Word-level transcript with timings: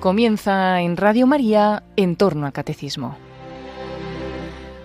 Comienza 0.00 0.80
en 0.80 0.96
Radio 0.96 1.26
María 1.26 1.82
en 1.94 2.16
torno 2.16 2.46
al 2.46 2.54
catecismo. 2.54 3.18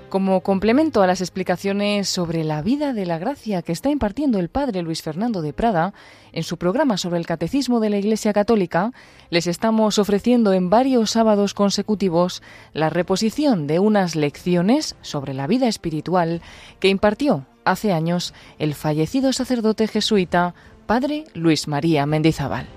Como 0.10 0.42
complemento 0.42 1.02
a 1.02 1.08
las 1.08 1.22
explicaciones 1.22 2.10
sobre 2.10 2.44
la 2.44 2.62
vida 2.62 2.92
de 2.92 3.06
la 3.06 3.18
gracia 3.18 3.62
que 3.62 3.72
está 3.72 3.90
impartiendo 3.90 4.40
el 4.40 4.50
padre 4.50 4.82
Luis 4.82 5.02
Fernando 5.02 5.42
de 5.42 5.54
Prada 5.54 5.94
en 6.34 6.44
su 6.44 6.58
programa 6.58 6.98
sobre 6.98 7.18
el 7.18 7.26
catecismo 7.26 7.80
de 7.80 7.92
la 7.92 7.98
Iglesia 7.98 8.34
Católica, 8.34 8.92
les 9.30 9.48
estamos 9.48 10.00
ofreciendo 10.00 10.52
en 10.52 10.70
varios 10.70 11.12
sábados 11.12 11.54
consecutivos 11.54 12.44
la 12.74 12.90
reposición 12.90 13.68
de 13.68 13.80
unas 13.80 14.18
lecciones 14.18 14.98
sobre 15.02 15.34
la 15.34 15.48
vida 15.48 15.70
espiritual 15.70 16.42
que 16.82 16.90
impartió 16.90 17.46
hace 17.64 17.94
años 17.94 18.34
el 18.60 18.76
fallecido 18.76 19.32
sacerdote 19.32 19.88
jesuita 19.88 20.56
padre 20.88 21.24
Luis 21.34 21.70
María 21.70 22.06
Mendizábal. 22.06 22.68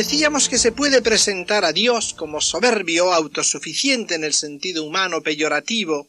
Decíamos 0.00 0.48
que 0.48 0.56
se 0.56 0.72
puede 0.72 1.02
presentar 1.02 1.62
a 1.66 1.74
Dios 1.74 2.14
como 2.14 2.40
soberbio, 2.40 3.12
autosuficiente 3.12 4.14
en 4.14 4.24
el 4.24 4.32
sentido 4.32 4.82
humano 4.82 5.20
peyorativo, 5.20 6.08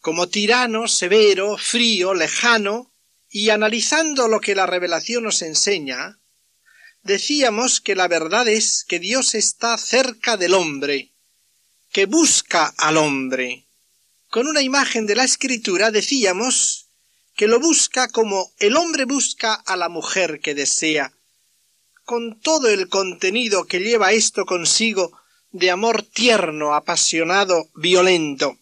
como 0.00 0.26
tirano, 0.26 0.88
severo, 0.88 1.56
frío, 1.56 2.14
lejano, 2.14 2.90
y 3.30 3.50
analizando 3.50 4.26
lo 4.26 4.40
que 4.40 4.56
la 4.56 4.66
revelación 4.66 5.22
nos 5.22 5.40
enseña, 5.42 6.18
decíamos 7.04 7.80
que 7.80 7.94
la 7.94 8.08
verdad 8.08 8.48
es 8.48 8.84
que 8.88 8.98
Dios 8.98 9.36
está 9.36 9.78
cerca 9.78 10.36
del 10.36 10.54
hombre, 10.54 11.12
que 11.92 12.06
busca 12.06 12.74
al 12.76 12.96
hombre. 12.96 13.68
Con 14.30 14.48
una 14.48 14.62
imagen 14.62 15.06
de 15.06 15.14
la 15.14 15.22
escritura 15.22 15.92
decíamos 15.92 16.88
que 17.36 17.46
lo 17.46 17.60
busca 17.60 18.08
como 18.08 18.52
el 18.58 18.76
hombre 18.76 19.04
busca 19.04 19.54
a 19.54 19.76
la 19.76 19.88
mujer 19.88 20.40
que 20.40 20.56
desea, 20.56 21.12
con 22.12 22.38
todo 22.40 22.68
el 22.68 22.90
contenido 22.90 23.64
que 23.64 23.80
lleva 23.80 24.12
esto 24.12 24.44
consigo 24.44 25.18
de 25.50 25.70
amor 25.70 26.02
tierno, 26.02 26.74
apasionado, 26.74 27.70
violento. 27.74 28.58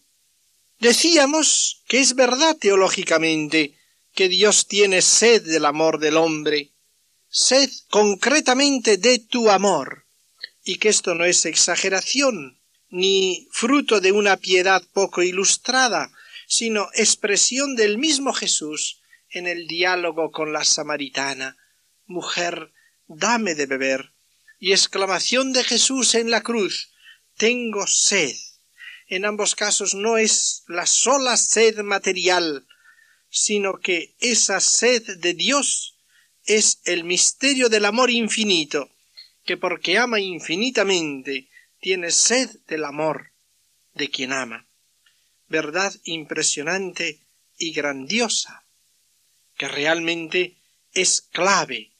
Decíamos 0.79 1.83
que 1.85 1.99
es 1.99 2.15
verdad 2.15 2.55
teológicamente 2.55 3.77
que 4.15 4.29
Dios 4.29 4.67
tiene 4.67 5.01
sed 5.01 5.41
del 5.41 5.65
amor 5.65 5.99
del 5.99 6.15
hombre, 6.15 6.71
sed 7.27 7.69
concretamente 7.89 8.95
de 8.95 9.19
tu 9.19 9.49
amor, 9.49 10.05
y 10.63 10.77
que 10.77 10.87
esto 10.87 11.13
no 11.13 11.25
es 11.25 11.43
exageración, 11.43 12.57
ni 12.89 13.49
fruto 13.51 13.99
de 13.99 14.13
una 14.13 14.37
piedad 14.37 14.81
poco 14.93 15.23
ilustrada, 15.23 16.09
sino 16.47 16.87
expresión 16.93 17.75
del 17.75 17.97
mismo 17.97 18.31
Jesús 18.31 19.01
en 19.29 19.45
el 19.45 19.67
diálogo 19.67 20.31
con 20.31 20.53
la 20.53 20.63
samaritana. 20.63 21.57
Mujer, 22.05 22.71
dame 23.17 23.55
de 23.55 23.65
beber. 23.65 24.11
Y 24.59 24.71
exclamación 24.71 25.53
de 25.53 25.63
Jesús 25.63 26.15
en 26.15 26.29
la 26.29 26.41
cruz, 26.41 26.91
tengo 27.37 27.87
sed. 27.87 28.35
En 29.07 29.25
ambos 29.25 29.55
casos 29.55 29.95
no 29.95 30.17
es 30.17 30.63
la 30.67 30.85
sola 30.85 31.35
sed 31.35 31.79
material, 31.79 32.67
sino 33.29 33.79
que 33.79 34.15
esa 34.19 34.59
sed 34.59 35.17
de 35.17 35.33
Dios 35.33 35.95
es 36.45 36.79
el 36.85 37.03
misterio 37.03 37.69
del 37.69 37.85
amor 37.85 38.11
infinito, 38.11 38.89
que 39.45 39.57
porque 39.57 39.97
ama 39.97 40.19
infinitamente, 40.19 41.49
tiene 41.79 42.11
sed 42.11 42.49
del 42.67 42.85
amor 42.85 43.31
de 43.93 44.09
quien 44.09 44.33
ama. 44.33 44.67
Verdad 45.47 45.93
impresionante 46.03 47.19
y 47.57 47.73
grandiosa, 47.73 48.63
que 49.57 49.67
realmente 49.67 50.55
es 50.93 51.21
clave 51.21 51.91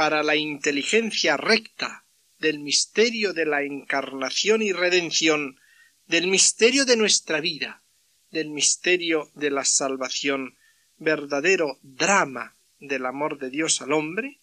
para 0.00 0.22
la 0.22 0.34
inteligencia 0.34 1.36
recta 1.36 2.06
del 2.38 2.58
misterio 2.60 3.34
de 3.34 3.44
la 3.44 3.64
encarnación 3.64 4.62
y 4.62 4.72
redención, 4.72 5.60
del 6.06 6.26
misterio 6.26 6.86
de 6.86 6.96
nuestra 6.96 7.42
vida, 7.42 7.82
del 8.30 8.48
misterio 8.48 9.30
de 9.34 9.50
la 9.50 9.66
salvación, 9.66 10.56
verdadero 10.96 11.78
drama 11.82 12.56
del 12.78 13.04
amor 13.04 13.38
de 13.38 13.50
Dios 13.50 13.82
al 13.82 13.92
hombre, 13.92 14.40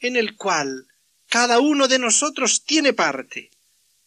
en 0.00 0.16
el 0.16 0.36
cual 0.36 0.86
cada 1.30 1.60
uno 1.60 1.88
de 1.88 1.98
nosotros 1.98 2.66
tiene 2.66 2.92
parte 2.92 3.48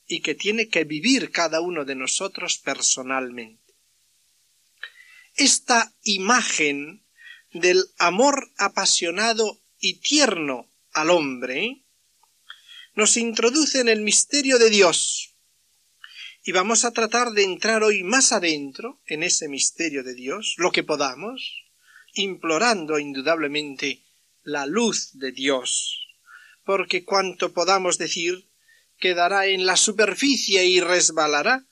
y 0.06 0.20
que 0.20 0.36
tiene 0.36 0.70
que 0.70 0.84
vivir 0.84 1.32
cada 1.32 1.60
uno 1.60 1.86
de 1.86 1.96
nosotros 1.96 2.60
personalmente. 2.60 3.74
Esta 5.34 5.92
imagen 6.04 7.02
del 7.52 7.84
amor 7.98 8.52
apasionado 8.60 9.60
y 9.80 9.96
tierno 9.96 10.70
al 10.94 11.10
hombre, 11.10 11.84
nos 12.96 13.18
introduce 13.18 13.80
en 13.80 13.90
el 13.90 14.02
misterio 14.02 14.60
de 14.60 14.70
Dios. 14.70 15.36
Y 16.44 16.52
vamos 16.52 16.86
a 16.86 16.92
tratar 16.92 17.32
de 17.32 17.44
entrar 17.44 17.84
hoy 17.84 18.04
más 18.04 18.32
adentro 18.32 19.02
en 19.06 19.24
ese 19.24 19.48
misterio 19.48 20.04
de 20.04 20.14
Dios, 20.14 20.56
lo 20.58 20.72
que 20.72 20.84
podamos, 20.84 21.64
implorando 22.14 23.00
indudablemente 23.00 24.04
la 24.44 24.66
luz 24.66 25.12
de 25.14 25.32
Dios, 25.32 26.08
porque 26.64 27.06
cuanto 27.06 27.54
podamos 27.54 27.98
decir 27.98 28.50
quedará 28.98 29.48
en 29.48 29.66
la 29.66 29.78
superficie 29.78 30.66
y 30.66 30.80
resbalará 30.80 31.66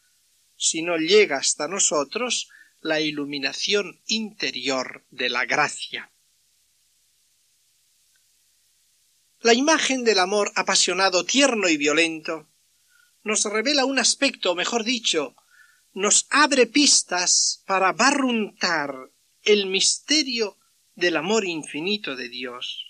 si 0.56 0.82
no 0.82 0.98
llega 0.98 1.38
hasta 1.38 1.68
nosotros 1.68 2.50
la 2.82 3.00
iluminación 3.00 4.02
interior 4.08 5.06
de 5.10 5.30
la 5.30 5.46
gracia. 5.46 6.12
La 9.42 9.56
imagen 9.56 10.04
del 10.04 10.20
amor 10.20 10.52
apasionado, 10.56 11.26
tierno 11.26 11.68
y 11.68 11.78
violento 11.78 12.48
nos 13.24 13.44
revela 13.46 13.86
un 13.86 13.98
aspecto, 13.98 14.54
mejor 14.54 14.84
dicho, 14.84 15.36
nos 15.94 16.28
abre 16.30 16.68
pistas 16.68 17.64
para 17.66 17.92
barruntar 17.92 18.94
el 19.44 19.66
misterio 19.66 20.58
del 20.96 21.18
amor 21.18 21.46
infinito 21.46 22.16
de 22.16 22.30
Dios, 22.30 22.86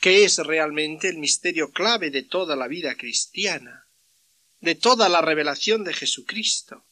que 0.00 0.24
es 0.24 0.38
realmente 0.38 1.08
el 1.08 1.18
misterio 1.18 1.70
clave 1.70 2.10
de 2.10 2.22
toda 2.22 2.56
la 2.56 2.66
vida 2.66 2.94
cristiana, 2.96 3.86
de 4.60 4.74
toda 4.74 5.08
la 5.10 5.20
revelación 5.20 5.84
de 5.84 5.92
Jesucristo. 5.92 6.84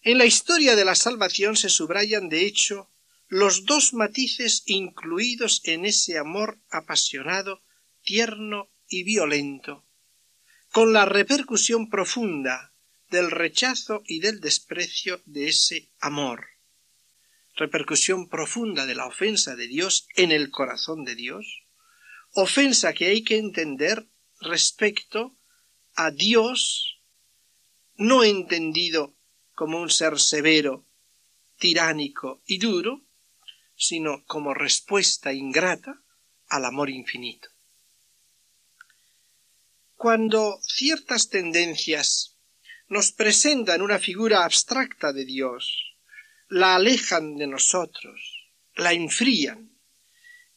En 0.00 0.16
la 0.16 0.24
historia 0.24 0.76
de 0.76 0.84
la 0.86 0.94
salvación 0.94 1.56
se 1.56 1.68
subrayan, 1.68 2.30
de 2.30 2.46
hecho, 2.46 2.88
los 3.32 3.64
dos 3.64 3.94
matices 3.94 4.62
incluidos 4.66 5.62
en 5.64 5.86
ese 5.86 6.18
amor 6.18 6.58
apasionado, 6.68 7.62
tierno 8.02 8.68
y 8.86 9.04
violento, 9.04 9.86
con 10.70 10.92
la 10.92 11.06
repercusión 11.06 11.88
profunda 11.88 12.74
del 13.08 13.30
rechazo 13.30 14.02
y 14.06 14.20
del 14.20 14.40
desprecio 14.40 15.22
de 15.24 15.48
ese 15.48 15.88
amor, 15.98 16.44
repercusión 17.56 18.28
profunda 18.28 18.84
de 18.84 18.96
la 18.96 19.06
ofensa 19.06 19.56
de 19.56 19.66
Dios 19.66 20.08
en 20.14 20.30
el 20.30 20.50
corazón 20.50 21.06
de 21.06 21.14
Dios, 21.14 21.62
ofensa 22.34 22.92
que 22.92 23.06
hay 23.06 23.24
que 23.24 23.38
entender 23.38 24.08
respecto 24.42 25.38
a 25.94 26.10
Dios 26.10 27.00
no 27.96 28.24
entendido 28.24 29.16
como 29.54 29.80
un 29.80 29.88
ser 29.88 30.20
severo, 30.20 30.84
tiránico 31.56 32.42
y 32.44 32.58
duro, 32.58 33.06
sino 33.82 34.24
como 34.26 34.54
respuesta 34.54 35.32
ingrata 35.32 36.00
al 36.48 36.66
amor 36.66 36.88
infinito. 36.88 37.48
Cuando 39.96 40.60
ciertas 40.62 41.28
tendencias 41.28 42.36
nos 42.86 43.10
presentan 43.10 43.82
una 43.82 43.98
figura 43.98 44.44
abstracta 44.44 45.12
de 45.12 45.24
Dios, 45.24 45.96
la 46.48 46.76
alejan 46.76 47.36
de 47.36 47.48
nosotros, 47.48 48.46
la 48.76 48.92
enfrían, 48.92 49.76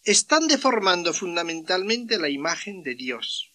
están 0.04 0.48
deformando 0.48 1.12
fundamentalmente 1.12 2.20
la 2.20 2.30
imagen 2.30 2.84
de 2.84 2.94
Dios. 2.94 3.54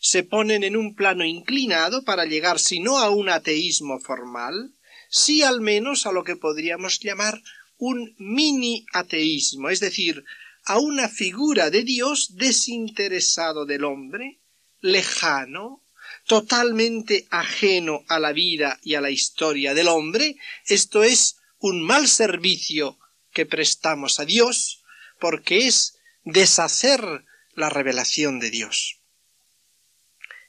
Se 0.00 0.22
ponen 0.22 0.64
en 0.64 0.74
un 0.74 0.94
plano 0.94 1.22
inclinado 1.22 2.02
para 2.02 2.24
llegar 2.24 2.58
si 2.58 2.80
no 2.80 2.96
a 2.96 3.10
un 3.10 3.28
ateísmo 3.28 4.00
formal, 4.00 4.72
sí 5.10 5.42
al 5.42 5.60
menos 5.60 6.06
a 6.06 6.12
lo 6.12 6.24
que 6.24 6.36
podríamos 6.36 6.98
llamar 7.00 7.42
un 7.78 8.14
mini 8.18 8.86
ateísmo, 8.92 9.70
es 9.70 9.80
decir, 9.80 10.24
a 10.64 10.78
una 10.78 11.08
figura 11.08 11.70
de 11.70 11.84
Dios 11.84 12.36
desinteresado 12.36 13.66
del 13.66 13.84
hombre, 13.84 14.40
lejano, 14.80 15.84
totalmente 16.26 17.26
ajeno 17.30 18.04
a 18.08 18.18
la 18.18 18.32
vida 18.32 18.78
y 18.82 18.94
a 18.94 19.00
la 19.00 19.10
historia 19.10 19.74
del 19.74 19.88
hombre, 19.88 20.36
esto 20.66 21.04
es 21.04 21.36
un 21.58 21.82
mal 21.82 22.08
servicio 22.08 22.98
que 23.32 23.46
prestamos 23.46 24.18
a 24.18 24.24
Dios, 24.24 24.82
porque 25.20 25.66
es 25.66 25.98
deshacer 26.24 27.24
la 27.54 27.70
revelación 27.70 28.40
de 28.40 28.50
Dios. 28.50 28.98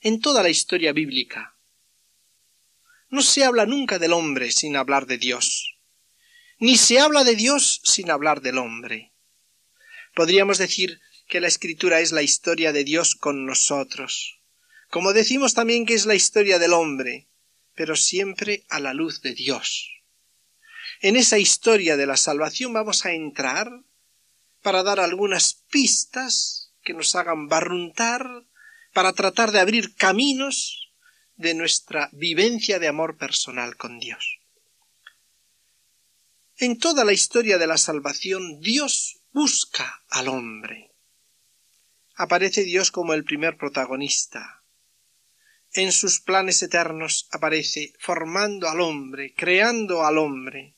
En 0.02 0.20
toda 0.20 0.44
la 0.44 0.50
historia 0.50 0.94
bíblica 0.94 1.56
no 3.10 3.22
se 3.22 3.44
habla 3.44 3.66
nunca 3.66 4.00
del 4.00 4.14
hombre 4.14 4.52
sin 4.52 4.76
hablar 4.76 5.06
de 5.06 5.18
Dios. 5.18 5.77
Ni 6.60 6.78
se 6.78 7.00
habla 7.00 7.24
de 7.24 7.36
Dios 7.36 7.82
sin 7.84 8.10
hablar 8.10 8.42
del 8.42 8.58
hombre. 8.58 9.14
Podríamos 10.16 10.58
decir 10.58 11.00
que 11.28 11.42
la 11.42 11.48
escritura 11.48 12.00
es 12.00 12.12
la 12.12 12.24
historia 12.24 12.74
de 12.74 12.84
Dios 12.84 13.16
con 13.16 13.46
nosotros, 13.46 14.40
como 14.90 15.14
decimos 15.14 15.54
también 15.54 15.86
que 15.86 15.94
es 15.94 16.06
la 16.06 16.16
historia 16.16 16.58
del 16.60 16.74
hombre, 16.74 17.28
pero 17.76 17.96
siempre 17.96 18.66
a 18.70 18.80
la 18.80 18.94
luz 18.94 19.22
de 19.22 19.34
Dios. 19.34 19.92
En 21.02 21.16
esa 21.16 21.38
historia 21.38 21.96
de 21.96 22.08
la 22.08 22.18
salvación 22.18 22.74
vamos 22.74 23.06
a 23.06 23.12
entrar 23.12 23.72
para 24.64 24.82
dar 24.82 25.00
algunas 25.00 25.66
pistas 25.70 26.74
que 26.84 26.94
nos 26.94 27.16
hagan 27.16 27.48
barruntar, 27.48 28.26
para 28.94 29.14
tratar 29.14 29.52
de 29.52 29.60
abrir 29.60 29.94
caminos 29.96 30.92
de 31.36 31.54
nuestra 31.54 32.10
vivencia 32.14 32.80
de 32.80 32.88
amor 32.88 33.18
personal 33.18 33.78
con 33.78 34.00
Dios. 34.00 34.37
En 36.60 36.80
toda 36.80 37.06
la 37.06 37.14
historia 37.14 37.60
de 37.60 37.68
la 37.68 37.78
salvación, 37.78 38.62
Dios 38.62 39.22
busca 39.32 40.04
al 40.10 40.28
hombre. 40.28 40.92
Aparece 42.16 42.64
Dios 42.64 42.90
como 42.90 43.14
el 43.14 43.24
primer 43.24 43.58
protagonista. 43.58 44.64
En 45.74 45.92
sus 45.92 46.20
planes 46.20 46.64
eternos 46.64 47.28
aparece 47.32 47.94
formando 48.00 48.68
al 48.68 48.82
hombre, 48.82 49.36
creando 49.36 50.04
al 50.04 50.18
hombre. 50.18 50.76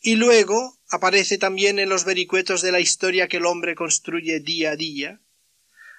Y 0.00 0.16
luego 0.16 0.80
aparece 0.88 1.38
también 1.38 1.78
en 1.78 1.88
los 1.88 2.04
vericuetos 2.04 2.60
de 2.60 2.72
la 2.72 2.80
historia 2.80 3.28
que 3.28 3.36
el 3.36 3.46
hombre 3.46 3.76
construye 3.76 4.40
día 4.40 4.72
a 4.72 4.76
día, 4.76 5.20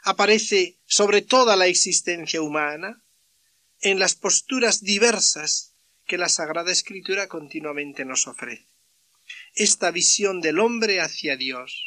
aparece 0.03 0.81
sobre 0.85 1.21
toda 1.21 1.55
la 1.55 1.67
existencia 1.67 2.41
humana, 2.41 3.01
en 3.79 3.99
las 3.99 4.15
posturas 4.15 4.81
diversas 4.81 5.74
que 6.05 6.17
la 6.17 6.29
Sagrada 6.29 6.71
Escritura 6.71 7.27
continuamente 7.27 8.05
nos 8.05 8.27
ofrece. 8.27 8.67
Esta 9.53 9.91
visión 9.91 10.41
del 10.41 10.59
hombre 10.59 11.01
hacia 11.01 11.35
Dios, 11.35 11.85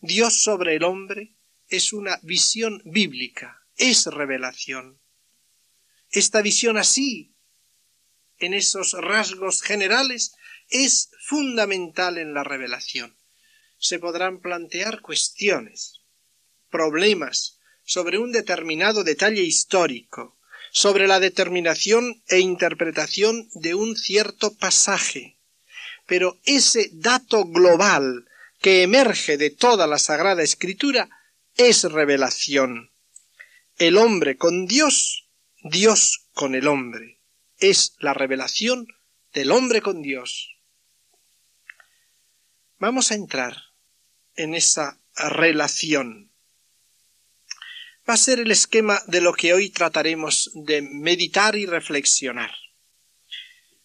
Dios 0.00 0.40
sobre 0.40 0.76
el 0.76 0.84
hombre, 0.84 1.34
es 1.68 1.92
una 1.92 2.18
visión 2.22 2.82
bíblica, 2.84 3.66
es 3.76 4.06
revelación. 4.06 5.00
Esta 6.10 6.42
visión 6.42 6.76
así, 6.78 7.34
en 8.38 8.54
esos 8.54 8.92
rasgos 8.92 9.62
generales, 9.62 10.34
es 10.68 11.10
fundamental 11.20 12.18
en 12.18 12.34
la 12.34 12.44
revelación. 12.44 13.16
Se 13.78 13.98
podrán 13.98 14.40
plantear 14.40 15.00
cuestiones, 15.00 16.00
problemas 16.70 17.58
sobre 17.82 18.18
un 18.18 18.32
determinado 18.32 19.04
detalle 19.04 19.42
histórico, 19.42 20.38
sobre 20.74 21.06
la 21.06 21.20
determinación 21.20 22.20
e 22.26 22.40
interpretación 22.40 23.48
de 23.54 23.76
un 23.76 23.96
cierto 23.96 24.56
pasaje. 24.56 25.38
Pero 26.04 26.40
ese 26.44 26.90
dato 26.92 27.44
global 27.44 28.28
que 28.60 28.82
emerge 28.82 29.38
de 29.38 29.50
toda 29.50 29.86
la 29.86 29.98
Sagrada 29.98 30.42
Escritura 30.42 31.08
es 31.56 31.84
revelación. 31.84 32.90
El 33.78 33.96
hombre 33.96 34.36
con 34.36 34.66
Dios, 34.66 35.28
Dios 35.62 36.26
con 36.32 36.56
el 36.56 36.66
hombre. 36.66 37.20
Es 37.58 37.94
la 38.00 38.12
revelación 38.12 38.88
del 39.32 39.52
hombre 39.52 39.80
con 39.80 40.02
Dios. 40.02 40.56
Vamos 42.80 43.12
a 43.12 43.14
entrar 43.14 43.56
en 44.34 44.56
esa 44.56 44.98
relación. 45.14 46.32
Va 48.06 48.14
a 48.14 48.18
ser 48.18 48.38
el 48.38 48.50
esquema 48.50 49.00
de 49.06 49.22
lo 49.22 49.32
que 49.32 49.54
hoy 49.54 49.70
trataremos 49.70 50.50
de 50.54 50.82
meditar 50.82 51.56
y 51.56 51.64
reflexionar. 51.64 52.50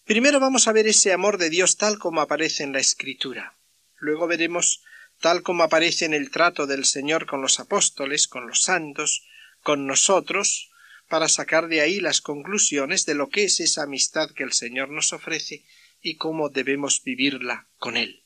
Primero 0.03 0.41
vamos 0.41 0.67
a 0.67 0.73
ver 0.73 0.87
ese 0.87 1.13
amor 1.13 1.37
de 1.37 1.49
Dios 1.49 1.77
tal 1.77 1.99
como 1.99 2.19
aparece 2.19 2.63
en 2.63 2.73
la 2.73 2.79
Escritura. 2.79 3.57
Luego 3.95 4.27
veremos 4.27 4.83
tal 5.21 5.41
como 5.41 5.63
aparece 5.63 6.03
en 6.03 6.13
el 6.13 6.31
trato 6.31 6.67
del 6.67 6.83
Señor 6.83 7.27
con 7.27 7.41
los 7.41 7.61
apóstoles, 7.61 8.27
con 8.27 8.45
los 8.45 8.61
santos, 8.61 9.25
con 9.61 9.87
nosotros, 9.87 10.69
para 11.07 11.29
sacar 11.29 11.69
de 11.69 11.79
ahí 11.79 12.01
las 12.01 12.19
conclusiones 12.19 13.05
de 13.05 13.15
lo 13.15 13.29
que 13.29 13.45
es 13.45 13.59
esa 13.59 13.83
amistad 13.83 14.31
que 14.31 14.43
el 14.43 14.51
Señor 14.51 14.89
nos 14.89 15.13
ofrece 15.13 15.63
y 16.01 16.17
cómo 16.17 16.49
debemos 16.49 17.03
vivirla 17.03 17.69
con 17.77 17.95
Él. 17.95 18.25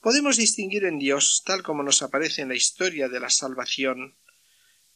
Podemos 0.00 0.36
distinguir 0.36 0.84
en 0.84 0.98
Dios, 1.00 1.42
tal 1.44 1.64
como 1.64 1.82
nos 1.82 2.02
aparece 2.02 2.42
en 2.42 2.48
la 2.48 2.54
historia 2.54 3.08
de 3.08 3.18
la 3.18 3.30
salvación, 3.30 4.17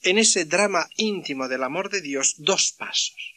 en 0.03 0.19
ese 0.19 0.45
drama 0.45 0.89
íntimo 0.97 1.49
del 1.49 1.63
amor 1.63 1.91
de 1.91 2.01
Dios, 2.01 2.35
dos 2.39 2.73
pasos. 2.73 3.35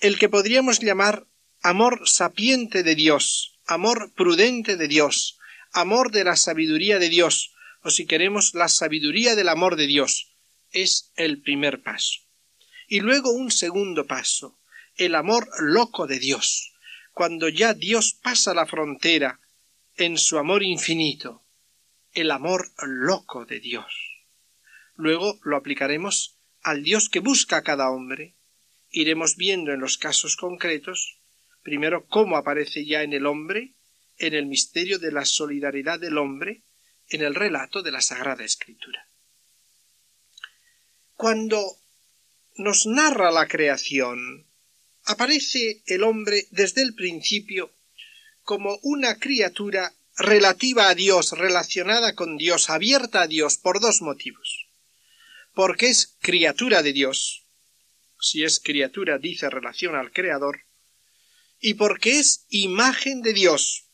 El 0.00 0.18
que 0.18 0.28
podríamos 0.28 0.80
llamar 0.80 1.26
amor 1.62 2.08
sapiente 2.08 2.82
de 2.82 2.94
Dios, 2.94 3.58
amor 3.66 4.12
prudente 4.14 4.76
de 4.76 4.88
Dios, 4.88 5.38
amor 5.72 6.10
de 6.10 6.24
la 6.24 6.36
sabiduría 6.36 6.98
de 6.98 7.08
Dios, 7.08 7.52
o 7.82 7.90
si 7.90 8.06
queremos 8.06 8.54
la 8.54 8.68
sabiduría 8.68 9.36
del 9.36 9.48
amor 9.48 9.76
de 9.76 9.86
Dios, 9.86 10.32
es 10.72 11.12
el 11.16 11.40
primer 11.40 11.82
paso. 11.82 12.20
Y 12.88 13.00
luego 13.00 13.30
un 13.30 13.50
segundo 13.50 14.06
paso, 14.06 14.58
el 14.96 15.14
amor 15.14 15.48
loco 15.60 16.06
de 16.06 16.18
Dios, 16.18 16.72
cuando 17.12 17.48
ya 17.48 17.74
Dios 17.74 18.14
pasa 18.14 18.54
la 18.54 18.66
frontera 18.66 19.40
en 19.96 20.18
su 20.18 20.38
amor 20.38 20.62
infinito, 20.62 21.42
el 22.12 22.30
amor 22.30 22.70
loco 22.82 23.44
de 23.44 23.60
Dios. 23.60 24.11
Luego 24.96 25.38
lo 25.44 25.56
aplicaremos 25.56 26.38
al 26.62 26.82
Dios 26.82 27.08
que 27.08 27.20
busca 27.20 27.58
a 27.58 27.62
cada 27.62 27.90
hombre. 27.90 28.34
Iremos 28.90 29.36
viendo 29.36 29.72
en 29.72 29.80
los 29.80 29.98
casos 29.98 30.36
concretos, 30.36 31.18
primero 31.62 32.06
cómo 32.06 32.36
aparece 32.36 32.84
ya 32.84 33.02
en 33.02 33.12
el 33.12 33.26
hombre, 33.26 33.74
en 34.18 34.34
el 34.34 34.46
misterio 34.46 34.98
de 34.98 35.12
la 35.12 35.24
solidaridad 35.24 35.98
del 35.98 36.18
hombre, 36.18 36.62
en 37.08 37.22
el 37.22 37.34
relato 37.34 37.82
de 37.82 37.90
la 37.90 38.00
Sagrada 38.00 38.44
Escritura. 38.44 39.08
Cuando 41.14 41.78
nos 42.56 42.86
narra 42.86 43.30
la 43.30 43.48
creación, 43.48 44.46
aparece 45.04 45.82
el 45.86 46.02
hombre 46.02 46.46
desde 46.50 46.82
el 46.82 46.94
principio 46.94 47.72
como 48.42 48.78
una 48.82 49.18
criatura 49.18 49.92
relativa 50.16 50.88
a 50.88 50.94
Dios, 50.94 51.32
relacionada 51.32 52.14
con 52.14 52.36
Dios, 52.36 52.70
abierta 52.70 53.22
a 53.22 53.26
Dios, 53.26 53.56
por 53.56 53.80
dos 53.80 54.02
motivos. 54.02 54.66
Porque 55.54 55.88
es 55.88 56.16
criatura 56.20 56.82
de 56.82 56.92
Dios, 56.92 57.44
si 58.20 58.44
es 58.44 58.60
criatura 58.60 59.18
dice 59.18 59.50
relación 59.50 59.94
al 59.94 60.12
Creador, 60.12 60.62
y 61.60 61.74
porque 61.74 62.18
es 62.18 62.46
imagen 62.50 63.22
de 63.22 63.32
Dios, 63.32 63.84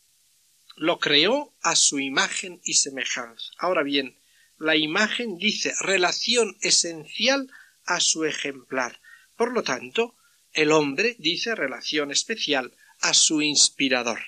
lo 0.75 0.99
creó 0.99 1.53
a 1.61 1.75
su 1.75 1.99
imagen 1.99 2.61
y 2.63 2.75
semejanza. 2.75 3.51
Ahora 3.57 3.83
bien, 3.83 4.17
la 4.57 4.75
imagen 4.75 5.37
dice 5.37 5.73
relación 5.81 6.57
esencial 6.61 7.51
a 7.85 7.99
su 7.99 8.25
ejemplar. 8.25 8.99
Por 9.35 9.51
lo 9.51 9.63
tanto, 9.63 10.15
el 10.53 10.71
hombre 10.71 11.15
dice 11.19 11.55
relación 11.55 12.11
especial 12.11 12.73
a 13.01 13.13
su 13.13 13.41
inspirador. 13.41 14.19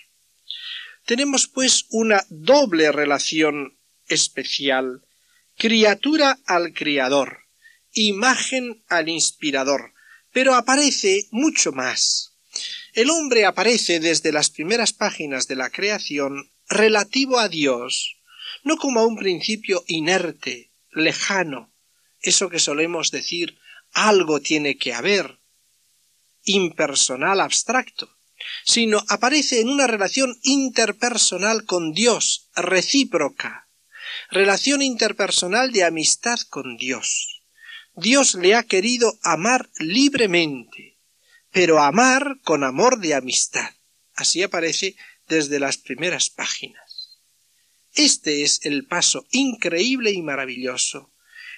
Tenemos 1.05 1.47
pues 1.47 1.85
una 1.89 2.25
doble 2.29 2.91
relación 2.91 3.77
especial, 4.07 5.03
criatura 5.61 6.39
al 6.47 6.73
Criador, 6.73 7.45
imagen 7.93 8.83
al 8.87 9.09
inspirador, 9.09 9.93
pero 10.33 10.55
aparece 10.55 11.27
mucho 11.29 11.71
más. 11.71 12.33
El 12.93 13.11
hombre 13.11 13.45
aparece 13.45 13.99
desde 13.99 14.31
las 14.31 14.49
primeras 14.49 14.91
páginas 14.91 15.47
de 15.47 15.55
la 15.55 15.69
creación 15.69 16.49
relativo 16.67 17.37
a 17.37 17.47
Dios, 17.47 18.17
no 18.63 18.75
como 18.77 19.01
a 19.01 19.05
un 19.05 19.17
principio 19.17 19.83
inerte, 19.85 20.71
lejano, 20.93 21.71
eso 22.21 22.49
que 22.49 22.57
solemos 22.57 23.11
decir 23.11 23.59
algo 23.93 24.39
tiene 24.41 24.79
que 24.79 24.95
haber, 24.95 25.37
impersonal 26.43 27.39
abstracto, 27.39 28.09
sino 28.65 29.03
aparece 29.09 29.61
en 29.61 29.69
una 29.69 29.85
relación 29.85 30.35
interpersonal 30.41 31.65
con 31.65 31.93
Dios, 31.93 32.49
recíproca, 32.55 33.67
relación 34.29 34.81
interpersonal 34.81 35.71
de 35.71 35.83
amistad 35.83 36.39
con 36.49 36.77
Dios. 36.77 37.41
Dios 37.95 38.35
le 38.35 38.55
ha 38.55 38.63
querido 38.63 39.19
amar 39.23 39.69
libremente, 39.79 40.97
pero 41.51 41.79
amar 41.79 42.39
con 42.43 42.63
amor 42.63 42.99
de 42.99 43.13
amistad. 43.15 43.69
Así 44.15 44.43
aparece 44.43 44.95
desde 45.27 45.59
las 45.59 45.77
primeras 45.77 46.29
páginas. 46.29 47.19
Este 47.93 48.43
es 48.43 48.59
el 48.63 48.85
paso 48.85 49.25
increíble 49.31 50.11
y 50.11 50.21
maravilloso, 50.21 51.11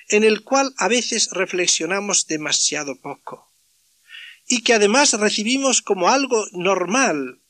en 0.09 0.23
el 0.23 0.43
cual 0.43 0.73
a 0.77 0.87
veces 0.87 1.29
reflexionamos 1.31 2.27
demasiado 2.27 2.99
poco 2.99 3.53
y 4.47 4.61
que 4.61 4.73
además 4.73 5.13
recibimos 5.13 5.81
como 5.81 6.09
algo 6.09 6.45
normal, 6.51 7.41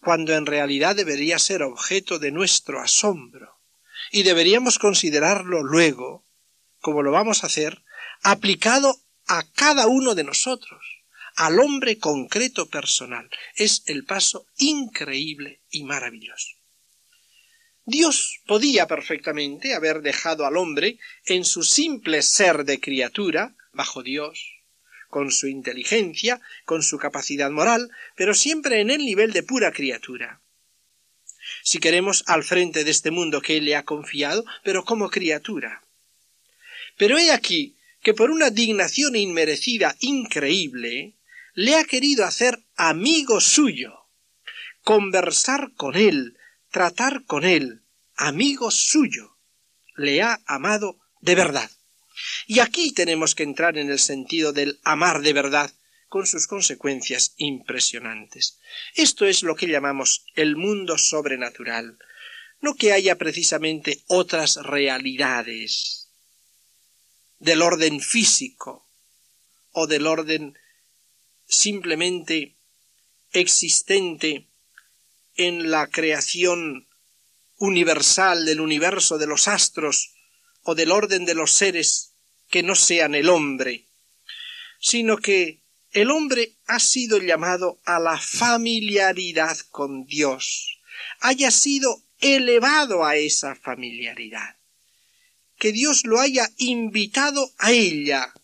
cuando 0.00 0.34
en 0.34 0.46
realidad 0.46 0.96
debería 0.96 1.38
ser 1.38 1.62
objeto 1.62 2.18
de 2.18 2.30
nuestro 2.30 2.80
asombro, 2.80 3.53
y 4.14 4.22
deberíamos 4.22 4.78
considerarlo 4.78 5.64
luego, 5.64 6.24
como 6.78 7.02
lo 7.02 7.10
vamos 7.10 7.42
a 7.42 7.48
hacer, 7.48 7.82
aplicado 8.22 8.96
a 9.26 9.42
cada 9.54 9.88
uno 9.88 10.14
de 10.14 10.22
nosotros, 10.22 11.02
al 11.34 11.58
hombre 11.58 11.98
concreto 11.98 12.70
personal. 12.70 13.28
Es 13.56 13.82
el 13.86 14.04
paso 14.04 14.46
increíble 14.56 15.62
y 15.68 15.82
maravilloso. 15.82 16.54
Dios 17.86 18.40
podía 18.46 18.86
perfectamente 18.86 19.74
haber 19.74 20.00
dejado 20.00 20.46
al 20.46 20.58
hombre 20.58 21.00
en 21.26 21.44
su 21.44 21.64
simple 21.64 22.22
ser 22.22 22.64
de 22.64 22.78
criatura, 22.78 23.56
bajo 23.72 24.04
Dios, 24.04 24.60
con 25.08 25.32
su 25.32 25.48
inteligencia, 25.48 26.40
con 26.64 26.84
su 26.84 26.98
capacidad 26.98 27.50
moral, 27.50 27.90
pero 28.14 28.32
siempre 28.32 28.80
en 28.80 28.90
el 28.90 29.04
nivel 29.04 29.32
de 29.32 29.42
pura 29.42 29.72
criatura. 29.72 30.40
Si 31.62 31.78
queremos 31.78 32.24
al 32.26 32.44
frente 32.44 32.84
de 32.84 32.90
este 32.90 33.10
mundo 33.10 33.40
que 33.40 33.56
Él 33.56 33.64
le 33.64 33.76
ha 33.76 33.84
confiado, 33.84 34.44
pero 34.62 34.84
como 34.84 35.10
criatura. 35.10 35.82
Pero 36.96 37.18
he 37.18 37.30
aquí 37.30 37.76
que 38.02 38.14
por 38.14 38.30
una 38.30 38.50
dignación 38.50 39.16
inmerecida 39.16 39.96
increíble, 40.00 41.14
le 41.54 41.76
ha 41.76 41.84
querido 41.84 42.24
hacer 42.24 42.60
amigo 42.76 43.40
suyo, 43.40 44.06
conversar 44.82 45.72
con 45.74 45.96
él, 45.96 46.36
tratar 46.70 47.24
con 47.24 47.44
él, 47.44 47.80
amigo 48.16 48.70
suyo, 48.70 49.36
le 49.96 50.20
ha 50.20 50.40
amado 50.46 50.98
de 51.20 51.34
verdad. 51.34 51.70
Y 52.46 52.58
aquí 52.58 52.92
tenemos 52.92 53.34
que 53.34 53.44
entrar 53.44 53.78
en 53.78 53.90
el 53.90 53.98
sentido 53.98 54.52
del 54.52 54.78
amar 54.84 55.22
de 55.22 55.32
verdad, 55.32 55.72
con 56.14 56.28
sus 56.28 56.46
consecuencias 56.46 57.34
impresionantes. 57.38 58.60
Esto 58.94 59.26
es 59.26 59.42
lo 59.42 59.56
que 59.56 59.66
llamamos 59.66 60.24
el 60.36 60.54
mundo 60.54 60.96
sobrenatural, 60.96 61.98
no 62.60 62.76
que 62.76 62.92
haya 62.92 63.18
precisamente 63.18 64.04
otras 64.06 64.54
realidades 64.62 66.12
del 67.40 67.62
orden 67.62 68.00
físico 68.00 68.86
o 69.72 69.88
del 69.88 70.06
orden 70.06 70.56
simplemente 71.48 72.58
existente 73.32 74.46
en 75.34 75.68
la 75.68 75.88
creación 75.88 76.86
universal 77.56 78.44
del 78.44 78.60
universo 78.60 79.18
de 79.18 79.26
los 79.26 79.48
astros 79.48 80.14
o 80.62 80.76
del 80.76 80.92
orden 80.92 81.24
de 81.24 81.34
los 81.34 81.50
seres 81.50 82.12
que 82.50 82.62
no 82.62 82.76
sean 82.76 83.16
el 83.16 83.30
hombre, 83.30 83.88
sino 84.78 85.16
que 85.16 85.63
el 85.94 86.10
hombre 86.10 86.56
ha 86.66 86.80
sido 86.80 87.18
llamado 87.18 87.80
a 87.84 88.00
la 88.00 88.18
familiaridad 88.18 89.56
con 89.70 90.04
Dios, 90.06 90.80
haya 91.20 91.52
sido 91.52 92.02
elevado 92.20 93.04
a 93.04 93.14
esa 93.14 93.54
familiaridad, 93.54 94.56
que 95.56 95.70
Dios 95.70 96.04
lo 96.04 96.20
haya 96.20 96.50
invitado 96.56 97.48
a 97.58 97.70
ella, 97.70 98.34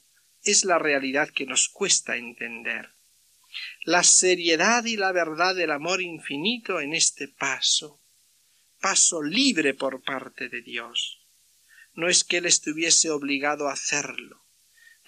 es 0.45 0.64
la 0.64 0.78
realidad 0.78 1.28
que 1.28 1.45
nos 1.45 1.69
cuesta 1.69 2.16
entender. 2.16 2.90
La 3.85 4.04
seriedad 4.04 4.85
y 4.85 4.97
la 4.97 5.11
verdad 5.11 5.57
del 5.57 5.73
amor 5.73 6.00
infinito 6.00 6.80
en 6.80 6.95
este 6.95 7.26
paso, 7.26 8.00
paso 8.80 9.23
libre 9.23 9.75
por 9.75 10.02
parte 10.02 10.49
de 10.49 10.62
Dios. 10.62 11.19
No 11.95 12.09
es 12.09 12.23
que 12.23 12.37
él 12.37 12.47
estuviese 12.47 13.11
obligado 13.11 13.69
a 13.69 13.73
hacerlo, 13.73 14.40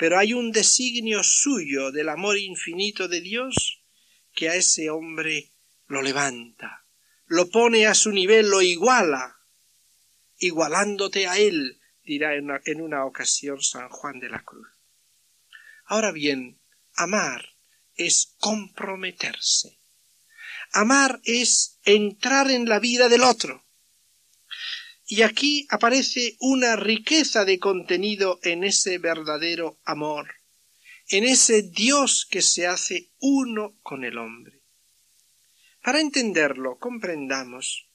pero 0.03 0.19
hay 0.19 0.35
un 0.35 0.51
designio 0.51 1.23
suyo 1.23 1.93
del 1.93 2.09
amor 2.09 2.37
infinito 2.37 3.07
de 3.07 3.21
Dios 3.21 3.85
que 4.35 4.49
a 4.49 4.57
ese 4.57 4.91
hombre 4.91 5.53
lo 5.87 6.03
levanta, 6.03 6.85
lo 7.27 7.49
pone 7.51 7.87
a 7.87 7.95
su 7.95 8.11
nivel, 8.11 8.51
lo 8.51 8.63
iguala, 8.63 9.39
igualándote 10.39 11.29
a 11.29 11.39
él, 11.39 11.81
dirá 12.03 12.35
en 12.35 12.47
una, 12.47 12.61
en 12.65 12.81
una 12.81 13.05
ocasión 13.05 13.63
San 13.63 13.91
Juan 13.91 14.19
de 14.19 14.29
la 14.29 14.43
Cruz. 14.43 14.67
Ahora 15.85 16.11
bien, 16.11 16.59
amar 16.97 17.51
es 17.95 18.35
comprometerse. 18.41 19.79
Amar 20.73 21.21
es 21.23 21.79
entrar 21.85 22.51
en 22.51 22.69
la 22.69 22.81
vida 22.81 23.09
del 23.09 23.23
otro. 23.23 23.65
Y 25.07 25.23
aquí 25.23 25.67
aparece 25.71 26.37
una 26.41 26.77
riqueza 26.77 27.45
de 27.45 27.59
contenido 27.59 28.39
en 28.43 28.65
ese 28.65 28.99
verdadero 28.99 29.79
amor, 29.85 30.35
en 31.09 31.25
ese 31.25 31.63
Dios 31.63 32.27
que 32.31 32.43
se 32.43 32.67
hace 32.67 33.11
uno 33.21 33.79
con 33.83 34.05
el 34.05 34.19
hombre. 34.19 34.63
Para 35.83 36.01
entenderlo, 36.01 36.79
comprendamos 36.79 37.89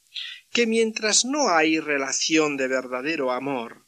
que 0.52 0.68
mientras 0.68 1.26
no 1.26 1.50
hay 1.50 1.80
relación 1.80 2.58
de 2.58 2.68
verdadero 2.68 3.32
amor, 3.32 3.88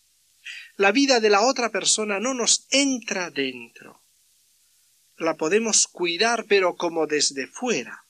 la 0.77 0.91
vida 0.91 1.19
de 1.19 1.29
la 1.29 1.41
otra 1.41 1.69
persona 1.69 2.19
no 2.19 2.33
nos 2.33 2.67
entra 2.71 3.29
dentro 3.29 3.99
la 5.19 5.35
podemos 5.35 5.87
cuidar 5.87 6.45
pero 6.47 6.75
como 6.75 7.05
desde 7.05 7.47
fuera. 7.47 8.05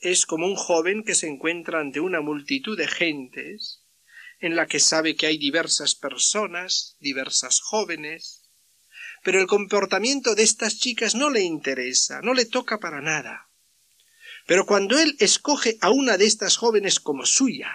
Es 0.00 0.24
como 0.24 0.46
un 0.46 0.56
joven 0.56 1.04
que 1.04 1.14
se 1.14 1.28
encuentra 1.28 1.80
ante 1.80 2.00
una 2.00 2.22
multitud 2.22 2.76
de 2.76 2.88
gentes, 2.88 3.82
en 4.38 4.56
la 4.56 4.66
que 4.66 4.80
sabe 4.80 5.14
que 5.14 5.26
hay 5.26 5.36
diversas 5.36 5.94
personas, 5.94 6.96
diversas 7.00 7.60
jóvenes, 7.60 8.48
pero 9.22 9.38
el 9.38 9.46
comportamiento 9.46 10.34
de 10.34 10.42
estas 10.42 10.78
chicas 10.78 11.14
no 11.14 11.28
le 11.28 11.42
interesa, 11.42 12.22
no 12.22 12.32
le 12.32 12.46
toca 12.46 12.78
para 12.78 13.02
nada. 13.02 13.50
Pero 14.46 14.64
cuando 14.64 14.98
él 14.98 15.16
escoge 15.18 15.76
a 15.82 15.90
una 15.90 16.16
de 16.16 16.24
estas 16.24 16.56
jóvenes 16.56 16.98
como 16.98 17.26
suya, 17.26 17.70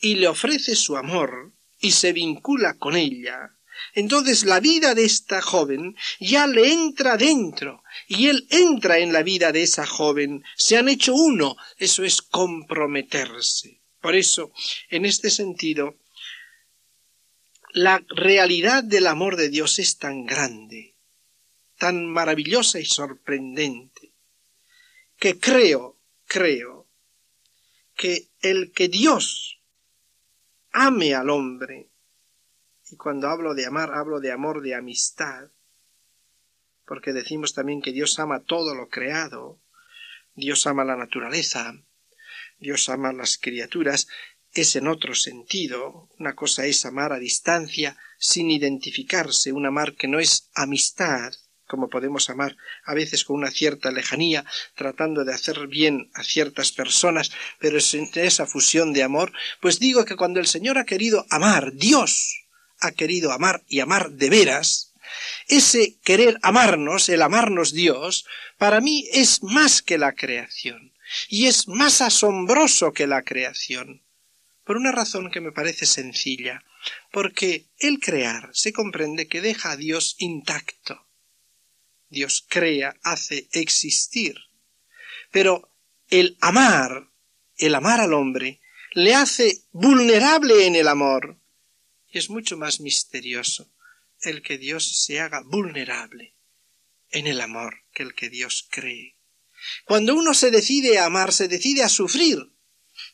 y 0.00 0.16
le 0.16 0.26
ofrece 0.26 0.74
su 0.74 0.96
amor, 0.96 1.52
y 1.78 1.92
se 1.92 2.12
vincula 2.12 2.74
con 2.78 2.96
ella, 2.96 3.56
entonces 3.94 4.44
la 4.44 4.58
vida 4.58 4.94
de 4.94 5.04
esta 5.04 5.40
joven 5.40 5.96
ya 6.18 6.46
le 6.48 6.72
entra 6.72 7.16
dentro 7.16 7.84
y 8.08 8.26
él 8.26 8.46
entra 8.50 8.98
en 8.98 9.12
la 9.12 9.22
vida 9.22 9.52
de 9.52 9.62
esa 9.62 9.86
joven. 9.86 10.42
Se 10.56 10.76
han 10.76 10.88
hecho 10.88 11.14
uno. 11.14 11.56
Eso 11.78 12.02
es 12.02 12.20
comprometerse. 12.20 13.80
Por 14.00 14.16
eso, 14.16 14.52
en 14.90 15.06
este 15.06 15.30
sentido, 15.30 15.96
la 17.72 18.04
realidad 18.08 18.82
del 18.82 19.06
amor 19.06 19.36
de 19.36 19.48
Dios 19.48 19.78
es 19.78 19.98
tan 19.98 20.26
grande, 20.26 20.96
tan 21.78 22.06
maravillosa 22.06 22.80
y 22.80 22.84
sorprendente, 22.84 24.12
que 25.18 25.38
creo, 25.38 25.98
creo, 26.26 26.88
que 27.96 28.28
el 28.40 28.72
que 28.72 28.88
Dios 28.88 29.60
ame 30.72 31.14
al 31.14 31.30
hombre, 31.30 31.88
y 32.90 32.96
cuando 32.96 33.28
hablo 33.28 33.54
de 33.54 33.66
amar, 33.66 33.92
hablo 33.94 34.20
de 34.20 34.32
amor 34.32 34.62
de 34.62 34.74
amistad, 34.74 35.50
porque 36.86 37.12
decimos 37.12 37.54
también 37.54 37.80
que 37.80 37.92
Dios 37.92 38.18
ama 38.18 38.44
todo 38.44 38.74
lo 38.74 38.88
creado, 38.88 39.60
Dios 40.34 40.66
ama 40.66 40.84
la 40.84 40.96
naturaleza, 40.96 41.74
Dios 42.58 42.88
ama 42.88 43.12
las 43.12 43.38
criaturas, 43.38 44.08
es 44.52 44.76
en 44.76 44.86
otro 44.86 45.14
sentido. 45.14 46.08
Una 46.18 46.34
cosa 46.34 46.66
es 46.66 46.84
amar 46.84 47.12
a 47.12 47.18
distancia, 47.18 47.96
sin 48.18 48.50
identificarse, 48.50 49.52
un 49.52 49.66
amar 49.66 49.96
que 49.96 50.08
no 50.08 50.20
es 50.20 50.50
amistad, 50.54 51.32
como 51.66 51.88
podemos 51.88 52.28
amar 52.28 52.56
a 52.84 52.94
veces 52.94 53.24
con 53.24 53.36
una 53.36 53.50
cierta 53.50 53.90
lejanía, 53.90 54.44
tratando 54.76 55.24
de 55.24 55.32
hacer 55.32 55.66
bien 55.66 56.10
a 56.14 56.22
ciertas 56.22 56.72
personas, 56.72 57.32
pero 57.58 57.78
es 57.78 57.94
esa 57.94 58.46
fusión 58.46 58.92
de 58.92 59.02
amor, 59.02 59.32
pues 59.60 59.78
digo 59.80 60.04
que 60.04 60.16
cuando 60.16 60.40
el 60.40 60.46
Señor 60.46 60.78
ha 60.78 60.84
querido 60.84 61.26
amar, 61.30 61.72
Dios, 61.72 62.43
ha 62.80 62.92
querido 62.92 63.32
amar 63.32 63.62
y 63.68 63.80
amar 63.80 64.10
de 64.10 64.30
veras, 64.30 64.92
ese 65.48 65.96
querer 66.02 66.38
amarnos, 66.42 67.08
el 67.08 67.22
amarnos 67.22 67.72
Dios, 67.72 68.26
para 68.58 68.80
mí 68.80 69.08
es 69.12 69.42
más 69.42 69.82
que 69.82 69.98
la 69.98 70.12
creación, 70.12 70.92
y 71.28 71.46
es 71.46 71.68
más 71.68 72.00
asombroso 72.00 72.92
que 72.92 73.06
la 73.06 73.22
creación, 73.22 74.02
por 74.64 74.76
una 74.76 74.92
razón 74.92 75.30
que 75.30 75.40
me 75.40 75.52
parece 75.52 75.86
sencilla, 75.86 76.64
porque 77.10 77.66
el 77.78 77.98
crear 78.00 78.50
se 78.52 78.72
comprende 78.72 79.26
que 79.28 79.40
deja 79.40 79.72
a 79.72 79.76
Dios 79.76 80.16
intacto. 80.18 81.06
Dios 82.08 82.44
crea, 82.48 82.96
hace 83.02 83.48
existir. 83.52 84.36
Pero 85.30 85.68
el 86.08 86.36
amar, 86.40 87.08
el 87.56 87.74
amar 87.74 88.00
al 88.00 88.12
hombre, 88.12 88.60
le 88.92 89.14
hace 89.14 89.62
vulnerable 89.72 90.66
en 90.66 90.76
el 90.76 90.88
amor, 90.88 91.36
es 92.18 92.30
mucho 92.30 92.56
más 92.56 92.80
misterioso 92.80 93.72
el 94.20 94.42
que 94.42 94.58
Dios 94.58 95.04
se 95.04 95.20
haga 95.20 95.42
vulnerable 95.44 96.36
en 97.10 97.26
el 97.26 97.40
amor 97.40 97.84
que 97.92 98.02
el 98.02 98.14
que 98.14 98.30
Dios 98.30 98.66
cree. 98.70 99.16
Cuando 99.84 100.14
uno 100.14 100.34
se 100.34 100.50
decide 100.50 100.98
a 100.98 101.06
amar, 101.06 101.32
se 101.32 101.48
decide 101.48 101.82
a 101.82 101.88
sufrir. 101.88 102.38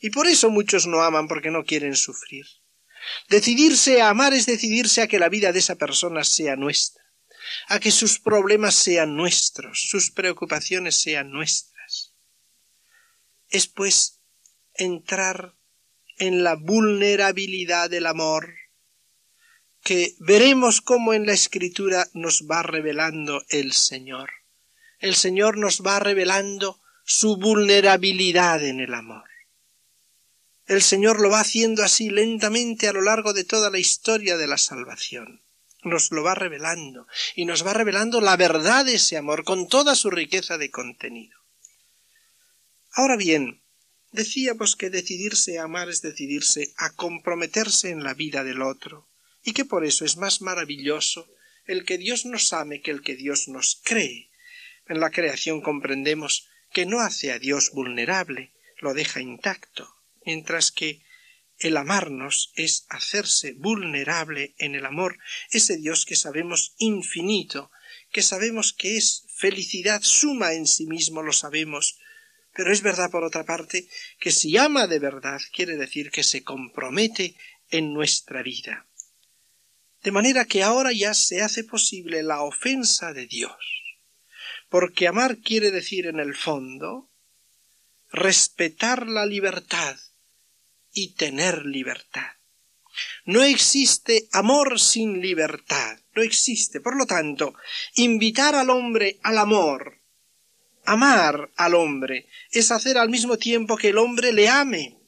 Y 0.01 0.11
por 0.11 0.27
eso 0.27 0.51
muchos 0.51 0.87
no 0.87 1.03
aman 1.03 1.29
porque 1.29 1.51
no 1.51 1.65
quieren 1.65 1.97
sufrir. 1.97 2.47
Decidirse 3.29 4.03
a 4.03 4.11
amar 4.11 4.35
es 4.35 4.47
decidirse 4.47 5.03
a 5.03 5.09
que 5.09 5.19
la 5.19 5.29
vida 5.29 5.53
de 5.53 5.59
esa 5.59 5.77
persona 5.77 6.25
sea 6.25 6.57
nuestra, 6.57 7.03
a 7.69 7.81
que 7.81 7.91
sus 7.91 8.19
problemas 8.19 8.75
sean 8.75 9.17
nuestros, 9.17 9.89
sus 9.89 10.11
preocupaciones 10.11 10.97
sean 10.97 11.31
nuestras. 11.31 12.15
Es 13.49 13.67
pues 13.67 14.21
entrar 14.75 15.57
en 16.19 16.45
la 16.45 16.55
vulnerabilidad 16.55 17.89
del 17.89 18.07
amor, 18.07 18.55
que 19.83 20.15
veremos 20.19 20.81
cómo 20.81 21.15
en 21.15 21.27
la 21.27 21.33
escritura 21.33 22.09
nos 22.13 22.47
va 22.51 22.63
revelando 22.63 23.45
el 23.49 23.73
Señor. 23.73 24.31
el 24.99 25.15
Señor 25.15 25.57
nos 25.57 25.81
va 25.81 25.99
revelando 25.99 26.79
su 27.05 27.39
vulnerabilidad 27.39 28.63
en 28.63 28.81
el 28.81 28.93
amor. 28.93 29.25
El 30.67 30.83
Señor 30.83 31.21
lo 31.21 31.31
va 31.31 31.41
haciendo 31.41 31.83
así 31.83 32.11
lentamente 32.11 32.87
a 32.87 32.93
lo 32.93 33.01
largo 33.01 33.33
de 33.33 33.43
toda 33.43 33.71
la 33.71 33.79
historia 33.79 34.37
de 34.37 34.47
la 34.47 34.59
salvación. 34.59 35.43
Nos 35.83 36.13
lo 36.13 36.23
va 36.23 36.37
revelando 36.37 37.09
y 37.35 37.47
nos 37.47 37.67
va 37.67 37.73
revelando 37.73 38.21
la 38.21 38.37
verdad 38.37 38.85
de 38.85 38.95
ese 38.95 39.17
amor 39.17 39.43
con 39.43 39.67
toda 39.67 39.97
su 39.97 40.11
riqueza 40.11 40.59
de 40.59 40.71
contenido. 40.71 41.37
Ahora 42.93 43.17
bien, 43.17 43.63
decíamos 44.13 44.77
que 44.77 44.91
decidirse 44.91 45.59
a 45.59 45.65
amar 45.65 45.89
es 45.89 46.03
decidirse 46.03 46.73
a 46.77 46.91
comprometerse 46.91 47.91
en 47.91 48.05
la 48.05 48.15
vida 48.15 48.45
del 48.45 48.63
otro, 48.63 49.10
y 49.43 49.53
que 49.53 49.65
por 49.65 49.85
eso 49.85 50.05
es 50.05 50.17
más 50.17 50.41
maravilloso 50.41 51.29
el 51.67 51.85
que 51.85 51.99
Dios 51.99 52.25
nos 52.27 52.53
ame 52.53 52.83
que 52.83 52.91
el 52.91 53.03
que 53.03 53.17
Dios 53.17 53.49
nos 53.49 53.81
cree. 53.83 54.31
En 54.87 55.01
la 55.01 55.11
creación 55.11 55.61
comprendemos 55.61 56.49
que 56.73 56.87
no 56.87 57.01
hace 57.01 57.33
a 57.33 57.39
Dios 57.39 57.71
vulnerable, 57.73 58.53
lo 58.79 58.95
deja 58.95 59.21
intacto, 59.21 59.89
mientras 60.25 60.73
que 60.73 61.03
el 61.59 61.77
amarnos 61.77 62.53
es 62.55 62.87
hacerse 62.89 63.53
vulnerable 63.53 64.55
en 64.59 64.75
el 64.75 64.87
amor, 64.87 65.19
ese 65.51 65.77
Dios 65.77 66.07
que 66.07 66.17
sabemos 66.17 66.75
infinito, 66.79 67.71
que 68.11 68.23
sabemos 68.23 68.73
que 68.73 68.97
es 68.97 69.27
felicidad 69.37 70.03
suma 70.03 70.55
en 70.55 70.67
sí 70.67 70.87
mismo, 70.87 71.23
lo 71.23 71.33
sabemos, 71.33 71.99
pero 72.55 72.73
es 72.73 72.83
verdad, 72.83 73.11
por 73.11 73.25
otra 73.25 73.45
parte, 73.45 73.89
que 74.19 74.33
si 74.33 74.57
ama 74.57 74.87
de 74.87 74.99
verdad 74.99 75.41
quiere 75.53 75.77
decir 75.77 76.11
que 76.11 76.23
se 76.23 76.43
compromete 76.43 77.37
en 77.71 77.93
nuestra 77.93 78.43
vida. 78.43 78.87
De 80.03 80.13
manera 80.13 80.45
que 80.45 80.63
ahora 80.63 80.93
ya 80.93 81.15
se 81.15 81.43
hace 81.43 81.65
posible 81.65 82.23
la 82.23 82.43
ofensa 82.43 83.13
de 83.13 83.27
Dios. 83.27 83.55
Porque 84.69 85.09
amar 85.09 85.39
quiere 85.39 85.71
decir 85.71 86.07
en 86.07 86.21
el 86.21 86.35
fondo 86.35 87.11
respetar 88.13 89.07
la 89.07 89.27
libertad 89.27 89.97
y 90.93 91.15
tener 91.15 91.67
libertad. 91.67 92.33
No 93.25 93.43
existe 93.43 94.29
amor 94.33 94.81
sin 94.81 95.21
libertad, 95.21 95.99
no 96.15 96.23
existe. 96.23 96.81
Por 96.81 96.97
lo 96.97 97.07
tanto, 97.07 97.55
invitar 97.95 98.55
al 98.55 98.71
hombre 98.71 99.21
al 99.23 99.39
amor 99.39 100.01
Amar 100.85 101.51
al 101.57 101.75
hombre 101.75 102.27
es 102.51 102.71
hacer 102.71 102.99
al 102.99 103.11
mismo 103.11 103.37
tiempo 103.37 103.77
que 103.77 103.91
el 103.91 103.99
hombre 103.99 104.33
le 104.33 104.49
ame. 104.49 104.99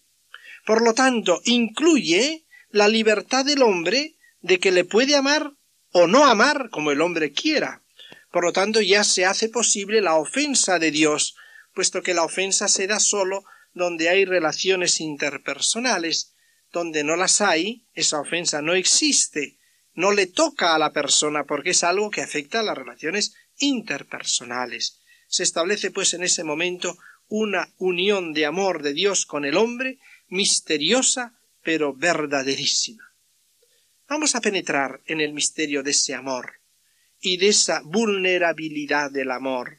Por 0.64 0.82
lo 0.82 0.94
tanto, 0.94 1.40
incluye 1.44 2.44
la 2.70 2.88
libertad 2.88 3.44
del 3.44 3.62
hombre 3.62 4.16
de 4.42 4.58
que 4.58 4.72
le 4.72 4.84
puede 4.84 5.16
amar 5.16 5.52
o 5.92 6.06
no 6.06 6.26
amar 6.26 6.68
como 6.70 6.90
el 6.90 7.00
hombre 7.00 7.32
quiera. 7.32 7.82
Por 8.30 8.44
lo 8.44 8.52
tanto, 8.52 8.80
ya 8.80 9.04
se 9.04 9.24
hace 9.24 9.48
posible 9.48 10.00
la 10.00 10.16
ofensa 10.16 10.78
de 10.78 10.90
Dios, 10.90 11.36
puesto 11.74 12.02
que 12.02 12.14
la 12.14 12.24
ofensa 12.24 12.68
se 12.68 12.86
da 12.86 13.00
sólo 13.00 13.44
donde 13.74 14.08
hay 14.08 14.24
relaciones 14.24 15.00
interpersonales. 15.00 16.34
Donde 16.72 17.04
no 17.04 17.16
las 17.16 17.40
hay, 17.40 17.84
esa 17.92 18.20
ofensa 18.20 18.62
no 18.62 18.74
existe, 18.74 19.58
no 19.94 20.12
le 20.12 20.26
toca 20.26 20.74
a 20.74 20.78
la 20.78 20.92
persona 20.92 21.44
porque 21.44 21.70
es 21.70 21.84
algo 21.84 22.10
que 22.10 22.22
afecta 22.22 22.60
a 22.60 22.62
las 22.62 22.76
relaciones 22.76 23.34
interpersonales. 23.58 25.00
Se 25.28 25.42
establece 25.42 25.90
pues 25.90 26.14
en 26.14 26.22
ese 26.22 26.44
momento 26.44 26.96
una 27.28 27.68
unión 27.78 28.32
de 28.32 28.46
amor 28.46 28.82
de 28.82 28.94
Dios 28.94 29.26
con 29.26 29.44
el 29.44 29.56
hombre, 29.56 29.98
misteriosa 30.28 31.34
pero 31.62 31.94
verdaderísima. 31.94 33.11
Vamos 34.12 34.34
a 34.34 34.42
penetrar 34.42 35.00
en 35.06 35.22
el 35.22 35.32
misterio 35.32 35.82
de 35.82 35.92
ese 35.92 36.14
amor 36.14 36.60
y 37.18 37.38
de 37.38 37.48
esa 37.48 37.80
vulnerabilidad 37.82 39.10
del 39.10 39.30
amor. 39.30 39.78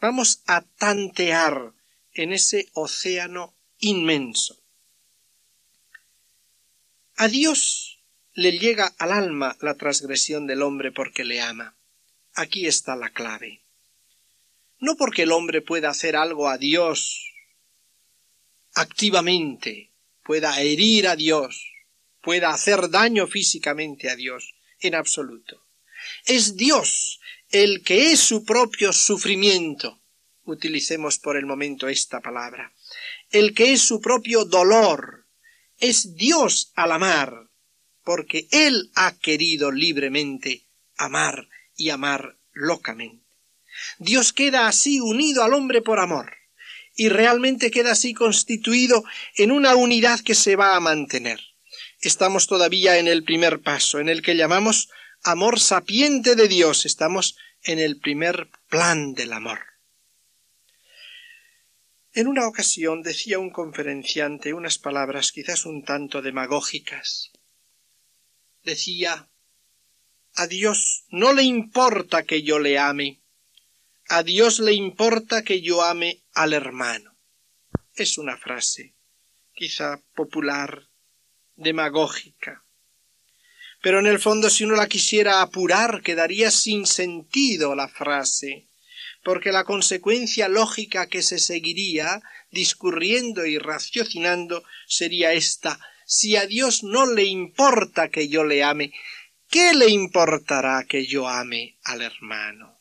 Vamos 0.00 0.42
a 0.46 0.62
tantear 0.62 1.74
en 2.14 2.32
ese 2.32 2.70
océano 2.72 3.54
inmenso. 3.78 4.58
A 7.16 7.28
Dios 7.28 8.02
le 8.32 8.58
llega 8.58 8.94
al 8.96 9.12
alma 9.12 9.58
la 9.60 9.74
transgresión 9.74 10.46
del 10.46 10.62
hombre 10.62 10.90
porque 10.90 11.24
le 11.24 11.42
ama. 11.42 11.76
Aquí 12.32 12.66
está 12.66 12.96
la 12.96 13.10
clave 13.10 13.60
no 14.78 14.96
porque 14.96 15.22
el 15.22 15.32
hombre 15.32 15.60
pueda 15.60 15.90
hacer 15.90 16.16
algo 16.16 16.48
a 16.48 16.58
Dios 16.58 17.32
activamente, 18.74 19.90
pueda 20.22 20.60
herir 20.60 21.08
a 21.08 21.16
Dios, 21.16 21.75
pueda 22.26 22.50
hacer 22.50 22.90
daño 22.90 23.28
físicamente 23.28 24.10
a 24.10 24.16
Dios, 24.16 24.56
en 24.80 24.96
absoluto. 24.96 25.62
Es 26.24 26.56
Dios 26.56 27.20
el 27.52 27.84
que 27.84 28.10
es 28.10 28.18
su 28.18 28.44
propio 28.44 28.92
sufrimiento, 28.92 30.02
utilicemos 30.42 31.18
por 31.18 31.36
el 31.36 31.46
momento 31.46 31.86
esta 31.86 32.20
palabra, 32.20 32.72
el 33.30 33.54
que 33.54 33.72
es 33.72 33.82
su 33.82 34.00
propio 34.00 34.44
dolor, 34.44 35.28
es 35.78 36.16
Dios 36.16 36.72
al 36.74 36.90
amar, 36.90 37.48
porque 38.02 38.48
Él 38.50 38.90
ha 38.96 39.16
querido 39.16 39.70
libremente 39.70 40.64
amar 40.96 41.48
y 41.76 41.90
amar 41.90 42.36
locamente. 42.52 43.24
Dios 43.98 44.32
queda 44.32 44.66
así 44.66 44.98
unido 44.98 45.44
al 45.44 45.54
hombre 45.54 45.80
por 45.80 46.00
amor 46.00 46.34
y 46.96 47.08
realmente 47.08 47.70
queda 47.70 47.92
así 47.92 48.14
constituido 48.14 49.04
en 49.36 49.52
una 49.52 49.76
unidad 49.76 50.18
que 50.18 50.34
se 50.34 50.56
va 50.56 50.74
a 50.74 50.80
mantener. 50.80 51.45
Estamos 52.06 52.46
todavía 52.46 52.98
en 52.98 53.08
el 53.08 53.24
primer 53.24 53.62
paso, 53.62 53.98
en 53.98 54.08
el 54.08 54.22
que 54.22 54.36
llamamos 54.36 54.90
amor 55.24 55.58
sapiente 55.58 56.36
de 56.36 56.46
Dios. 56.46 56.86
Estamos 56.86 57.36
en 57.64 57.80
el 57.80 57.98
primer 57.98 58.48
plan 58.68 59.12
del 59.12 59.32
amor. 59.32 59.58
En 62.12 62.28
una 62.28 62.46
ocasión 62.46 63.02
decía 63.02 63.40
un 63.40 63.50
conferenciante 63.50 64.54
unas 64.54 64.78
palabras 64.78 65.32
quizás 65.32 65.66
un 65.66 65.82
tanto 65.82 66.22
demagógicas. 66.22 67.32
Decía 68.62 69.28
A 70.36 70.46
Dios 70.46 71.06
no 71.08 71.32
le 71.32 71.42
importa 71.42 72.22
que 72.22 72.44
yo 72.44 72.60
le 72.60 72.78
ame, 72.78 73.20
a 74.08 74.22
Dios 74.22 74.60
le 74.60 74.74
importa 74.74 75.42
que 75.42 75.60
yo 75.60 75.82
ame 75.82 76.22
al 76.34 76.52
hermano. 76.52 77.16
Es 77.96 78.16
una 78.16 78.36
frase, 78.36 78.94
quizá 79.54 80.00
popular, 80.14 80.86
demagógica. 81.56 82.62
Pero 83.82 84.00
en 84.00 84.06
el 84.06 84.18
fondo 84.18 84.50
si 84.50 84.64
uno 84.64 84.76
la 84.76 84.88
quisiera 84.88 85.42
apurar 85.42 86.02
quedaría 86.02 86.50
sin 86.50 86.86
sentido 86.86 87.74
la 87.74 87.88
frase, 87.88 88.68
porque 89.22 89.52
la 89.52 89.64
consecuencia 89.64 90.48
lógica 90.48 91.08
que 91.08 91.22
se 91.22 91.38
seguiría, 91.38 92.22
discurriendo 92.50 93.44
y 93.44 93.58
raciocinando, 93.58 94.62
sería 94.86 95.32
esta 95.32 95.80
si 96.06 96.36
a 96.36 96.46
Dios 96.46 96.84
no 96.84 97.04
le 97.12 97.24
importa 97.24 98.08
que 98.08 98.28
yo 98.28 98.44
le 98.44 98.62
ame, 98.62 98.92
¿qué 99.50 99.74
le 99.74 99.90
importará 99.90 100.84
que 100.88 101.04
yo 101.04 101.28
ame 101.28 101.78
al 101.82 102.00
hermano? 102.00 102.78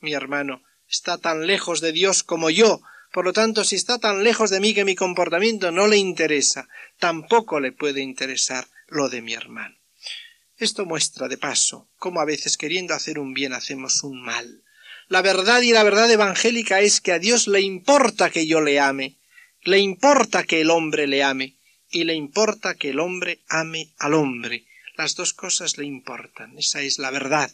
Mi 0.00 0.12
hermano 0.12 0.62
está 0.86 1.16
tan 1.16 1.46
lejos 1.46 1.80
de 1.80 1.92
Dios 1.92 2.22
como 2.22 2.50
yo, 2.50 2.82
por 3.16 3.24
lo 3.24 3.32
tanto, 3.32 3.64
si 3.64 3.76
está 3.76 3.98
tan 3.98 4.24
lejos 4.24 4.50
de 4.50 4.60
mí 4.60 4.74
que 4.74 4.84
mi 4.84 4.94
comportamiento 4.94 5.72
no 5.72 5.86
le 5.86 5.96
interesa, 5.96 6.68
tampoco 6.98 7.60
le 7.60 7.72
puede 7.72 8.02
interesar 8.02 8.68
lo 8.88 9.08
de 9.08 9.22
mi 9.22 9.32
hermano. 9.32 9.74
Esto 10.58 10.84
muestra, 10.84 11.26
de 11.26 11.38
paso, 11.38 11.88
cómo 11.96 12.20
a 12.20 12.26
veces 12.26 12.58
queriendo 12.58 12.92
hacer 12.92 13.18
un 13.18 13.32
bien 13.32 13.54
hacemos 13.54 14.02
un 14.02 14.20
mal. 14.20 14.62
La 15.08 15.22
verdad 15.22 15.62
y 15.62 15.72
la 15.72 15.82
verdad 15.82 16.10
evangélica 16.10 16.82
es 16.82 17.00
que 17.00 17.12
a 17.12 17.18
Dios 17.18 17.48
le 17.48 17.62
importa 17.62 18.28
que 18.28 18.46
yo 18.46 18.60
le 18.60 18.80
ame, 18.80 19.16
le 19.62 19.78
importa 19.78 20.44
que 20.44 20.60
el 20.60 20.68
hombre 20.68 21.06
le 21.06 21.22
ame, 21.22 21.56
y 21.88 22.04
le 22.04 22.12
importa 22.12 22.74
que 22.74 22.90
el 22.90 23.00
hombre 23.00 23.40
ame 23.48 23.94
al 23.96 24.12
hombre. 24.12 24.66
Las 24.98 25.14
dos 25.14 25.32
cosas 25.32 25.78
le 25.78 25.86
importan, 25.86 26.58
esa 26.58 26.82
es 26.82 26.98
la 26.98 27.10
verdad. 27.10 27.50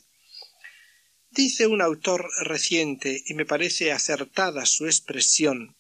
Dice 1.35 1.67
un 1.67 1.81
autor 1.81 2.29
reciente, 2.41 3.23
y 3.27 3.33
me 3.33 3.47
parece 3.47 3.91
acertada 3.91 4.67
su 4.67 4.85
expresión, 4.85 5.75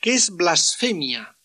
que 0.00 0.14
es 0.14 0.30
blasfemia 0.30 1.36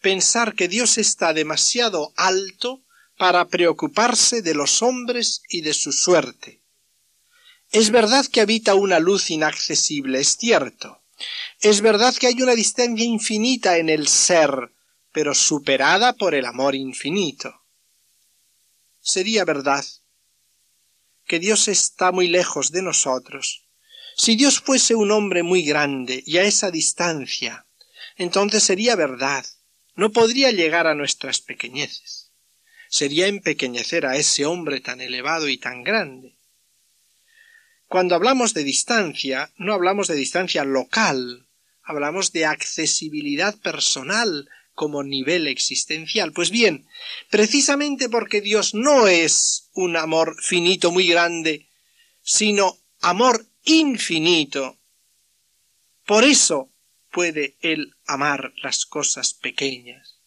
pensar 0.00 0.56
que 0.56 0.66
Dios 0.66 0.98
está 0.98 1.32
demasiado 1.32 2.12
alto 2.16 2.82
para 3.16 3.46
preocuparse 3.46 4.42
de 4.42 4.54
los 4.54 4.82
hombres 4.82 5.42
y 5.48 5.60
de 5.60 5.74
su 5.74 5.92
suerte. 5.92 6.60
Es 7.70 7.90
verdad 7.90 8.26
que 8.26 8.40
habita 8.40 8.74
una 8.74 8.98
luz 8.98 9.30
inaccesible, 9.30 10.20
es 10.20 10.36
cierto. 10.36 11.02
Es 11.60 11.80
verdad 11.80 12.16
que 12.16 12.26
hay 12.26 12.42
una 12.42 12.56
distancia 12.56 13.04
infinita 13.04 13.78
en 13.78 13.88
el 13.88 14.08
ser, 14.08 14.72
pero 15.12 15.36
superada 15.36 16.14
por 16.14 16.34
el 16.34 16.44
amor 16.44 16.74
infinito. 16.74 17.62
Sería 19.00 19.44
verdad 19.44 19.84
que 21.26 21.38
Dios 21.38 21.68
está 21.68 22.12
muy 22.12 22.28
lejos 22.28 22.70
de 22.72 22.82
nosotros. 22.82 23.66
Si 24.16 24.36
Dios 24.36 24.60
fuese 24.60 24.94
un 24.94 25.10
hombre 25.10 25.42
muy 25.42 25.62
grande 25.62 26.22
y 26.24 26.38
a 26.38 26.44
esa 26.44 26.70
distancia, 26.70 27.66
entonces 28.16 28.62
sería 28.62 28.96
verdad, 28.96 29.44
no 29.94 30.10
podría 30.12 30.50
llegar 30.50 30.86
a 30.86 30.94
nuestras 30.94 31.40
pequeñeces. 31.40 32.30
Sería 32.88 33.26
empequeñecer 33.26 34.06
a 34.06 34.16
ese 34.16 34.46
hombre 34.46 34.80
tan 34.80 35.00
elevado 35.00 35.48
y 35.48 35.58
tan 35.58 35.82
grande. 35.82 36.36
Cuando 37.88 38.14
hablamos 38.14 38.54
de 38.54 38.64
distancia, 38.64 39.52
no 39.56 39.74
hablamos 39.74 40.08
de 40.08 40.14
distancia 40.14 40.64
local, 40.64 41.46
hablamos 41.82 42.32
de 42.32 42.46
accesibilidad 42.46 43.56
personal 43.58 44.48
como 44.76 45.02
nivel 45.02 45.48
existencial. 45.48 46.32
Pues 46.32 46.50
bien, 46.50 46.86
precisamente 47.30 48.08
porque 48.08 48.40
Dios 48.40 48.74
no 48.74 49.08
es 49.08 49.70
un 49.72 49.96
amor 49.96 50.36
finito 50.40 50.92
muy 50.92 51.08
grande, 51.08 51.68
sino 52.22 52.78
amor 53.00 53.46
infinito, 53.64 54.78
por 56.04 56.22
eso 56.22 56.70
puede 57.10 57.56
Él 57.60 57.96
amar 58.06 58.52
las 58.62 58.84
cosas 58.84 59.32
pequeñas, 59.32 60.20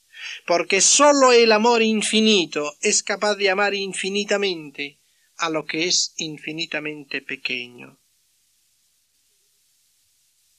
porque 0.45 0.81
sólo 0.81 1.31
el 1.31 1.51
amor 1.51 1.81
infinito 1.83 2.75
es 2.81 3.03
capaz 3.03 3.35
de 3.35 3.51
amar 3.51 3.75
infinitamente 3.75 4.99
a 5.37 5.49
lo 5.49 5.65
que 5.65 5.87
es 5.87 6.13
infinitamente 6.17 7.21
pequeño. 7.21 7.99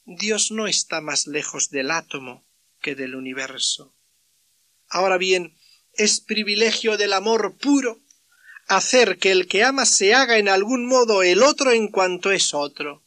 Dios 0.05 0.51
no 0.51 0.65
está 0.65 1.01
más 1.01 1.27
lejos 1.27 1.69
del 1.69 1.91
átomo 1.91 2.45
que 2.81 2.95
del 2.95 3.15
universo. 3.15 3.95
Ahora 4.89 5.17
bien, 5.17 5.55
es 5.93 6.19
privilegio 6.19 6.97
del 6.97 7.13
amor 7.13 7.57
puro 7.57 8.01
hacer 8.67 9.17
que 9.17 9.31
el 9.31 9.47
que 9.47 9.63
ama 9.63 9.85
se 9.85 10.13
haga 10.13 10.37
en 10.37 10.49
algún 10.49 10.85
modo 10.85 11.23
el 11.23 11.43
otro 11.43 11.71
en 11.71 11.89
cuanto 11.89 12.31
es 12.31 12.53
otro. 12.53 13.03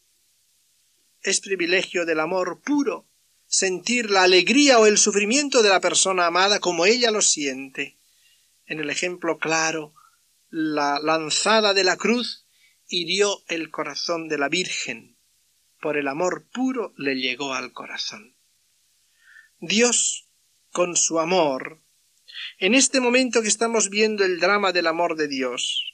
Es 1.22 1.40
privilegio 1.40 2.04
del 2.04 2.20
amor 2.20 2.60
puro 2.60 3.06
sentir 3.46 4.10
la 4.10 4.24
alegría 4.24 4.78
o 4.78 4.86
el 4.86 4.98
sufrimiento 4.98 5.62
de 5.62 5.68
la 5.68 5.80
persona 5.80 6.26
amada 6.26 6.60
como 6.60 6.86
ella 6.86 7.10
lo 7.10 7.22
siente. 7.22 7.96
En 8.66 8.80
el 8.80 8.90
ejemplo 8.90 9.38
claro 9.38 9.94
la 10.50 11.00
lanzada 11.00 11.74
de 11.74 11.84
la 11.84 11.96
cruz 11.96 12.46
hirió 12.88 13.42
el 13.48 13.70
corazón 13.70 14.28
de 14.28 14.38
la 14.38 14.48
Virgen. 14.48 15.16
Por 15.80 15.96
el 15.96 16.08
amor 16.08 16.46
puro 16.52 16.94
le 16.96 17.16
llegó 17.16 17.54
al 17.54 17.72
corazón. 17.72 18.33
Dios, 19.66 20.28
con 20.70 20.96
su 20.96 21.18
amor, 21.18 21.82
en 22.58 22.74
este 22.74 23.00
momento 23.00 23.42
que 23.42 23.48
estamos 23.48 23.90
viendo 23.90 24.24
el 24.24 24.40
drama 24.40 24.72
del 24.72 24.86
amor 24.86 25.16
de 25.16 25.28
Dios, 25.28 25.84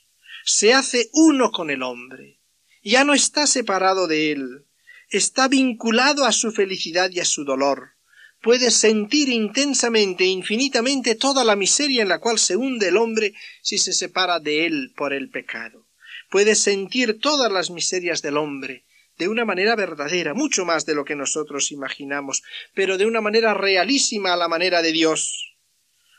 se 0.45 0.75
hace 0.75 1.11
uno 1.13 1.51
con 1.51 1.71
el 1.71 1.83
hombre. 1.83 2.41
Ya 2.83 3.05
no 3.05 3.15
está 3.15 3.47
separado 3.47 4.07
de 4.07 4.33
él, 4.33 4.67
está 5.09 5.49
vinculado 5.49 6.25
a 6.25 6.33
su 6.33 6.53
felicidad 6.53 7.11
y 7.11 7.21
a 7.21 7.25
su 7.25 7.45
dolor 7.45 7.95
puede 8.41 8.71
sentir 8.71 9.29
intensamente 9.29 10.25
e 10.25 10.29
infinitamente 10.29 11.15
toda 11.15 11.45
la 11.45 11.57
miseria 11.57 12.03
en 12.03 12.09
la 12.09 12.21
cual 12.21 12.39
se 12.39 12.57
hunde 12.57 12.89
el 12.89 12.97
hombre 12.97 13.35
si 13.63 13.79
se 13.79 13.93
separa 13.93 14.41
de 14.41 14.67
él 14.67 14.93
por 14.97 15.13
el 15.13 15.31
pecado. 15.31 15.87
Puede 16.31 16.55
sentir 16.55 17.19
todas 17.21 17.53
las 17.53 17.71
miserias 17.71 18.23
del 18.23 18.37
hombre 18.37 18.85
de 19.21 19.29
una 19.29 19.45
manera 19.45 19.77
verdadera, 19.77 20.33
mucho 20.33 20.65
más 20.65 20.87
de 20.87 20.95
lo 20.95 21.05
que 21.05 21.15
nosotros 21.15 21.73
imaginamos, 21.73 22.43
pero 22.73 22.97
de 22.97 23.05
una 23.05 23.21
manera 23.21 23.53
realísima 23.53 24.33
a 24.33 24.37
la 24.37 24.49
manera 24.49 24.81
de 24.81 24.93
Dios. 24.93 25.57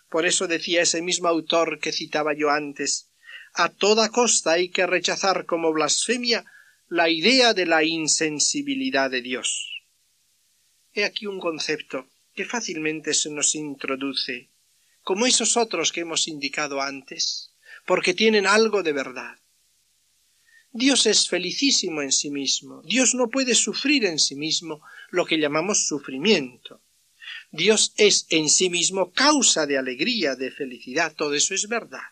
Por 0.08 0.28
eso 0.28 0.48
decía 0.48 0.84
ese 0.84 1.02
mismo 1.02 1.28
autor 1.28 1.80
que 1.80 1.92
citaba 1.92 2.36
yo 2.36 2.52
antes, 2.52 3.10
a 3.54 3.70
toda 3.70 4.10
costa 4.10 4.52
hay 4.52 4.70
que 4.70 4.86
rechazar 4.86 5.48
como 5.48 5.74
blasfemia 5.74 6.46
la 6.90 7.10
idea 7.10 7.56
de 7.56 7.66
la 7.66 7.84
insensibilidad 7.84 9.10
de 9.10 9.24
Dios. 9.24 9.82
He 10.94 11.04
aquí 11.04 11.26
un 11.26 11.40
concepto 11.40 12.08
que 12.36 12.46
fácilmente 12.46 13.16
se 13.16 13.32
nos 13.32 13.56
introduce, 13.56 14.52
como 15.02 15.26
esos 15.26 15.58
otros 15.58 15.92
que 15.92 16.02
hemos 16.02 16.28
indicado 16.28 16.82
antes, 16.82 17.56
porque 17.88 18.14
tienen 18.14 18.46
algo 18.46 18.84
de 18.84 18.94
verdad. 18.94 19.41
Dios 20.74 21.06
es 21.06 21.28
felicísimo 21.28 22.02
en 22.02 22.12
sí 22.12 22.30
mismo, 22.30 22.82
Dios 22.84 23.14
no 23.14 23.30
puede 23.30 23.56
sufrir 23.56 24.06
en 24.06 24.20
sí 24.20 24.36
mismo 24.36 24.82
lo 25.10 25.26
que 25.26 25.38
llamamos 25.38 25.86
sufrimiento. 25.86 26.82
Dios 27.52 27.94
es 27.98 28.26
en 28.30 28.50
sí 28.50 28.70
mismo 28.70 29.12
causa 29.12 29.66
de 29.66 29.78
alegría, 29.78 30.36
de 30.36 30.52
felicidad, 30.52 31.14
todo 31.14 31.34
eso 31.34 31.54
es 31.54 31.68
verdad. 31.68 32.08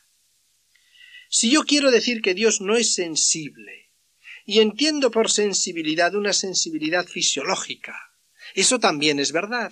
Si 1.29 1.49
yo 1.49 1.63
quiero 1.63 1.91
decir 1.91 2.21
que 2.21 2.33
Dios 2.33 2.59
no 2.59 2.75
es 2.75 2.93
sensible, 2.93 3.89
y 4.45 4.59
entiendo 4.59 5.11
por 5.11 5.29
sensibilidad 5.29 6.15
una 6.15 6.33
sensibilidad 6.33 7.05
fisiológica, 7.05 7.95
eso 8.55 8.79
también 8.79 9.19
es 9.19 9.31
verdad. 9.31 9.71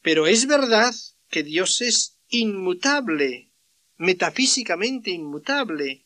Pero 0.00 0.26
es 0.26 0.46
verdad 0.46 0.94
que 1.28 1.42
Dios 1.42 1.82
es 1.82 2.18
inmutable, 2.28 3.50
metafísicamente 3.96 5.10
inmutable, 5.10 6.03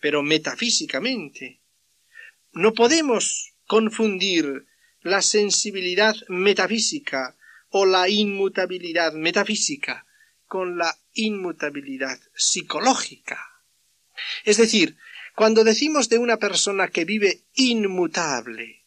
pero 0.00 0.22
metafísicamente. 0.22 1.60
No 2.52 2.74
podemos 2.74 3.54
confundir 3.66 4.66
la 5.02 5.22
sensibilidad 5.22 6.16
metafísica 6.28 7.36
o 7.70 7.86
la 7.86 8.08
inmutabilidad 8.08 9.12
metafísica 9.12 10.06
con 10.46 10.78
la 10.78 10.96
inmutabilidad 11.14 12.18
psicológica. 12.34 13.38
Es 14.44 14.56
decir, 14.56 14.96
cuando 15.34 15.64
decimos 15.64 16.08
de 16.08 16.18
una 16.18 16.38
persona 16.38 16.88
que 16.88 17.04
vive 17.04 17.42
inmutable, 17.54 18.84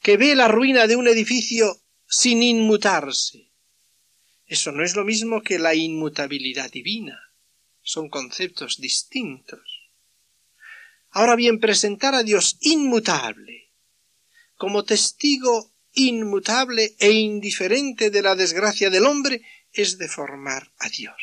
que 0.00 0.16
ve 0.16 0.34
la 0.34 0.48
ruina 0.48 0.86
de 0.86 0.96
un 0.96 1.08
edificio 1.08 1.82
sin 2.06 2.42
inmutarse. 2.42 3.50
Eso 4.46 4.70
no 4.72 4.84
es 4.84 4.94
lo 4.94 5.04
mismo 5.04 5.42
que 5.42 5.58
la 5.58 5.74
inmutabilidad 5.74 6.70
divina. 6.70 7.25
Son 7.86 8.08
conceptos 8.08 8.78
distintos. 8.78 9.62
Ahora 11.10 11.36
bien, 11.36 11.60
presentar 11.60 12.14
a 12.14 12.22
Dios 12.22 12.58
inmutable, 12.60 13.72
como 14.56 14.84
testigo 14.84 15.72
inmutable 15.92 16.96
e 16.98 17.12
indiferente 17.12 18.10
de 18.10 18.22
la 18.22 18.34
desgracia 18.34 18.90
del 18.90 19.06
hombre, 19.06 19.40
es 19.72 19.98
deformar 19.98 20.72
a 20.78 20.88
Dios. 20.88 21.16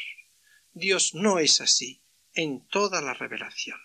Dios 0.71 1.13
no 1.13 1.37
es 1.39 1.59
así 1.59 2.01
en 2.33 2.65
toda 2.67 3.01
la 3.01 3.13
revelación. 3.13 3.79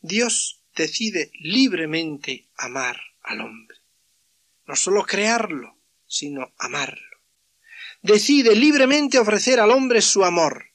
Dios 0.00 0.64
decide 0.74 1.30
libremente 1.34 2.48
amar 2.56 2.98
al 3.22 3.42
hombre 3.42 3.84
no 4.66 4.76
sólo 4.76 5.04
crearlo, 5.04 5.76
sino 6.06 6.52
amarlo. 6.58 7.18
Decide 8.02 8.54
libremente 8.54 9.18
ofrecer 9.18 9.60
al 9.60 9.70
hombre 9.70 10.00
su 10.00 10.24
amor. 10.24 10.72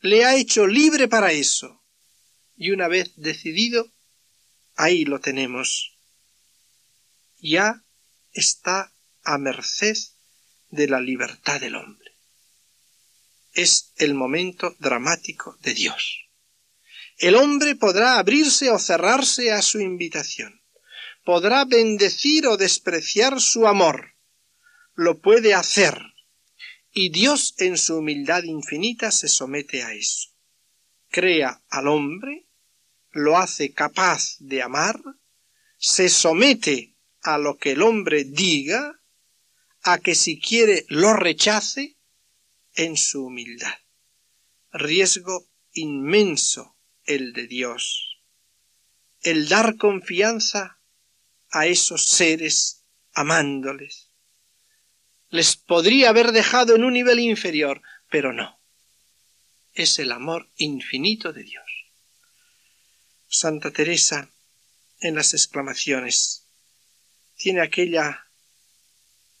Le 0.00 0.24
ha 0.24 0.34
hecho 0.36 0.66
libre 0.66 1.08
para 1.08 1.32
eso. 1.32 1.82
Y 2.56 2.70
una 2.70 2.88
vez 2.88 3.12
decidido, 3.16 3.90
ahí 4.76 5.04
lo 5.04 5.20
tenemos. 5.20 5.96
Ya 7.38 7.82
está 8.32 8.92
a 9.24 9.38
merced 9.38 9.96
de 10.70 10.88
la 10.88 11.00
libertad 11.00 11.60
del 11.60 11.74
hombre. 11.74 12.12
Es 13.52 13.92
el 13.96 14.14
momento 14.14 14.76
dramático 14.78 15.56
de 15.60 15.74
Dios. 15.74 16.26
El 17.18 17.34
hombre 17.34 17.76
podrá 17.76 18.18
abrirse 18.18 18.70
o 18.70 18.78
cerrarse 18.78 19.52
a 19.52 19.60
su 19.62 19.80
invitación 19.80 20.60
podrá 21.24 21.64
bendecir 21.64 22.46
o 22.46 22.56
despreciar 22.56 23.40
su 23.40 23.66
amor. 23.66 24.14
Lo 24.94 25.20
puede 25.20 25.54
hacer. 25.54 26.09
Y 26.92 27.10
Dios 27.10 27.54
en 27.58 27.78
su 27.78 27.98
humildad 27.98 28.42
infinita 28.42 29.10
se 29.10 29.28
somete 29.28 29.82
a 29.82 29.92
eso. 29.92 30.30
Crea 31.08 31.62
al 31.68 31.88
hombre, 31.88 32.46
lo 33.10 33.38
hace 33.38 33.72
capaz 33.72 34.36
de 34.38 34.62
amar, 34.62 35.00
se 35.78 36.08
somete 36.08 36.94
a 37.22 37.38
lo 37.38 37.58
que 37.58 37.72
el 37.72 37.82
hombre 37.82 38.24
diga, 38.24 39.00
a 39.82 39.98
que 39.98 40.14
si 40.14 40.38
quiere 40.40 40.84
lo 40.88 41.14
rechace, 41.14 41.96
en 42.74 42.96
su 42.96 43.26
humildad. 43.26 43.74
Riesgo 44.72 45.48
inmenso 45.72 46.76
el 47.04 47.32
de 47.32 47.46
Dios. 47.46 48.20
El 49.22 49.48
dar 49.48 49.76
confianza 49.76 50.80
a 51.50 51.66
esos 51.66 52.06
seres 52.06 52.84
amándoles. 53.12 54.09
Les 55.30 55.56
podría 55.56 56.10
haber 56.10 56.32
dejado 56.32 56.74
en 56.74 56.84
un 56.84 56.92
nivel 56.92 57.20
inferior, 57.20 57.82
pero 58.10 58.32
no. 58.32 58.58
Es 59.72 59.98
el 59.98 60.12
amor 60.12 60.48
infinito 60.56 61.32
de 61.32 61.44
Dios. 61.44 61.64
Santa 63.28 63.70
Teresa, 63.70 64.28
en 64.98 65.14
las 65.14 65.32
exclamaciones, 65.32 66.48
tiene 67.36 67.62
aquella 67.62 68.26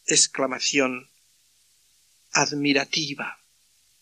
exclamación 0.06 1.10
admirativa, 2.32 3.40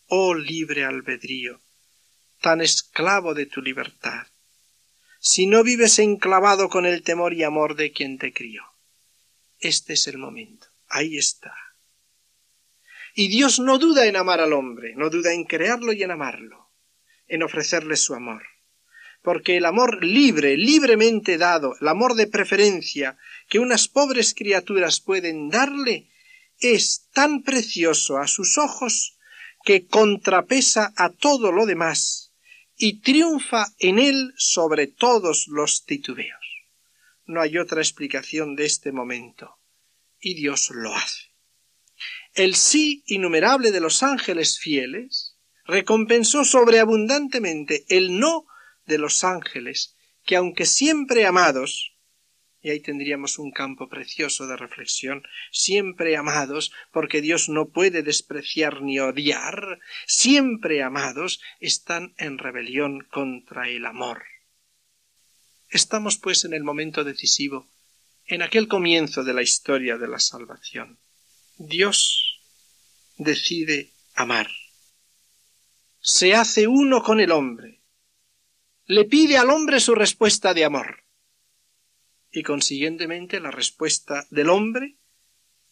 oh 0.07 0.35
libre 0.35 0.85
albedrío, 0.85 1.59
tan 2.39 2.61
esclavo 2.61 3.33
de 3.33 3.47
tu 3.47 3.61
libertad, 3.61 4.27
si 5.19 5.47
no 5.47 5.63
vives 5.63 5.99
enclavado 5.99 6.69
con 6.69 6.85
el 6.85 7.01
temor 7.01 7.33
y 7.33 7.43
amor 7.43 7.75
de 7.75 7.91
quien 7.91 8.17
te 8.17 8.31
crió. 8.31 8.63
Este 9.59 9.93
es 9.93 10.07
el 10.07 10.17
momento. 10.17 10.67
Ahí 10.87 11.17
está. 11.17 11.53
Y 13.21 13.27
Dios 13.27 13.59
no 13.59 13.79
duda 13.79 14.05
en 14.05 14.15
amar 14.15 14.39
al 14.39 14.53
hombre, 14.53 14.93
no 14.95 15.09
duda 15.09 15.33
en 15.33 15.43
crearlo 15.43 15.91
y 15.91 16.03
en 16.03 16.11
amarlo, 16.11 16.69
en 17.27 17.43
ofrecerle 17.43 17.97
su 17.97 18.15
amor. 18.15 18.43
porque 19.21 19.57
el 19.57 19.65
amor 19.65 20.01
libre, 20.05 20.55
libremente 20.55 21.37
dado, 21.37 21.75
el 21.81 21.89
amor 21.89 22.13
de 22.13 22.27
preferencia 22.27 23.17
que 23.49 23.59
unas 23.59 23.89
pobres 23.89 24.33
criaturas 24.33 25.01
pueden 25.01 25.49
darle, 25.49 26.07
es 26.61 27.09
tan 27.11 27.43
precioso 27.43 28.19
a 28.19 28.27
sus 28.27 28.57
ojos 28.57 29.17
que 29.65 29.85
contrapesa 29.85 30.93
a 30.95 31.09
todo 31.09 31.51
lo 31.51 31.65
demás 31.65 32.33
y 32.77 33.01
triunfa 33.01 33.65
en 33.79 33.99
él 33.99 34.33
sobre 34.37 34.87
todos 34.87 35.47
los 35.49 35.83
titubeos. 35.83 36.45
No 37.25 37.41
hay 37.41 37.57
otra 37.57 37.81
explicación 37.81 38.55
de 38.55 38.65
este 38.65 38.93
momento, 38.93 39.57
y 40.21 40.35
Dios 40.35 40.69
lo 40.73 40.95
hace. 40.95 41.28
El 42.33 42.55
sí 42.55 43.03
innumerable 43.07 43.71
de 43.71 43.79
los 43.79 44.03
ángeles 44.03 44.59
fieles 44.59 45.37
recompensó 45.65 46.43
sobreabundantemente 46.43 47.85
el 47.89 48.19
no 48.19 48.45
de 48.85 48.97
los 48.97 49.23
ángeles, 49.23 49.95
que 50.25 50.35
aunque 50.35 50.65
siempre 50.65 51.25
amados, 51.25 51.95
y 52.61 52.71
ahí 52.71 52.81
tendríamos 52.81 53.39
un 53.39 53.51
campo 53.51 53.87
precioso 53.87 54.47
de 54.47 54.57
reflexión, 54.57 55.23
siempre 55.51 56.17
amados, 56.17 56.73
porque 56.91 57.21
Dios 57.21 57.47
no 57.47 57.69
puede 57.69 58.03
despreciar 58.03 58.81
ni 58.81 58.99
odiar, 58.99 59.79
siempre 60.05 60.83
amados, 60.83 61.41
están 61.59 62.13
en 62.17 62.37
rebelión 62.37 63.01
contra 63.09 63.69
el 63.69 63.85
amor. 63.85 64.23
Estamos, 65.69 66.17
pues, 66.17 66.43
en 66.45 66.53
el 66.53 66.63
momento 66.63 67.03
decisivo, 67.03 67.67
en 68.25 68.41
aquel 68.41 68.67
comienzo 68.67 69.23
de 69.23 69.33
la 69.33 69.41
historia 69.41 69.97
de 69.97 70.07
la 70.07 70.19
salvación. 70.19 70.99
Dios 71.61 72.39
decide 73.17 73.91
amar. 74.15 74.49
Se 75.99 76.33
hace 76.33 76.67
uno 76.67 77.03
con 77.03 77.19
el 77.19 77.31
hombre. 77.31 77.81
Le 78.85 79.03
pide 79.03 79.37
al 79.37 79.49
hombre 79.49 79.81
su 79.81 79.93
respuesta 79.93 80.53
de 80.53 80.63
amor 80.63 81.03
y 82.31 82.43
consiguientemente 82.43 83.41
la 83.41 83.51
respuesta 83.51 84.25
del 84.29 84.47
hombre 84.47 84.95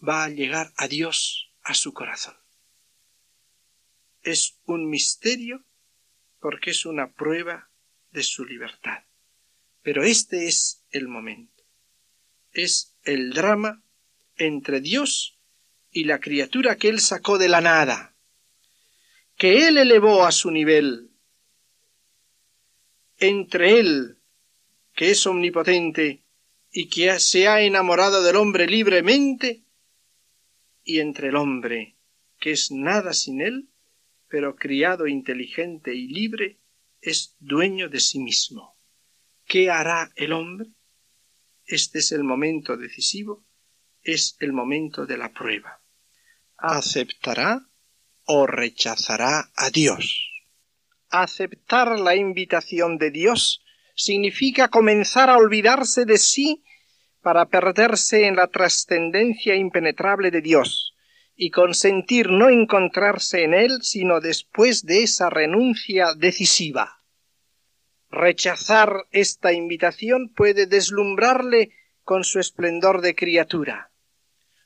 va 0.06 0.26
a 0.26 0.30
llegar 0.30 0.74
a 0.76 0.90
Dios 0.90 1.54
a 1.64 1.74
su 1.74 1.94
corazón. 1.94 2.36
Es 4.24 4.60
un 4.66 4.90
misterio 4.90 5.64
porque 6.42 6.72
es 6.72 6.86
una 6.86 7.14
prueba 7.14 7.70
de 8.12 8.24
su 8.24 8.44
libertad. 8.44 9.06
Pero 9.84 10.04
este 10.04 10.48
es 10.48 10.84
el 10.90 11.08
momento. 11.08 11.64
Es 12.52 12.94
el 13.04 13.32
drama 13.32 13.84
entre 14.36 14.82
Dios 14.82 15.37
y 15.98 16.04
la 16.04 16.20
criatura 16.20 16.76
que 16.76 16.90
él 16.90 17.00
sacó 17.00 17.40
de 17.40 17.50
la 17.50 17.60
nada, 17.60 18.16
que 19.36 19.68
él 19.68 19.80
elevó 19.80 20.26
a 20.26 20.32
su 20.32 20.52
nivel. 20.52 21.10
Entre 23.18 23.80
él, 23.80 24.20
que 24.94 25.10
es 25.10 25.26
omnipotente, 25.26 26.22
y 26.72 26.88
que 26.88 27.20
se 27.20 27.48
ha 27.48 27.62
enamorado 27.62 28.22
del 28.22 28.36
hombre 28.36 28.68
libremente, 28.68 29.64
y 30.84 31.00
entre 31.00 31.30
el 31.30 31.36
hombre, 31.36 31.96
que 32.40 32.52
es 32.52 32.70
nada 32.70 33.12
sin 33.14 33.42
él, 33.42 33.68
pero 34.28 34.56
criado 34.56 35.08
inteligente 35.08 35.96
y 35.96 36.10
libre, 36.10 36.60
es 37.02 37.36
dueño 37.40 37.90
de 37.90 38.00
sí 38.02 38.20
mismo. 38.20 38.78
¿Qué 39.48 39.72
hará 39.72 40.12
el 40.16 40.32
hombre? 40.32 40.70
Este 41.66 41.98
es 41.98 42.12
el 42.12 42.24
momento 42.24 42.78
decisivo, 42.78 43.44
es 44.04 44.38
el 44.40 44.54
momento 44.54 45.08
de 45.08 45.18
la 45.18 45.34
prueba. 45.34 45.82
¿Aceptará 46.60 47.62
o 48.26 48.48
rechazará 48.48 49.52
a 49.56 49.70
Dios? 49.70 50.32
Aceptar 51.12 52.00
la 52.00 52.16
invitación 52.16 52.98
de 52.98 53.12
Dios 53.12 53.64
significa 53.94 54.68
comenzar 54.68 55.30
a 55.30 55.38
olvidarse 55.38 56.06
de 56.06 56.18
sí 56.18 56.64
para 57.22 57.46
perderse 57.46 58.26
en 58.26 58.36
la 58.36 58.48
trascendencia 58.48 59.54
impenetrable 59.54 60.32
de 60.32 60.42
Dios 60.42 60.96
y 61.36 61.52
consentir 61.52 62.32
no 62.32 62.50
encontrarse 62.50 63.44
en 63.44 63.54
él 63.54 63.84
sino 63.84 64.20
después 64.20 64.84
de 64.84 65.04
esa 65.04 65.30
renuncia 65.30 66.16
decisiva. 66.16 67.04
Rechazar 68.10 69.06
esta 69.12 69.54
invitación 69.54 70.34
puede 70.34 70.66
deslumbrarle 70.66 71.70
con 72.04 72.24
su 72.24 72.40
esplendor 72.40 73.02
de 73.02 73.14
criatura. 73.14 73.92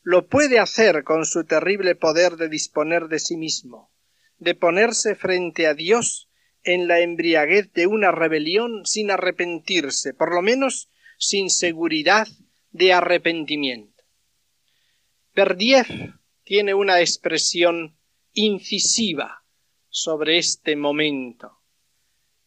Lo 0.04 0.28
puede 0.28 0.60
hacer 0.60 1.04
con 1.04 1.26
su 1.26 1.44
terrible 1.46 1.96
poder 1.96 2.36
de 2.36 2.50
disponer 2.50 3.08
de 3.08 3.20
sí 3.20 3.38
mismo, 3.38 3.92
de 4.38 4.56
ponerse 4.56 5.16
frente 5.16 5.68
a 5.68 5.74
Dios 5.74 6.30
en 6.64 6.88
la 6.88 7.00
embriaguez 7.02 7.72
de 7.74 7.88
una 7.88 8.12
rebelión 8.12 8.86
sin 8.86 9.12
arrepentirse, 9.12 10.14
por 10.14 10.34
lo 10.34 10.42
menos 10.42 10.90
sin 11.18 11.50
seguridad 11.50 12.28
de 12.72 12.94
arrepentimiento. 12.94 14.04
Perdiev 15.34 15.88
tiene 16.44 16.74
una 16.74 17.00
expresión 17.00 17.96
incisiva 18.34 19.44
sobre 19.90 20.38
este 20.38 20.76
momento. 20.76 21.60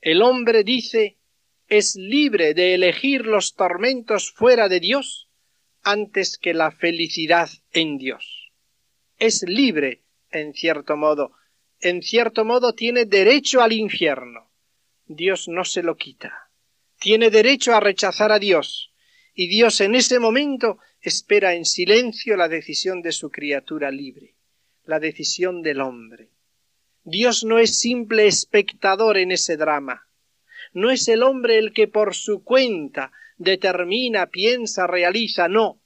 El 0.00 0.22
hombre 0.22 0.64
dice 0.64 1.18
es 1.68 1.96
libre 1.96 2.52
de 2.52 2.74
elegir 2.74 3.26
los 3.26 3.54
tormentos 3.54 4.32
fuera 4.32 4.68
de 4.68 4.80
Dios 4.80 5.23
antes 5.84 6.38
que 6.38 6.54
la 6.54 6.70
felicidad 6.70 7.50
en 7.72 7.98
Dios. 7.98 8.52
Es 9.18 9.42
libre, 9.46 10.02
en 10.30 10.54
cierto 10.54 10.96
modo, 10.96 11.32
en 11.80 12.02
cierto 12.02 12.44
modo 12.44 12.74
tiene 12.74 13.04
derecho 13.04 13.60
al 13.62 13.72
infierno. 13.72 14.50
Dios 15.06 15.48
no 15.48 15.64
se 15.64 15.82
lo 15.82 15.96
quita. 15.96 16.50
Tiene 16.98 17.30
derecho 17.30 17.74
a 17.74 17.80
rechazar 17.80 18.32
a 18.32 18.38
Dios, 18.38 18.92
y 19.34 19.48
Dios 19.48 19.80
en 19.82 19.94
ese 19.94 20.18
momento 20.18 20.78
espera 21.00 21.54
en 21.54 21.66
silencio 21.66 22.36
la 22.36 22.48
decisión 22.48 23.02
de 23.02 23.12
su 23.12 23.30
criatura 23.30 23.90
libre, 23.90 24.34
la 24.84 24.98
decisión 24.98 25.60
del 25.62 25.82
hombre. 25.82 26.30
Dios 27.02 27.44
no 27.44 27.58
es 27.58 27.78
simple 27.78 28.26
espectador 28.26 29.18
en 29.18 29.30
ese 29.30 29.58
drama. 29.58 30.08
No 30.72 30.90
es 30.90 31.06
el 31.08 31.22
hombre 31.22 31.58
el 31.58 31.74
que 31.74 31.86
por 31.86 32.14
su 32.14 32.42
cuenta 32.42 33.12
determina, 33.36 34.26
piensa, 34.26 34.86
realiza, 34.86 35.48
no. 35.48 35.80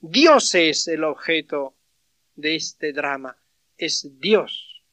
Dios 0.00 0.54
es 0.54 0.88
el 0.88 1.04
objeto 1.04 1.74
de 2.36 2.54
este 2.54 2.92
drama, 2.92 3.38
es 3.76 4.18
Dios. 4.20 4.84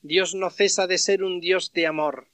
Dios 0.00 0.34
no 0.34 0.50
cesa 0.50 0.86
de 0.86 0.98
ser 0.98 1.22
un 1.22 1.40
Dios 1.40 1.72
de 1.72 1.86
amor. 1.86 2.28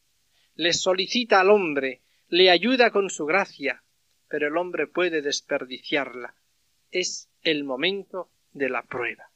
Le 0.54 0.72
solicita 0.72 1.40
al 1.40 1.50
hombre, 1.50 2.02
le 2.28 2.50
ayuda 2.50 2.90
con 2.90 3.10
su 3.10 3.26
gracia, 3.26 3.82
pero 4.28 4.48
el 4.48 4.56
hombre 4.56 4.86
puede 4.86 5.22
desperdiciarla. 5.22 6.34
Es 6.90 7.28
el 7.42 7.64
momento 7.64 8.30
de 8.52 8.68
la 8.68 8.82
prueba. 8.82 9.30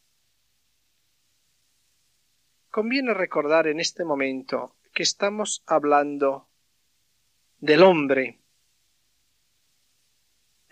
Conviene 2.70 3.14
recordar 3.14 3.68
en 3.68 3.78
este 3.78 4.04
momento 4.04 4.74
que 4.92 5.04
estamos 5.04 5.62
hablando 5.66 6.48
del 7.59 7.83
hombre. 7.83 8.40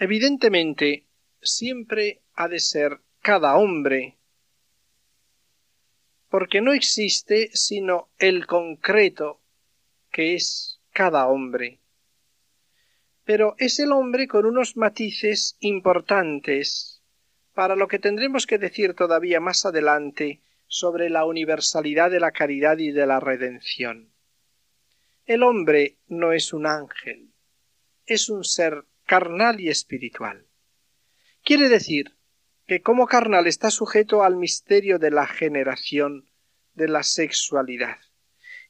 Evidentemente, 0.06 1.06
siempre 1.40 2.22
ha 2.34 2.48
de 2.48 2.60
ser 2.60 3.00
cada 3.20 3.56
hombre, 3.56 4.16
porque 6.28 6.60
no 6.60 6.72
existe 6.72 7.50
sino 7.54 8.08
el 8.18 8.46
concreto 8.46 9.40
que 10.10 10.34
es 10.34 10.80
cada 10.92 11.26
hombre 11.28 11.82
pero 13.24 13.54
es 13.58 13.78
el 13.78 13.92
hombre 13.92 14.26
con 14.26 14.46
unos 14.46 14.76
matices 14.76 15.56
importantes 15.60 17.02
para 17.54 17.76
lo 17.76 17.86
que 17.88 17.98
tendremos 17.98 18.46
que 18.46 18.58
decir 18.58 18.94
todavía 18.94 19.40
más 19.40 19.64
adelante 19.64 20.40
sobre 20.66 21.10
la 21.10 21.24
universalidad 21.24 22.10
de 22.10 22.20
la 22.20 22.32
caridad 22.32 22.78
y 22.78 22.90
de 22.90 23.06
la 23.06 23.20
redención. 23.20 24.10
El 25.26 25.42
hombre 25.42 25.98
no 26.08 26.32
es 26.32 26.52
un 26.52 26.66
ángel, 26.66 27.30
es 28.06 28.28
un 28.28 28.42
ser 28.42 28.84
carnal 29.04 29.60
y 29.60 29.68
espiritual. 29.68 30.46
Quiere 31.42 31.68
decir 31.68 32.16
que 32.66 32.82
como 32.82 33.06
carnal 33.06 33.46
está 33.46 33.70
sujeto 33.70 34.22
al 34.22 34.36
misterio 34.36 34.98
de 34.98 35.10
la 35.10 35.26
generación, 35.26 36.30
de 36.74 36.88
la 36.88 37.02
sexualidad. 37.02 37.98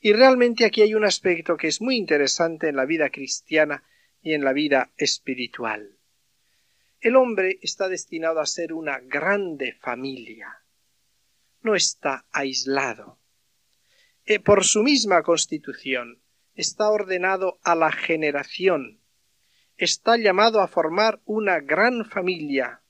Y 0.01 0.13
realmente 0.13 0.65
aquí 0.65 0.83
hay 0.83 0.95
un 0.95 1.05
aspecto 1.05 1.57
que 1.57 1.69
es 1.69 1.81
muy 1.81 1.97
interesante 1.97 2.69
en 2.69 2.77
la 2.77 2.87
vida 2.87 3.11
cristiana 3.11 3.85
y 4.21 4.33
en 4.33 4.45
la 4.45 4.53
vida 4.53 4.91
espiritual. 4.97 5.99
El 7.01 7.17
hombre 7.17 7.59
está 7.63 7.89
destinado 7.89 8.41
a 8.41 8.47
ser 8.47 8.73
una 8.73 9.01
grande 9.01 9.75
familia. 9.75 10.63
No 11.61 11.75
está 11.75 12.27
aislado. 12.31 13.19
E 14.25 14.39
por 14.39 14.65
su 14.65 14.83
misma 14.83 15.23
constitución 15.23 16.23
está 16.55 16.91
ordenado 16.91 17.59
a 17.63 17.75
la 17.75 17.91
generación. 17.91 19.02
Está 19.83 20.17
llamado 20.17 20.61
a 20.61 20.69
formar 20.69 21.19
una 21.25 21.59
gran 21.59 22.05
familia. 22.05 22.83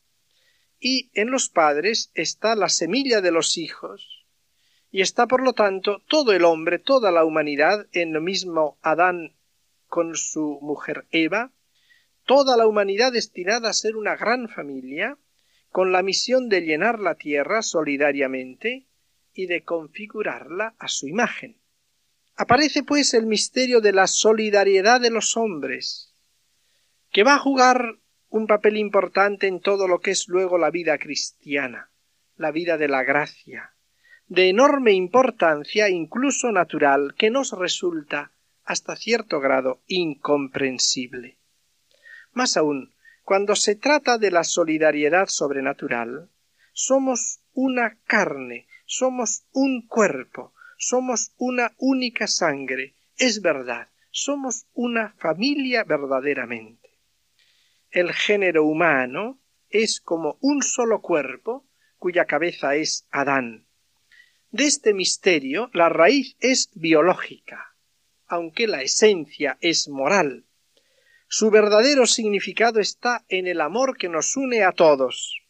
Y 0.79 1.11
en 1.15 1.31
los 1.31 1.49
padres 1.49 2.11
está 2.13 2.55
la 2.55 2.69
semilla 2.69 3.23
de 3.23 3.31
los 3.31 3.57
hijos. 3.57 4.27
Y 4.91 5.01
está 5.01 5.27
por 5.27 5.43
lo 5.43 5.55
tanto 5.55 6.03
todo 6.07 6.35
el 6.35 6.45
hombre, 6.45 6.79
toda 6.79 7.11
la 7.11 7.25
humanidad 7.25 7.87
en 7.93 8.13
lo 8.13 8.21
mismo 8.21 8.77
Adán 8.83 9.33
con 9.87 10.17
su 10.17 10.59
mujer 10.61 11.07
Eva, 11.13 11.51
toda 12.27 12.59
la 12.59 12.67
humanidad 12.67 13.11
destinada 13.11 13.71
a 13.71 13.73
ser 13.73 13.97
una 13.97 14.15
gran 14.15 14.51
familia, 14.51 15.17
con 15.71 15.93
la 15.93 16.03
misión 16.03 16.51
de 16.51 16.61
llenar 16.61 17.01
la 17.01 17.15
tierra 17.15 17.63
solidariamente 17.63 18.87
y 19.33 19.47
de 19.47 19.65
configurarla 19.65 20.75
a 20.79 20.89
su 20.89 21.09
imagen. 21.09 21.57
Aparece 22.37 22.83
pues 22.83 23.15
el 23.15 23.25
misterio 23.25 23.81
de 23.81 23.93
la 23.95 24.07
solidaridad 24.07 25.01
de 25.01 25.09
los 25.09 25.39
hombres, 25.39 26.12
que 27.13 27.25
va 27.25 27.35
a 27.35 27.39
jugar 27.39 27.99
un 28.31 28.47
papel 28.47 28.79
importante 28.79 29.47
en 29.47 29.61
todo 29.61 29.87
lo 29.87 30.01
que 30.01 30.13
es 30.13 30.29
luego 30.29 30.57
la 30.57 30.71
vida 30.71 30.97
cristiana, 30.97 31.91
la 32.37 32.51
vida 32.51 32.79
de 32.79 32.89
la 32.89 33.05
gracia, 33.05 33.75
de 34.27 34.49
enorme 34.49 34.93
importancia 34.93 35.91
incluso 35.91 36.51
natural, 36.51 37.15
que 37.19 37.29
nos 37.29 37.53
resulta 37.53 38.33
hasta 38.65 38.97
cierto 38.97 39.41
grado 39.41 39.83
incomprensible. 39.87 41.39
Más 42.33 42.57
aún, 42.57 42.95
cuando 43.25 43.57
se 43.57 43.77
trata 43.77 44.17
de 44.17 44.31
la 44.31 44.43
solidaridad 44.43 45.27
sobrenatural, 45.27 46.31
somos 46.73 47.43
una 47.53 47.99
carne, 48.07 48.67
somos 48.87 49.45
un 49.53 49.87
cuerpo, 49.87 50.55
somos 50.79 51.35
una 51.37 51.73
única 51.77 52.27
sangre, 52.27 52.95
es 53.19 53.43
verdad, 53.43 53.89
somos 54.11 54.67
una 54.73 55.13
familia 55.19 55.85
verdaderamente. 55.85 56.82
El 57.93 58.15
género 58.15 58.65
humano 58.65 59.39
es 59.69 60.01
como 60.01 60.39
un 60.41 60.63
solo 60.63 61.03
cuerpo 61.03 61.67
cuya 61.99 62.25
cabeza 62.25 62.75
es 62.75 63.07
Adán. 63.11 63.67
De 64.51 64.65
este 64.65 64.95
misterio 64.95 65.69
la 65.75 65.91
raíz 65.91 66.35
es 66.41 66.71
biológica, 66.73 67.77
aunque 68.27 68.67
la 68.67 68.81
esencia 68.81 69.59
es 69.61 69.89
moral. 69.89 70.47
Su 71.29 71.51
verdadero 71.51 72.07
significado 72.07 72.81
está 72.81 73.27
en 73.29 73.47
el 73.47 73.61
amor 73.61 73.99
que 73.99 74.09
nos 74.09 74.39
une 74.39 74.65
a 74.65 74.73
todos. 74.73 75.43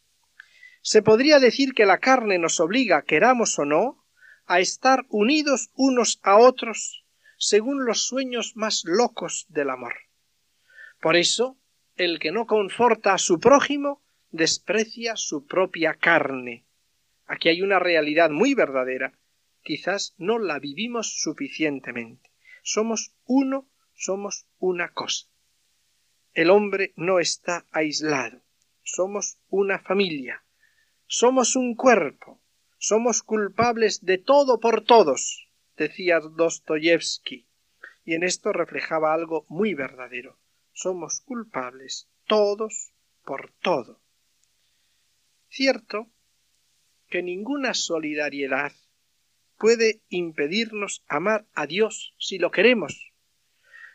Se 0.81 1.01
podría 1.01 1.39
decir 1.39 1.73
que 1.73 1.85
la 1.85 1.99
carne 1.99 2.39
nos 2.39 2.59
obliga, 2.59 3.03
queramos 3.03 3.57
o 3.57 3.63
no, 3.63 4.03
a 4.45 4.59
estar 4.59 5.05
unidos 5.07 5.69
unos 5.75 6.19
a 6.23 6.35
otros 6.35 7.05
según 7.37 7.85
los 7.85 8.05
sueños 8.05 8.57
más 8.57 8.83
locos 8.83 9.45
del 9.47 9.69
amor. 9.69 9.93
Por 10.99 11.15
eso, 11.15 11.57
el 11.95 12.19
que 12.19 12.31
no 12.31 12.45
conforta 12.47 13.13
a 13.13 13.17
su 13.17 13.39
prójimo 13.39 14.01
desprecia 14.31 15.15
su 15.15 15.45
propia 15.45 15.93
carne. 15.93 16.65
Aquí 17.25 17.49
hay 17.49 17.61
una 17.61 17.79
realidad 17.79 18.29
muy 18.29 18.53
verdadera. 18.55 19.13
Quizás 19.61 20.15
no 20.17 20.39
la 20.39 20.59
vivimos 20.59 21.21
suficientemente. 21.21 22.31
Somos 22.63 23.15
uno, 23.25 23.69
somos 23.93 24.47
una 24.57 24.89
cosa. 24.89 25.27
El 26.33 26.49
hombre 26.49 26.93
no 26.95 27.19
está 27.19 27.65
aislado. 27.71 28.41
Somos 28.81 29.37
una 29.49 29.79
familia. 29.79 30.43
Somos 31.05 31.55
un 31.55 31.75
cuerpo. 31.75 32.41
Somos 32.79 33.23
culpables 33.23 34.03
de 34.03 34.17
todo 34.17 34.59
por 34.59 34.83
todos, 34.83 35.47
decía 35.77 36.19
Dostoyevsky. 36.19 37.47
Y 38.03 38.15
en 38.15 38.23
esto 38.23 38.51
reflejaba 38.51 39.13
algo 39.13 39.45
muy 39.47 39.73
verdadero. 39.73 40.37
Somos 40.73 41.21
culpables 41.21 42.09
todos 42.25 42.93
por 43.23 43.53
todo. 43.61 44.01
Cierto 45.47 46.07
que 47.07 47.21
ninguna 47.21 47.73
solidaridad 47.73 48.73
puede 49.57 50.01
impedirnos 50.09 51.03
amar 51.07 51.45
a 51.53 51.67
Dios 51.67 52.15
si 52.17 52.39
lo 52.39 52.51
queremos, 52.51 53.13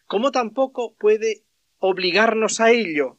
como 0.06 0.30
tampoco 0.30 0.94
puede 0.94 1.44
obligarnos 1.78 2.60
a 2.60 2.70
ello. 2.70 3.18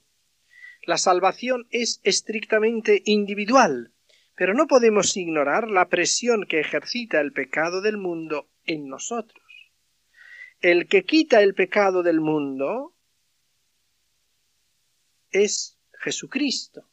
La 0.83 0.97
salvación 0.97 1.67
es 1.69 1.99
estrictamente 2.03 3.01
individual, 3.05 3.93
pero 4.35 4.53
no 4.53 4.67
podemos 4.67 5.15
ignorar 5.17 5.69
la 5.69 5.89
presión 5.89 6.45
que 6.45 6.61
ejercita 6.61 7.19
el 7.19 7.33
pecado 7.33 7.81
del 7.81 7.97
mundo 7.97 8.49
en 8.65 8.87
nosotros. 8.87 9.43
El 10.61 10.87
que 10.87 11.03
quita 11.03 11.41
el 11.41 11.53
pecado 11.53 12.03
del 12.03 12.21
mundo 12.21 12.95
es 15.31 15.77
Jesucristo. 15.99 16.85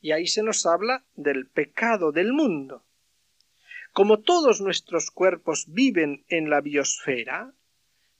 Y 0.00 0.12
ahí 0.12 0.26
se 0.26 0.42
nos 0.42 0.66
habla 0.66 1.04
del 1.14 1.48
pecado 1.48 2.12
del 2.12 2.32
mundo. 2.32 2.84
Como 3.92 4.20
todos 4.20 4.60
nuestros 4.60 5.10
cuerpos 5.10 5.66
viven 5.68 6.24
en 6.28 6.50
la 6.50 6.60
biosfera, 6.60 7.54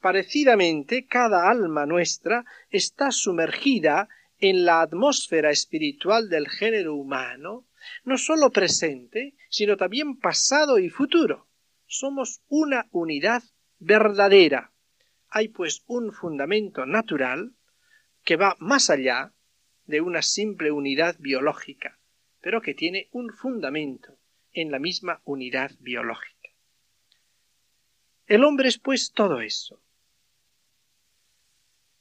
parecidamente 0.01 1.07
cada 1.07 1.51
alma 1.51 1.85
nuestra 1.85 2.45
está 2.71 3.11
sumergida 3.11 4.09
en 4.39 4.65
la 4.65 4.81
atmósfera 4.81 5.51
espiritual 5.51 6.29
del 6.29 6.49
género 6.49 6.95
humano, 6.95 7.67
no 8.05 8.19
sólo 8.19 8.51
presente, 8.51 9.35
sino 9.51 9.77
también 9.77 10.19
pasado 10.19 10.79
y 10.79 10.89
futuro. 10.89 11.47
Somos 11.87 12.41
una 12.49 12.89
unidad 12.91 13.43
verdadera. 13.79 14.73
Hay 15.29 15.49
pues 15.49 15.83
un 15.87 16.13
fundamento 16.13 16.87
natural 16.87 17.55
que 18.25 18.37
va 18.37 18.57
más 18.59 18.91
allá 18.91 19.33
de 19.87 20.01
una 20.01 20.23
simple 20.23 20.71
unidad 20.71 21.17
biológica, 21.19 21.99
pero 22.41 22.61
que 22.61 22.75
tiene 22.75 23.09
un 23.13 23.33
fundamento 23.33 24.19
en 24.53 24.71
la 24.71 24.79
misma 24.79 25.21
unidad 25.25 25.73
biológica. 25.81 26.51
El 28.27 28.45
hombre 28.45 28.69
es 28.69 28.79
pues 28.79 29.13
todo 29.13 29.41
eso. 29.41 29.81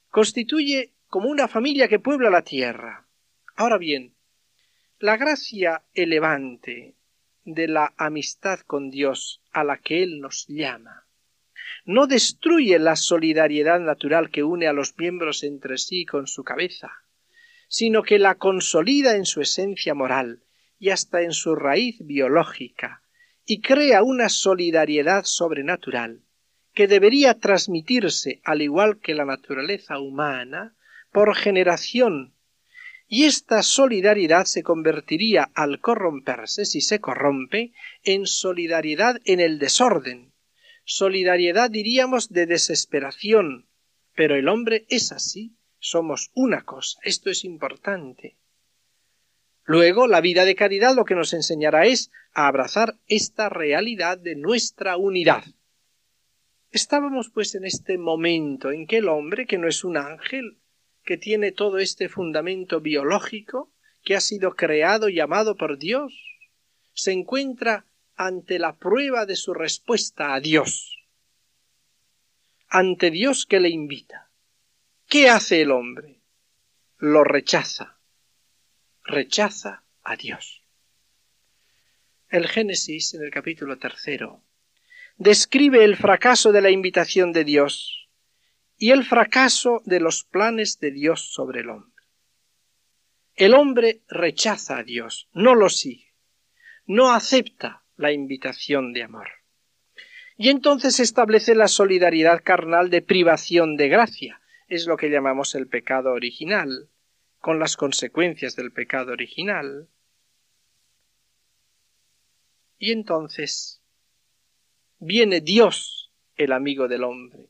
Constituye 0.09 0.93
como 1.07 1.29
una 1.29 1.47
familia 1.47 1.87
que 1.87 1.99
puebla 1.99 2.29
la 2.29 2.41
tierra. 2.41 3.07
Ahora 3.55 3.77
bien, 3.77 4.15
la 4.99 5.17
gracia 5.17 5.83
elevante 5.93 6.95
de 7.43 7.67
la 7.67 7.93
amistad 7.97 8.61
con 8.61 8.89
Dios 8.89 9.41
a 9.51 9.63
la 9.63 9.77
que 9.77 10.01
Él 10.01 10.19
nos 10.19 10.47
llama 10.47 11.05
no 11.85 12.07
destruye 12.07 12.79
la 12.79 12.95
solidaridad 12.95 13.79
natural 13.79 14.31
que 14.31 14.43
une 14.43 14.67
a 14.67 14.73
los 14.73 14.97
miembros 14.97 15.43
entre 15.43 15.77
sí 15.77 16.05
con 16.05 16.25
su 16.25 16.43
cabeza, 16.43 17.04
sino 17.77 18.03
que 18.03 18.19
la 18.19 18.35
consolida 18.35 19.17
en 19.17 19.25
su 19.25 19.41
esencia 19.41 19.93
moral 19.93 20.45
y 20.79 20.91
hasta 20.91 21.23
en 21.23 21.33
su 21.33 21.55
raíz 21.55 21.97
biológica, 21.99 23.03
y 23.43 23.59
crea 23.59 24.01
una 24.01 24.29
solidariedad 24.29 25.25
sobrenatural 25.25 26.21
que 26.73 26.87
debería 26.87 27.37
transmitirse, 27.37 28.39
al 28.45 28.61
igual 28.61 29.01
que 29.01 29.13
la 29.13 29.25
naturaleza 29.25 29.99
humana, 29.99 30.77
por 31.11 31.35
generación, 31.35 32.33
y 33.09 33.25
esta 33.25 33.61
solidaridad 33.61 34.45
se 34.45 34.63
convertiría 34.63 35.51
al 35.53 35.81
corromperse, 35.81 36.63
si 36.63 36.79
se 36.79 37.01
corrompe, 37.01 37.73
en 38.05 38.25
solidaridad 38.25 39.19
en 39.25 39.41
el 39.41 39.59
desorden, 39.59 40.31
solidaridad 40.85 41.69
diríamos 41.71 42.29
de 42.29 42.45
desesperación, 42.45 43.67
pero 44.15 44.37
el 44.37 44.47
hombre 44.47 44.85
es 44.87 45.11
así, 45.11 45.57
somos 45.85 46.31
una 46.33 46.63
cosa. 46.63 46.99
Esto 47.03 47.29
es 47.29 47.45
importante. 47.45 48.37
Luego, 49.65 50.07
la 50.07 50.19
vida 50.19 50.43
de 50.43 50.55
caridad 50.55 50.95
lo 50.95 51.05
que 51.05 51.15
nos 51.15 51.33
enseñará 51.33 51.85
es 51.85 52.11
a 52.33 52.47
abrazar 52.47 52.95
esta 53.07 53.49
realidad 53.49 54.17
de 54.17 54.35
nuestra 54.35 54.97
unidad. 54.97 55.43
Estábamos 56.71 57.29
pues 57.29 57.53
en 57.53 57.65
este 57.65 57.97
momento 57.99 58.71
en 58.71 58.87
que 58.87 58.97
el 58.97 59.07
hombre, 59.07 59.45
que 59.45 59.59
no 59.59 59.67
es 59.67 59.83
un 59.83 59.97
ángel, 59.97 60.57
que 61.03 61.17
tiene 61.17 61.51
todo 61.51 61.77
este 61.77 62.09
fundamento 62.09 62.81
biológico, 62.81 63.71
que 64.03 64.15
ha 64.15 64.21
sido 64.21 64.55
creado 64.55 65.07
y 65.07 65.19
amado 65.19 65.55
por 65.55 65.77
Dios, 65.77 66.13
se 66.93 67.11
encuentra 67.11 67.85
ante 68.15 68.57
la 68.57 68.75
prueba 68.75 69.25
de 69.25 69.35
su 69.35 69.53
respuesta 69.53 70.33
a 70.33 70.39
Dios, 70.39 70.97
ante 72.69 73.11
Dios 73.11 73.45
que 73.45 73.59
le 73.59 73.69
invita. 73.69 74.24
¿Qué 75.07 75.29
hace 75.29 75.61
el 75.61 75.71
hombre? 75.71 76.21
Lo 76.97 77.23
rechaza. 77.23 77.99
Rechaza 79.03 79.83
a 80.03 80.15
Dios. 80.15 80.63
El 82.29 82.47
Génesis, 82.47 83.13
en 83.13 83.23
el 83.23 83.29
capítulo 83.29 83.77
tercero, 83.77 84.43
describe 85.17 85.83
el 85.83 85.95
fracaso 85.95 86.51
de 86.51 86.61
la 86.61 86.71
invitación 86.71 87.33
de 87.33 87.43
Dios 87.43 88.09
y 88.77 88.91
el 88.91 89.05
fracaso 89.05 89.81
de 89.85 89.99
los 89.99 90.23
planes 90.23 90.79
de 90.79 90.91
Dios 90.91 91.33
sobre 91.33 91.61
el 91.61 91.69
hombre. 91.69 92.03
El 93.35 93.53
hombre 93.53 94.01
rechaza 94.07 94.77
a 94.77 94.83
Dios, 94.83 95.29
no 95.33 95.55
lo 95.55 95.69
sigue, 95.69 96.13
no 96.85 97.13
acepta 97.13 97.83
la 97.95 98.11
invitación 98.11 98.91
de 98.91 99.03
amor. 99.03 99.27
Y 100.37 100.49
entonces 100.49 100.99
establece 100.99 101.53
la 101.53 101.67
solidaridad 101.67 102.41
carnal 102.43 102.89
de 102.89 103.01
privación 103.01 103.77
de 103.77 103.87
gracia, 103.87 104.41
es 104.67 104.87
lo 104.87 104.97
que 104.97 105.09
llamamos 105.09 105.55
el 105.55 105.67
pecado 105.67 106.11
original, 106.11 106.89
con 107.39 107.59
las 107.59 107.77
consecuencias 107.77 108.55
del 108.55 108.71
pecado 108.71 109.11
original. 109.11 109.87
Y 112.77 112.91
entonces 112.91 113.81
viene 114.99 115.41
Dios, 115.41 116.11
el 116.35 116.51
amigo 116.51 116.87
del 116.87 117.03
hombre, 117.03 117.49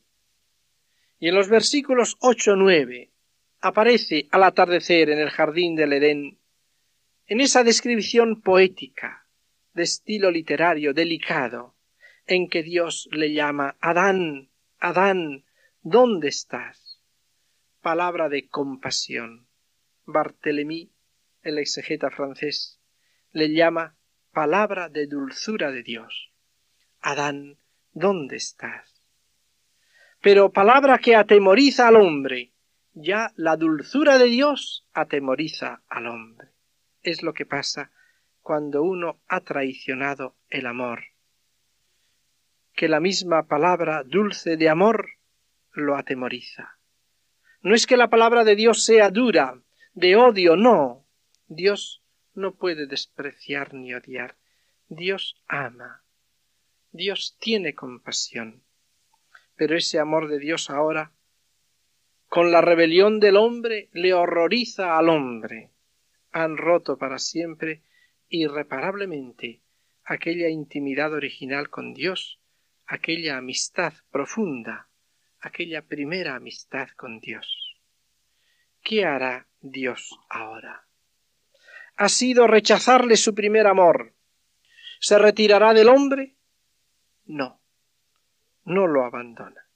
Y 1.18 1.28
en 1.28 1.34
los 1.34 1.48
versículos 1.48 2.18
8-9 2.20 3.10
aparece 3.60 4.28
al 4.30 4.42
atardecer 4.42 5.08
en 5.08 5.18
el 5.18 5.30
jardín 5.30 5.74
del 5.74 5.94
Edén, 5.94 6.38
en 7.26 7.40
esa 7.40 7.64
descripción 7.64 8.42
poética, 8.42 9.26
de 9.72 9.82
estilo 9.82 10.30
literario 10.30 10.92
delicado, 10.92 11.74
en 12.26 12.48
que 12.48 12.62
Dios 12.62 13.08
le 13.12 13.32
llama 13.32 13.76
Adán, 13.80 14.50
Adán, 14.78 15.44
¿dónde 15.82 16.28
estás? 16.28 16.85
Palabra 17.92 18.28
de 18.28 18.48
compasión. 18.48 19.46
Barthélemy, 20.06 20.90
el 21.42 21.58
exegeta 21.58 22.10
francés, 22.10 22.80
le 23.30 23.54
llama 23.54 23.94
palabra 24.32 24.88
de 24.88 25.06
dulzura 25.06 25.70
de 25.70 25.84
Dios. 25.84 26.32
Adán, 27.00 27.58
¿dónde 27.92 28.34
estás? 28.38 29.04
Pero 30.20 30.50
palabra 30.50 30.98
que 30.98 31.14
atemoriza 31.14 31.86
al 31.86 31.94
hombre, 31.94 32.54
ya 32.92 33.30
la 33.36 33.56
dulzura 33.56 34.18
de 34.18 34.24
Dios 34.24 34.84
atemoriza 34.92 35.84
al 35.88 36.08
hombre. 36.08 36.48
Es 37.04 37.22
lo 37.22 37.34
que 37.34 37.46
pasa 37.46 37.92
cuando 38.40 38.82
uno 38.82 39.20
ha 39.28 39.42
traicionado 39.42 40.34
el 40.48 40.66
amor. 40.66 41.04
Que 42.74 42.88
la 42.88 42.98
misma 42.98 43.44
palabra 43.44 44.02
dulce 44.02 44.56
de 44.56 44.68
amor 44.70 45.06
lo 45.70 45.94
atemoriza. 45.94 46.75
No 47.62 47.74
es 47.74 47.86
que 47.86 47.96
la 47.96 48.10
palabra 48.10 48.44
de 48.44 48.56
Dios 48.56 48.84
sea 48.84 49.10
dura, 49.10 49.60
de 49.94 50.16
odio, 50.16 50.56
no. 50.56 51.06
Dios 51.48 52.02
no 52.34 52.54
puede 52.54 52.86
despreciar 52.86 53.74
ni 53.74 53.94
odiar. 53.94 54.36
Dios 54.88 55.42
ama. 55.48 56.04
Dios 56.92 57.36
tiene 57.40 57.74
compasión. 57.74 58.62
Pero 59.56 59.76
ese 59.76 59.98
amor 59.98 60.28
de 60.28 60.38
Dios 60.38 60.70
ahora, 60.70 61.12
con 62.28 62.52
la 62.52 62.60
rebelión 62.60 63.20
del 63.20 63.36
hombre, 63.36 63.88
le 63.92 64.12
horroriza 64.12 64.98
al 64.98 65.08
hombre. 65.08 65.70
Han 66.32 66.56
roto 66.56 66.98
para 66.98 67.18
siempre, 67.18 67.82
irreparablemente, 68.28 69.62
aquella 70.04 70.48
intimidad 70.48 71.12
original 71.12 71.70
con 71.70 71.94
Dios, 71.94 72.38
aquella 72.86 73.38
amistad 73.38 73.94
profunda, 74.10 74.88
aquella 75.46 75.82
primera 75.82 76.34
amistad 76.34 76.88
con 76.96 77.20
Dios. 77.20 77.80
¿Qué 78.82 79.04
hará 79.04 79.48
Dios 79.60 80.10
ahora? 80.28 80.86
Ha 81.96 82.08
sido 82.08 82.46
rechazarle 82.48 83.16
su 83.16 83.34
primer 83.34 83.68
amor. 83.68 84.14
¿Se 85.00 85.18
retirará 85.18 85.72
del 85.72 85.88
hombre? 85.88 86.36
No, 87.24 87.60
no 88.64 88.86
lo 88.88 89.04
abandona. 89.04 89.68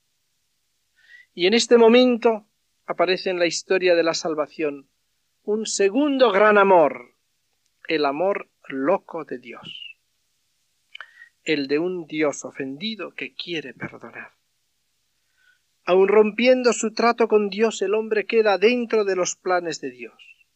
Y 1.35 1.47
en 1.47 1.55
este 1.55 1.79
momento 1.79 2.49
aparece 2.87 3.31
en 3.31 3.39
la 3.39 3.47
historia 3.47 3.95
de 3.95 4.03
la 4.03 4.15
salvación 4.15 4.91
un 5.45 5.67
segundo 5.67 6.33
gran 6.33 6.59
amor, 6.59 7.15
el 7.87 8.05
amor 8.05 8.51
loco 8.69 9.25
de 9.25 9.39
Dios, 9.39 9.99
el 11.45 11.69
de 11.69 11.79
un 11.79 12.07
Dios 12.07 12.45
ofendido 12.45 13.13
que 13.13 13.35
quiere 13.35 13.73
perdonar. 13.73 14.40
Aun 15.91 16.07
rompiendo 16.07 16.73
su 16.73 16.93
trato 16.93 17.27
con 17.27 17.49
Dios, 17.49 17.83
el 17.83 17.95
hombre 17.95 18.25
queda 18.25 18.59
dentro 18.59 19.05
de 19.05 19.17
los 19.17 19.35
planes 19.35 19.81
de 19.81 19.91
Dios. 19.91 20.47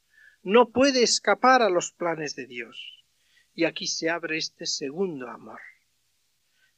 No 0.44 0.70
puede 0.70 1.02
escapar 1.02 1.60
a 1.60 1.70
los 1.70 1.90
planes 1.90 2.36
de 2.36 2.46
Dios. 2.46 3.04
Y 3.52 3.64
aquí 3.64 3.88
se 3.88 4.10
abre 4.10 4.38
este 4.38 4.64
segundo 4.64 5.28
amor, 5.28 5.58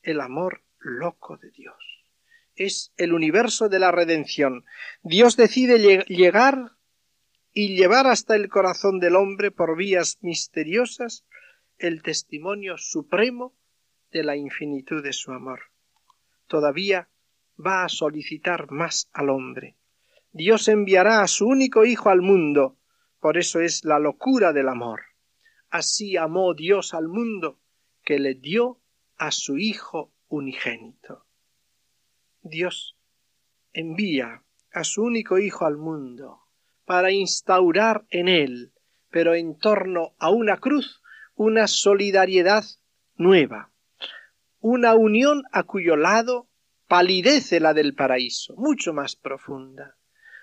el 0.01 0.23
amor 0.23 0.63
loco 0.79 1.37
de 1.37 1.51
Dios. 1.51 1.77
Es 2.55 2.95
el 2.97 3.13
universo 3.13 3.69
de 3.69 3.79
la 3.79 3.93
redención. 3.93 4.65
Dios 5.03 5.37
decide 5.37 6.07
llegar 6.07 6.73
y 7.53 7.77
llevar 7.77 8.07
hasta 8.07 8.37
el 8.37 8.49
corazón 8.49 9.01
del 9.01 9.17
hombre 9.17 9.51
por 9.51 9.77
vías 9.77 10.17
misteriosas 10.23 11.27
el 11.77 12.03
testimonio 12.03 12.79
supremo 12.79 13.55
de 14.13 14.25
la 14.25 14.35
infinitud 14.35 15.03
de 15.03 15.13
su 15.13 15.33
amor. 15.33 15.61
Todavía 16.47 17.11
va 17.65 17.85
a 17.85 17.89
solicitar 17.89 18.71
más 18.71 19.09
al 19.13 19.31
hombre. 19.31 19.77
Dios 20.33 20.69
enviará 20.69 21.23
a 21.23 21.29
su 21.29 21.47
único 21.47 21.85
Hijo 21.85 22.11
al 22.11 22.21
mundo, 22.21 22.77
por 23.21 23.39
eso 23.39 23.61
es 23.61 23.85
la 23.85 23.99
locura 23.99 24.53
del 24.53 24.69
amor. 24.69 25.03
Así 25.71 26.17
amó 26.17 26.55
Dios 26.55 26.95
al 26.95 27.09
mundo, 27.09 27.59
que 28.05 28.19
le 28.19 28.35
dio 28.35 28.79
a 29.17 29.31
su 29.31 29.59
Hijo 29.59 30.13
unigénito. 30.29 31.25
Dios 32.43 32.97
envía 33.73 34.43
a 34.73 34.85
su 34.85 35.03
único 35.03 35.39
Hijo 35.39 35.65
al 35.65 35.77
mundo 35.77 36.43
para 36.85 37.11
instaurar 37.11 38.05
en 38.11 38.29
él, 38.29 38.73
pero 39.11 39.35
en 39.35 39.59
torno 39.59 40.15
a 40.19 40.31
una 40.31 40.59
cruz, 40.59 41.03
una 41.35 41.67
solidaridad 41.67 42.65
nueva, 43.17 43.71
una 44.61 44.95
unión 44.95 45.43
a 45.53 45.65
cuyo 45.65 45.97
lado 45.97 46.49
palidece 46.89 47.61
la 47.61 47.75
del 47.75 47.95
paraíso, 47.95 48.55
mucho 48.57 48.93
más 48.93 49.17
profunda, 49.17 49.97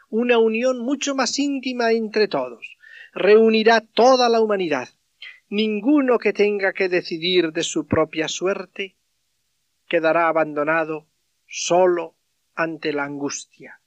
una 0.09 0.37
unión 0.37 0.79
mucho 0.79 1.15
más 1.15 1.39
íntima 1.39 1.91
entre 1.91 2.27
todos, 2.27 2.77
reunirá 3.13 3.81
toda 3.81 4.29
la 4.29 4.41
humanidad. 4.41 4.89
Ninguno 5.49 6.19
que 6.19 6.33
tenga 6.33 6.73
que 6.73 6.89
decidir 6.89 7.51
de 7.51 7.63
su 7.63 7.87
propia 7.87 8.27
suerte 8.27 8.95
quedará 9.87 10.27
abandonado 10.27 11.07
solo 11.47 12.15
ante 12.55 12.93
la 12.93 13.03
angustia. 13.03 13.79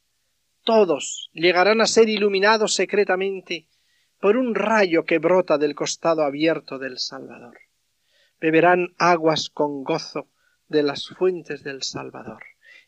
Todos 0.62 1.30
llegarán 1.32 1.80
a 1.80 1.86
ser 1.86 2.08
iluminados 2.08 2.74
secretamente 2.74 3.68
por 4.20 4.36
un 4.36 4.54
rayo 4.54 5.04
que 5.04 5.18
brota 5.18 5.58
del 5.58 5.74
costado 5.74 6.22
abierto 6.22 6.78
del 6.78 6.98
Salvador. 6.98 7.58
Beberán 8.40 8.94
aguas 8.98 9.50
con 9.50 9.84
gozo 9.84 10.28
de 10.68 10.82
las 10.82 11.08
fuentes 11.08 11.62
del 11.62 11.82
Salvador, 11.82 12.42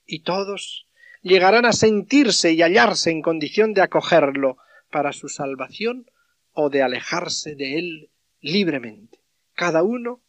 y 0.04 0.22
todos 0.22 0.88
llegarán 1.22 1.66
a 1.66 1.72
sentirse 1.72 2.52
y 2.52 2.62
hallarse 2.62 3.10
en 3.10 3.22
condición 3.22 3.74
de 3.74 3.82
acogerlo 3.82 4.56
para 4.90 5.12
su 5.12 5.28
salvación 5.28 6.10
o 6.52 6.70
de 6.70 6.82
alejarse 6.82 7.54
de 7.54 7.78
él 7.78 8.10
libremente. 8.40 9.18
Cada 9.54 9.82
uno 9.82 10.22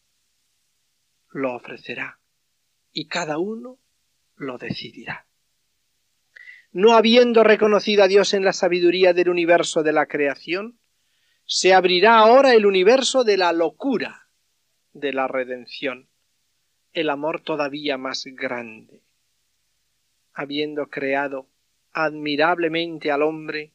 lo 1.32 1.54
ofrecerá 1.56 2.20
y 2.92 3.08
cada 3.08 3.38
uno 3.38 3.80
lo 4.36 4.58
decidirá. 4.58 5.28
No 6.72 6.94
habiendo 6.94 7.44
reconocido 7.44 8.04
a 8.04 8.08
Dios 8.08 8.34
en 8.34 8.44
la 8.44 8.54
sabiduría 8.54 9.14
del 9.14 9.30
universo 9.30 9.82
de 9.82 9.94
la 9.94 10.06
creación, 10.06 10.80
se 11.46 11.74
abrirá 11.74 12.18
ahora 12.20 12.54
el 12.54 12.66
universo 12.66 13.24
de 13.24 13.38
la 13.38 13.54
locura 13.54 14.30
de 14.94 15.14
la 15.14 15.28
redención 15.28 16.09
el 16.94 17.10
amor 17.10 17.42
todavía 17.42 17.98
más 17.98 18.26
grande. 18.26 19.02
Habiendo 20.34 20.88
creado 20.90 21.50
admirablemente 21.92 23.12
al 23.12 23.24
hombre, 23.24 23.74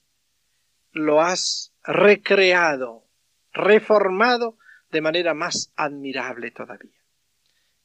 lo 0.92 1.20
has 1.20 1.74
recreado, 1.82 3.04
reformado 3.52 4.58
de 4.90 5.00
manera 5.00 5.34
más 5.34 5.72
admirable 5.76 6.50
todavía. 6.50 7.04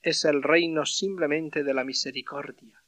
Es 0.02 0.24
el 0.26 0.44
reino 0.44 0.86
simplemente 0.86 1.64
de 1.64 1.74
la 1.74 1.84
misericordia, 1.84 2.82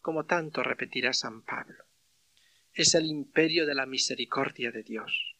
como 0.00 0.26
tanto 0.26 0.62
repetirá 0.62 1.12
San 1.12 1.42
Pablo. 1.42 1.84
Es 2.72 2.94
el 2.94 3.06
imperio 3.06 3.66
de 3.66 3.74
la 3.74 3.86
misericordia 3.86 4.72
de 4.72 4.82
Dios. 4.82 5.36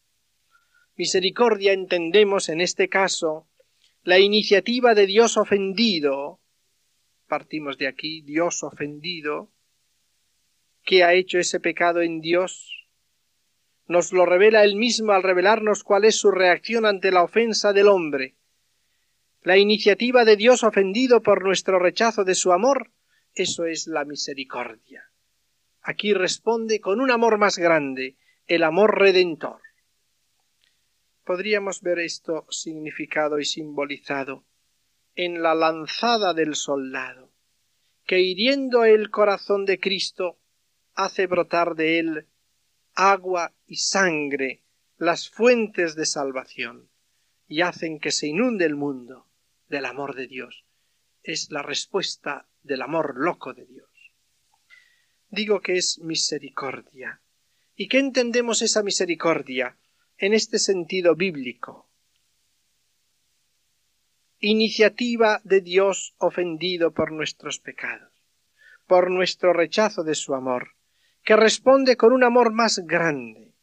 Misericordia 0.96 1.72
entendemos 1.72 2.48
en 2.48 2.60
este 2.60 2.88
caso 2.88 3.48
la 4.04 4.18
iniciativa 4.18 4.94
de 4.94 5.06
Dios 5.06 5.38
ofendido, 5.38 6.38
partimos 7.26 7.78
de 7.78 7.88
aquí, 7.88 8.20
Dios 8.20 8.62
ofendido, 8.62 9.50
¿qué 10.84 11.04
ha 11.04 11.14
hecho 11.14 11.38
ese 11.38 11.58
pecado 11.58 12.02
en 12.02 12.20
Dios? 12.20 12.86
Nos 13.86 14.12
lo 14.12 14.26
revela 14.26 14.62
él 14.62 14.76
mismo 14.76 15.12
al 15.12 15.22
revelarnos 15.22 15.82
cuál 15.82 16.04
es 16.04 16.16
su 16.16 16.30
reacción 16.30 16.84
ante 16.84 17.10
la 17.10 17.22
ofensa 17.22 17.72
del 17.72 17.88
hombre. 17.88 18.34
La 19.42 19.56
iniciativa 19.56 20.26
de 20.26 20.36
Dios 20.36 20.64
ofendido 20.64 21.22
por 21.22 21.42
nuestro 21.42 21.78
rechazo 21.78 22.24
de 22.24 22.34
su 22.34 22.52
amor, 22.52 22.90
eso 23.34 23.64
es 23.64 23.86
la 23.86 24.04
misericordia. 24.04 25.10
Aquí 25.80 26.12
responde 26.12 26.78
con 26.78 27.00
un 27.00 27.10
amor 27.10 27.38
más 27.38 27.56
grande, 27.56 28.16
el 28.46 28.64
amor 28.64 28.98
redentor 28.98 29.63
podríamos 31.24 31.80
ver 31.80 31.98
esto 31.98 32.46
significado 32.50 33.38
y 33.38 33.44
simbolizado 33.44 34.44
en 35.16 35.42
la 35.42 35.54
lanzada 35.54 36.34
del 36.34 36.54
soldado, 36.54 37.32
que 38.06 38.20
hiriendo 38.20 38.84
el 38.84 39.10
corazón 39.10 39.64
de 39.64 39.80
Cristo 39.80 40.38
hace 40.94 41.26
brotar 41.26 41.74
de 41.74 41.98
él 41.98 42.26
agua 42.94 43.52
y 43.66 43.76
sangre, 43.76 44.62
las 44.98 45.28
fuentes 45.28 45.96
de 45.96 46.06
salvación, 46.06 46.88
y 47.48 47.62
hacen 47.62 47.98
que 47.98 48.12
se 48.12 48.28
inunde 48.28 48.64
el 48.64 48.76
mundo 48.76 49.26
del 49.68 49.86
amor 49.86 50.14
de 50.14 50.26
Dios. 50.26 50.64
Es 51.22 51.50
la 51.50 51.62
respuesta 51.62 52.46
del 52.62 52.82
amor 52.82 53.16
loco 53.16 53.54
de 53.54 53.66
Dios. 53.66 53.88
digo 55.28 55.60
que 55.60 55.76
es 55.76 55.98
misericordia. 55.98 57.20
¿Y 57.74 57.88
qué 57.88 57.98
entendemos 57.98 58.62
esa 58.62 58.84
misericordia 58.84 59.76
en 60.18 60.32
este 60.32 60.58
sentido 60.58 61.16
bíblico? 61.16 61.88
Iniciativa 64.38 65.40
de 65.42 65.60
Dios 65.60 66.14
ofendido 66.18 66.92
por 66.92 67.10
nuestros 67.10 67.58
pecados, 67.58 68.12
por 68.86 69.10
nuestro 69.10 69.52
rechazo 69.52 70.04
de 70.04 70.14
su 70.14 70.34
amor, 70.34 70.76
que 71.24 71.34
responde 71.34 71.96
con 71.96 72.12
un 72.12 72.22
amor 72.22 72.52
más 72.52 72.78
grande. 72.84 73.54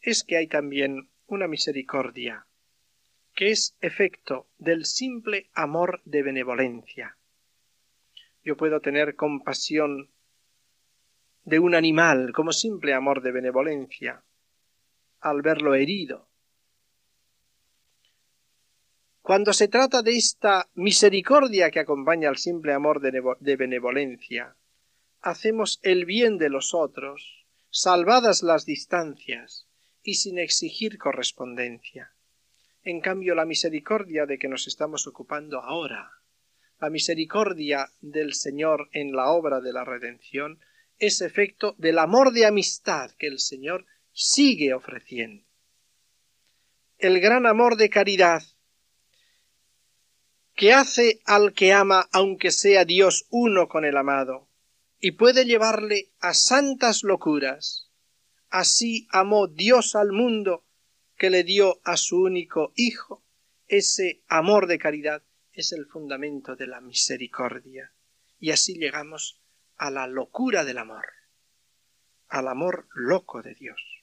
Es 0.00 0.22
que 0.22 0.36
hay 0.36 0.46
también 0.46 1.08
una 1.26 1.48
misericordia, 1.48 2.46
que 3.34 3.50
es 3.50 3.74
efecto 3.80 4.46
del 4.58 4.84
simple 4.84 5.50
amor 5.54 6.02
de 6.04 6.22
benevolencia. 6.22 7.18
Yo 8.44 8.56
puedo 8.56 8.80
tener 8.80 9.16
compasión 9.16 10.10
de 11.42 11.58
un 11.58 11.74
animal 11.74 12.32
como 12.32 12.52
simple 12.52 12.94
amor 12.94 13.22
de 13.22 13.32
benevolencia 13.32 14.22
al 15.26 15.42
verlo 15.42 15.74
herido. 15.74 16.28
Cuando 19.22 19.52
se 19.52 19.66
trata 19.66 20.02
de 20.02 20.12
esta 20.12 20.68
misericordia 20.74 21.72
que 21.72 21.80
acompaña 21.80 22.28
al 22.28 22.36
simple 22.36 22.72
amor 22.72 23.00
de, 23.00 23.56
benevolencia, 23.56 24.54
hacemos 25.20 25.80
el 25.82 26.04
bien 26.04 26.38
de 26.38 26.48
los 26.48 26.74
otros, 26.74 27.44
salvadas 27.70 28.44
las 28.44 28.66
distancias 28.66 29.66
y 30.04 30.14
sin 30.14 30.38
exigir 30.38 30.96
correspondencia. 30.96 32.12
En 32.84 33.00
cambio, 33.00 33.34
la 33.34 33.46
misericordia 33.46 34.26
de 34.26 34.38
que 34.38 34.46
nos 34.46 34.68
estamos 34.68 35.08
ocupando 35.08 35.60
ahora, 35.60 36.12
la 36.78 36.88
misericordia 36.88 37.88
del 38.00 38.34
Señor 38.34 38.90
en 38.92 39.10
la 39.10 39.30
obra 39.30 39.60
de 39.60 39.72
la 39.72 39.84
redención, 39.84 40.60
es 41.00 41.20
efecto 41.20 41.74
del 41.78 41.98
amor 41.98 42.32
de 42.32 42.46
amistad 42.46 43.10
que 43.18 43.26
el 43.26 43.40
Señor 43.40 43.86
sigue 44.18 44.72
ofreciendo. 44.72 45.44
El 46.96 47.20
gran 47.20 47.44
amor 47.44 47.76
de 47.76 47.90
caridad 47.90 48.42
que 50.54 50.72
hace 50.72 51.20
al 51.26 51.52
que 51.52 51.74
ama 51.74 52.08
aunque 52.12 52.50
sea 52.50 52.86
Dios 52.86 53.26
uno 53.28 53.68
con 53.68 53.84
el 53.84 53.94
amado, 53.94 54.48
y 54.98 55.12
puede 55.12 55.44
llevarle 55.44 56.12
a 56.18 56.32
santas 56.32 57.02
locuras. 57.02 57.90
Así 58.48 59.06
amó 59.10 59.48
Dios 59.48 59.94
al 59.94 60.12
mundo 60.12 60.64
que 61.18 61.28
le 61.28 61.44
dio 61.44 61.78
a 61.84 61.98
su 61.98 62.22
único 62.22 62.72
Hijo. 62.74 63.22
Ese 63.68 64.22
amor 64.28 64.66
de 64.66 64.78
caridad 64.78 65.22
es 65.52 65.72
el 65.72 65.84
fundamento 65.84 66.56
de 66.56 66.66
la 66.66 66.80
misericordia. 66.80 67.92
Y 68.38 68.50
así 68.50 68.78
llegamos 68.78 69.42
a 69.76 69.90
la 69.90 70.06
locura 70.06 70.64
del 70.64 70.78
amor, 70.78 71.04
al 72.28 72.48
amor 72.48 72.88
loco 72.94 73.42
de 73.42 73.54
Dios. 73.54 73.95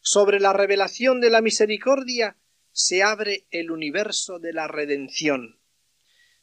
Sobre 0.00 0.40
la 0.40 0.52
revelación 0.52 1.20
de 1.20 1.30
la 1.30 1.40
misericordia 1.40 2.36
se 2.72 3.02
abre 3.02 3.46
el 3.50 3.70
universo 3.70 4.38
de 4.38 4.52
la 4.52 4.66
redención. 4.68 5.60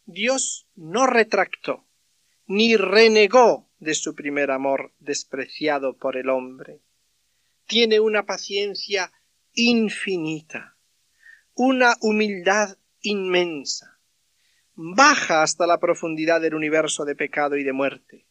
Dios 0.06 0.68
no 0.76 1.08
retractó 1.08 1.88
ni 2.48 2.78
renegó 2.78 3.70
de 3.80 3.94
su 3.94 4.16
primer 4.16 4.52
amor 4.52 4.94
despreciado 5.00 5.98
por 5.98 6.16
el 6.18 6.30
hombre. 6.30 6.82
Tiene 7.66 8.00
una 8.00 8.26
paciencia 8.26 9.12
infinita, 9.54 10.78
una 11.54 11.96
humildad 12.00 12.78
inmensa, 13.02 14.00
baja 14.76 15.44
hasta 15.44 15.68
la 15.68 15.80
profundidad 15.80 16.40
del 16.40 16.56
universo 16.56 17.04
de 17.04 17.16
pecado 17.16 17.58
y 17.58 17.64
de 17.64 17.74
muerte, 17.74 18.26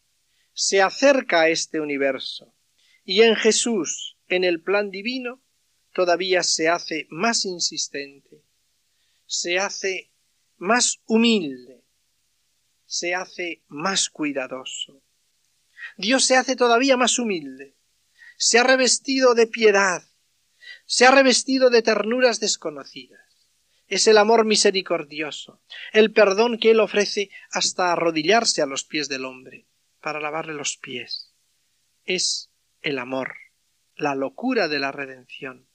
se 0.53 0.81
acerca 0.81 1.41
a 1.41 1.49
este 1.49 1.79
universo, 1.79 2.55
y 3.03 3.21
en 3.21 3.35
Jesús, 3.35 4.16
en 4.27 4.43
el 4.43 4.61
plan 4.61 4.91
divino, 4.91 5.41
todavía 5.93 6.43
se 6.43 6.69
hace 6.69 7.07
más 7.09 7.45
insistente, 7.45 8.43
se 9.25 9.59
hace 9.59 10.11
más 10.57 11.01
humilde, 11.05 11.83
se 12.85 13.15
hace 13.15 13.63
más 13.67 14.09
cuidadoso. 14.09 15.01
Dios 15.97 16.25
se 16.25 16.35
hace 16.35 16.55
todavía 16.55 16.97
más 16.97 17.19
humilde, 17.19 17.75
se 18.37 18.59
ha 18.59 18.63
revestido 18.63 19.33
de 19.33 19.47
piedad, 19.47 20.03
se 20.85 21.05
ha 21.05 21.11
revestido 21.11 21.69
de 21.69 21.81
ternuras 21.81 22.39
desconocidas 22.39 23.27
es 23.87 24.07
el 24.07 24.17
amor 24.17 24.45
misericordioso, 24.45 25.61
el 25.93 26.11
perdón 26.11 26.57
que 26.59 26.71
Él 26.71 26.79
ofrece 26.79 27.29
hasta 27.51 27.91
arrodillarse 27.91 28.61
a 28.61 28.65
los 28.65 28.83
pies 28.83 29.07
del 29.07 29.25
hombre 29.25 29.65
para 30.01 30.19
lavarle 30.19 30.53
los 30.53 30.77
pies. 30.77 31.33
Es 32.03 32.51
el 32.81 32.99
amor, 32.99 33.35
la 33.97 34.15
locura 34.15 34.67
de 34.67 34.79
la 34.79 34.91
redención, 34.91 35.67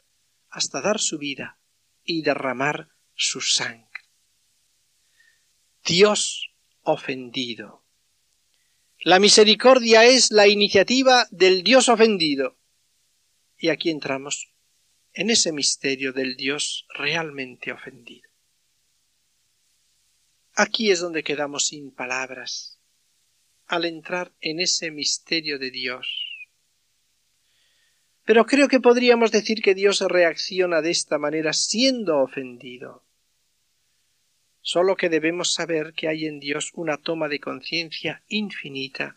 hasta 0.49 0.81
dar 0.81 1.01
su 1.01 1.19
vida 1.19 1.59
y 2.05 2.23
derramar 2.23 2.89
su 3.15 3.41
sangre. 3.41 3.89
Dios 5.85 6.53
ofendido. 6.83 7.85
La 9.01 9.19
misericordia 9.19 10.05
es 10.05 10.31
la 10.31 10.47
iniciativa 10.47 11.27
del 11.31 11.65
Dios 11.65 11.89
ofendido. 11.89 12.57
Y 13.59 13.69
aquí 13.69 13.91
entramos 13.91 14.53
en 15.13 15.31
ese 15.31 15.53
misterio 15.53 16.13
del 16.13 16.37
Dios 16.37 16.87
realmente 16.95 17.73
ofendido. 17.73 18.31
Aquí 20.55 20.91
es 20.91 21.01
donde 21.01 21.25
quedamos 21.25 21.67
sin 21.67 21.91
palabras 21.91 22.79
al 23.67 23.85
entrar 23.87 24.33
en 24.41 24.61
ese 24.61 24.91
misterio 24.91 25.59
de 25.59 25.71
Dios. 25.71 26.22
Pero 28.25 28.47
creo 28.47 28.69
que 28.69 28.81
podríamos 28.81 29.33
decir 29.33 29.63
que 29.63 29.75
Dios 29.75 30.01
reacciona 30.01 30.81
de 30.81 30.91
esta 30.91 31.19
manera 31.19 31.53
siendo 31.53 32.19
ofendido. 32.19 33.05
Solo 34.61 34.97
que 34.97 35.09
debemos 35.09 35.53
saber 35.53 35.93
que 35.95 36.09
hay 36.09 36.27
en 36.27 36.39
Dios 36.39 36.71
una 36.75 36.99
toma 36.99 37.29
de 37.29 37.41
conciencia 37.41 38.23
infinita 38.29 39.17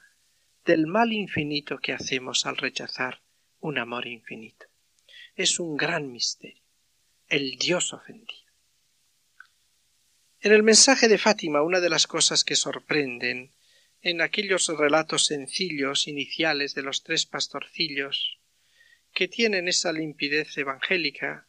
del 0.66 0.88
mal 0.88 1.14
infinito 1.14 1.78
que 1.78 1.93
hacemos 1.93 2.47
al 2.47 2.58
rechazar 2.58 3.22
un 3.60 3.78
amor 3.78 4.08
infinito 4.08 4.66
es 5.36 5.60
un 5.60 5.76
gran 5.76 6.12
misterio, 6.12 6.64
el 7.28 7.58
Dios 7.58 7.93
ofendido. 7.93 8.41
En 10.39 10.53
el 10.53 10.64
mensaje 10.64 11.08
de 11.08 11.18
Fátima, 11.18 11.62
una 11.62 11.80
de 11.80 11.89
las 11.89 12.08
cosas 12.08 12.43
que 12.43 12.56
sorprenden 12.56 13.51
en 14.01 14.22
aquellos 14.22 14.68
relatos 14.68 15.26
sencillos 15.26 16.08
iniciales 16.08 16.76
de 16.76 16.84
los 16.84 17.03
tres 17.03 17.26
pastorcillos, 17.26 18.39
que 19.16 19.30
tienen 19.30 19.70
esa 19.70 19.93
limpidez 19.93 20.57
evangélica, 20.57 21.47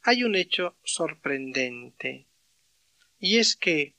hay 0.00 0.22
un 0.22 0.36
hecho 0.36 0.78
sorprendente, 0.84 2.28
y 3.18 3.38
es 3.38 3.56
que, 3.56 3.96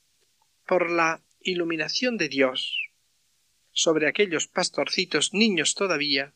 por 0.65 0.89
la 0.89 1.21
iluminación 1.41 2.17
de 2.17 2.29
Dios, 2.29 2.89
sobre 3.73 4.07
aquellos 4.07 4.47
pastorcitos 4.47 5.33
niños 5.33 5.75
todavía, 5.75 6.33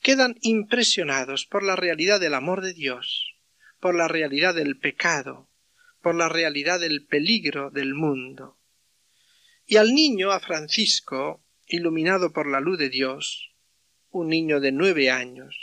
quedan 0.00 0.36
impresionados 0.40 1.46
por 1.46 1.64
la 1.64 1.74
realidad 1.74 2.20
del 2.20 2.34
amor 2.34 2.62
de 2.62 2.72
Dios, 2.72 3.34
por 3.80 3.96
la 3.96 4.06
realidad 4.06 4.54
del 4.54 4.78
pecado, 4.78 5.50
por 6.00 6.14
la 6.14 6.28
realidad 6.28 6.78
del 6.78 7.06
peligro 7.06 7.70
del 7.70 7.94
mundo. 7.94 8.56
Y 9.66 9.76
al 9.76 9.94
niño, 9.94 10.30
a 10.30 10.38
Francisco, 10.38 11.44
iluminado 11.66 12.32
por 12.32 12.48
la 12.48 12.60
luz 12.60 12.78
de 12.78 12.88
Dios, 12.88 13.49
un 14.10 14.28
niño 14.28 14.60
de 14.60 14.72
nueve 14.72 15.10
años, 15.10 15.56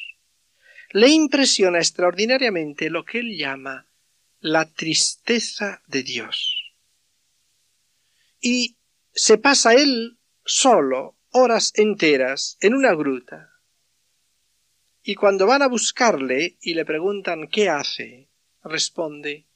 le 0.92 1.10
impresiona 1.10 1.80
extraordinariamente 1.80 2.90
lo 2.90 3.06
que 3.06 3.20
él 3.20 3.38
llama 3.38 3.88
la 4.40 4.72
tristeza 4.72 5.82
de 5.88 6.04
Dios. 6.04 6.74
Y 8.40 8.78
se 9.14 9.38
pasa 9.38 9.74
él 9.74 10.18
solo 10.46 11.18
horas 11.32 11.74
enteras 11.76 12.58
en 12.62 12.74
una 12.74 12.94
gruta, 12.94 13.54
y 15.04 15.16
cuando 15.16 15.46
van 15.46 15.62
a 15.62 15.68
buscarle 15.68 16.58
y 16.62 16.74
le 16.74 16.86
preguntan 16.86 17.48
qué 17.48 17.70
hace, 17.70 18.30
responde 18.64 19.48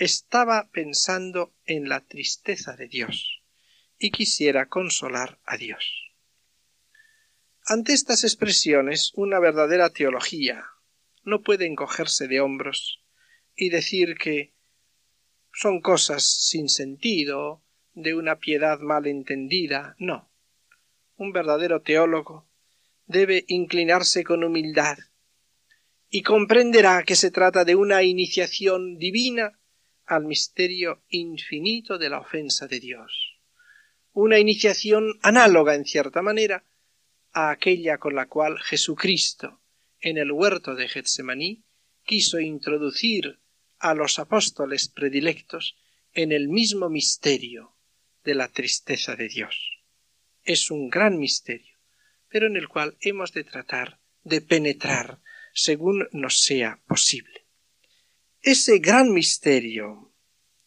estaba 0.00 0.70
pensando 0.72 1.52
en 1.66 1.90
la 1.90 2.00
tristeza 2.00 2.74
de 2.74 2.88
Dios 2.88 3.42
y 3.98 4.10
quisiera 4.10 4.66
consolar 4.66 5.38
a 5.44 5.58
Dios. 5.58 6.09
Ante 7.66 7.92
estas 7.92 8.24
expresiones, 8.24 9.12
una 9.14 9.38
verdadera 9.38 9.90
teología 9.90 10.64
no 11.22 11.42
puede 11.42 11.66
encogerse 11.66 12.26
de 12.26 12.40
hombros 12.40 13.04
y 13.54 13.68
decir 13.68 14.16
que 14.16 14.54
son 15.52 15.80
cosas 15.80 16.24
sin 16.24 16.68
sentido, 16.68 17.62
de 17.92 18.14
una 18.14 18.38
piedad 18.38 18.78
mal 18.80 19.06
entendida. 19.06 19.94
No. 19.98 20.30
Un 21.16 21.32
verdadero 21.32 21.82
teólogo 21.82 22.48
debe 23.06 23.44
inclinarse 23.48 24.24
con 24.24 24.44
humildad 24.44 24.98
y 26.08 26.22
comprenderá 26.22 27.02
que 27.04 27.16
se 27.16 27.30
trata 27.30 27.64
de 27.64 27.74
una 27.74 28.02
iniciación 28.02 28.96
divina 28.98 29.60
al 30.06 30.24
misterio 30.24 31.04
infinito 31.08 31.98
de 31.98 32.08
la 32.08 32.20
ofensa 32.20 32.66
de 32.66 32.80
Dios. 32.80 33.36
una 34.12 34.40
iniciación 34.40 35.20
análoga 35.22 35.76
en 35.76 35.84
cierta 35.84 36.20
manera 36.20 36.64
a 37.32 37.50
aquella 37.50 37.98
con 37.98 38.14
la 38.14 38.26
cual 38.26 38.58
Jesucristo 38.58 39.60
en 40.00 40.18
el 40.18 40.32
huerto 40.32 40.74
de 40.74 40.88
Getsemaní 40.88 41.62
quiso 42.04 42.40
introducir 42.40 43.38
a 43.78 43.94
los 43.94 44.18
apóstoles 44.18 44.88
predilectos 44.88 45.76
en 46.12 46.32
el 46.32 46.48
mismo 46.48 46.88
misterio 46.88 47.76
de 48.24 48.34
la 48.34 48.48
tristeza 48.48 49.16
de 49.16 49.28
Dios. 49.28 49.78
Es 50.42 50.70
un 50.70 50.90
gran 50.90 51.18
misterio, 51.18 51.76
pero 52.28 52.46
en 52.46 52.56
el 52.56 52.68
cual 52.68 52.96
hemos 53.00 53.32
de 53.32 53.44
tratar 53.44 54.00
de 54.24 54.40
penetrar 54.40 55.20
según 55.54 56.08
nos 56.12 56.40
sea 56.40 56.80
posible. 56.86 57.46
Ese 58.42 58.78
gran 58.78 59.12
misterio, 59.12 60.12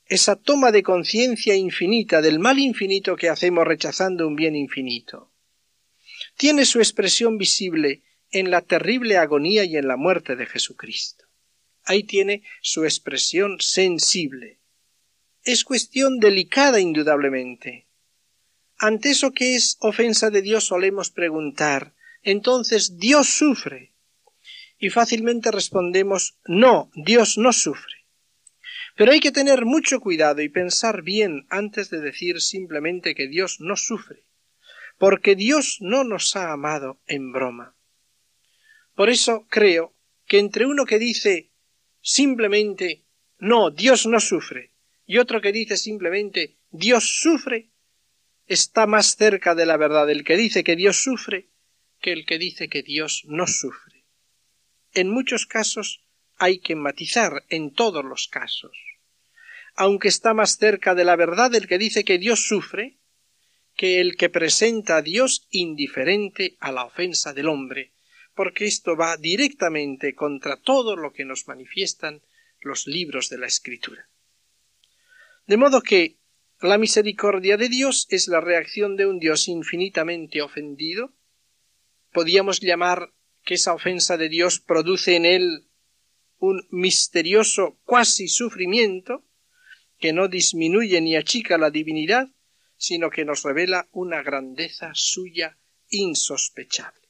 esa 0.06 0.36
toma 0.36 0.72
de 0.72 0.84
conciencia 0.84 1.56
infinita 1.56 2.22
del 2.22 2.40
mal 2.40 2.60
infinito 2.60 3.16
que 3.16 3.30
hacemos 3.30 3.66
rechazando 3.66 4.28
un 4.28 4.36
bien 4.36 4.56
infinito, 4.56 5.33
tiene 6.36 6.66
su 6.66 6.80
expresión 6.80 7.38
visible 7.38 8.02
en 8.32 8.50
la 8.50 8.62
terrible 8.62 9.18
agonía 9.18 9.64
y 9.64 9.78
en 9.78 9.88
la 9.88 9.96
muerte 9.96 10.36
de 10.36 10.46
Jesucristo. 10.46 11.26
Ahí 11.86 12.04
tiene 12.04 12.44
su 12.62 12.86
expresión 12.86 13.60
sensible. 13.60 14.60
Es 15.44 15.64
cuestión 15.64 16.20
delicada 16.20 16.80
indudablemente. 16.80 17.88
Ante 18.78 19.12
eso 19.12 19.32
que 19.32 19.56
es 19.56 19.78
ofensa 19.82 20.30
de 20.30 20.42
Dios 20.42 20.66
solemos 20.66 21.12
preguntar, 21.12 21.94
entonces 22.24 22.98
Dios 22.98 23.28
sufre. 23.30 23.92
Y 24.80 24.90
fácilmente 24.90 25.52
respondemos, 25.52 26.38
no, 26.46 26.90
Dios 26.96 27.38
no 27.38 27.54
sufre. 27.54 28.06
Pero 28.96 29.12
hay 29.12 29.20
que 29.20 29.32
tener 29.32 29.66
mucho 29.66 30.00
cuidado 30.00 30.42
y 30.42 30.50
pensar 30.50 31.02
bien 31.02 31.46
antes 31.50 31.90
de 31.90 32.00
decir 32.00 32.42
simplemente 32.42 33.16
que 33.16 33.28
Dios 33.28 33.60
no 33.60 33.76
sufre, 33.76 34.24
porque 34.98 35.36
Dios 35.36 35.78
no 35.80 36.04
nos 36.04 36.36
ha 36.36 36.52
amado 36.52 37.00
en 37.08 37.32
broma. 37.32 37.76
Por 38.96 39.10
eso 39.10 39.48
creo 39.50 39.94
que 40.26 40.40
entre 40.40 40.66
uno 40.66 40.86
que 40.86 41.00
dice 41.00 41.52
simplemente 42.02 43.04
no, 43.40 43.72
Dios 43.72 44.06
no 44.06 44.20
sufre, 44.20 44.72
y 45.06 45.18
otro 45.18 45.42
que 45.42 45.52
dice 45.52 45.78
simplemente 45.78 46.58
Dios 46.72 47.20
sufre, 47.22 47.70
está 48.48 48.88
más 48.88 49.16
cerca 49.16 49.56
de 49.56 49.66
la 49.66 49.78
verdad 49.78 50.10
el 50.10 50.24
que 50.24 50.38
dice 50.38 50.64
que 50.64 50.76
Dios 50.76 51.04
sufre 51.04 51.50
que 52.02 52.12
el 52.12 52.26
que 52.26 52.38
dice 52.38 52.68
que 52.68 52.84
Dios 52.84 53.24
no 53.26 53.48
sufre. 53.48 54.04
En 54.94 55.10
muchos 55.10 55.46
casos 55.46 56.04
hay 56.38 56.60
que 56.60 56.76
matizar 56.76 57.46
en 57.50 57.74
todos 57.74 58.04
los 58.04 58.28
casos. 58.28 58.78
Aunque 59.76 60.10
está 60.10 60.34
más 60.34 60.58
cerca 60.58 60.94
de 60.94 61.06
la 61.06 61.16
verdad 61.16 61.56
el 61.56 61.68
que 61.68 61.78
dice 61.78 62.04
que 62.04 62.18
Dios 62.18 62.46
sufre, 62.46 62.98
que 63.76 64.00
el 64.00 64.16
que 64.16 64.30
presenta 64.30 64.98
a 64.98 65.02
Dios 65.02 65.48
indiferente 65.50 66.58
a 66.60 66.72
la 66.72 66.86
ofensa 66.86 67.34
del 67.34 67.48
hombre, 67.48 67.94
porque 68.36 68.66
esto 68.66 68.96
va 68.96 69.18
directamente 69.18 70.16
contra 70.16 70.58
todo 70.58 70.96
lo 70.96 71.12
que 71.14 71.26
nos 71.26 71.48
manifiestan 71.48 72.22
los 72.62 72.88
libros 72.88 73.30
de 73.30 73.38
la 73.38 73.48
Escritura. 73.48 74.08
De 75.46 75.58
modo 75.58 75.82
que 75.82 76.18
la 76.62 76.78
misericordia 76.78 77.58
de 77.58 77.68
Dios 77.68 78.08
es 78.10 78.28
la 78.30 78.40
reacción 78.40 78.96
de 78.96 79.06
un 79.06 79.20
Dios 79.20 79.50
infinitamente 79.50 80.42
ofendido. 80.42 81.14
Podíamos 82.14 82.62
llamar 82.62 83.12
que 83.44 83.56
esa 83.56 83.74
ofensa 83.74 84.16
de 84.16 84.30
Dios 84.30 84.60
produce 84.60 85.18
en 85.18 85.26
él 85.26 85.68
un 86.38 86.66
misterioso 86.72 87.78
cuasi 87.84 88.30
sufrimiento 88.30 89.26
que 90.00 90.14
no 90.14 90.28
disminuye 90.28 91.02
ni 91.02 91.16
achica 91.16 91.58
la 91.58 91.70
divinidad, 91.70 92.30
sino 92.84 93.10
que 93.10 93.24
nos 93.24 93.44
revela 93.44 93.88
una 93.94 94.22
grandeza 94.22 94.92
suya 94.94 95.58
insospechable. 95.90 97.08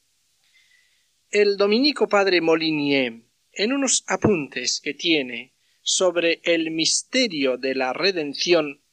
El 1.32 1.58
dominico 1.58 2.08
padre 2.08 2.42
Molinier, 2.42 3.24
en 3.52 3.74
unos 3.74 4.04
apuntes 4.06 4.80
que 4.84 4.94
tiene 4.94 5.56
sobre 5.82 6.42
el 6.44 6.70
misterio 6.70 7.58
de 7.58 7.74
la 7.74 7.92
redención, 7.92 8.84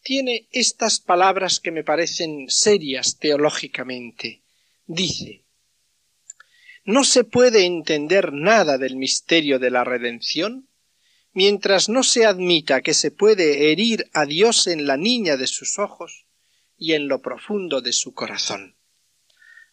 tiene 0.00 0.46
estas 0.52 1.00
palabras 1.00 1.58
que 1.58 1.72
me 1.72 1.82
parecen 1.82 2.48
serias 2.48 3.18
teológicamente. 3.18 4.42
Dice 4.86 5.42
No 6.84 7.02
se 7.02 7.24
puede 7.24 7.66
entender 7.66 8.32
nada 8.32 8.78
del 8.78 8.94
misterio 8.94 9.58
de 9.58 9.72
la 9.72 9.82
redención 9.82 10.68
mientras 11.32 11.88
no 11.88 12.02
se 12.02 12.26
admita 12.26 12.82
que 12.82 12.94
se 12.94 13.10
puede 13.10 13.72
herir 13.72 14.08
a 14.12 14.26
Dios 14.26 14.66
en 14.66 14.86
la 14.86 14.96
niña 14.96 15.36
de 15.36 15.46
sus 15.46 15.78
ojos 15.78 16.26
y 16.76 16.92
en 16.92 17.08
lo 17.08 17.22
profundo 17.22 17.80
de 17.80 17.92
su 17.92 18.12
corazón. 18.12 18.76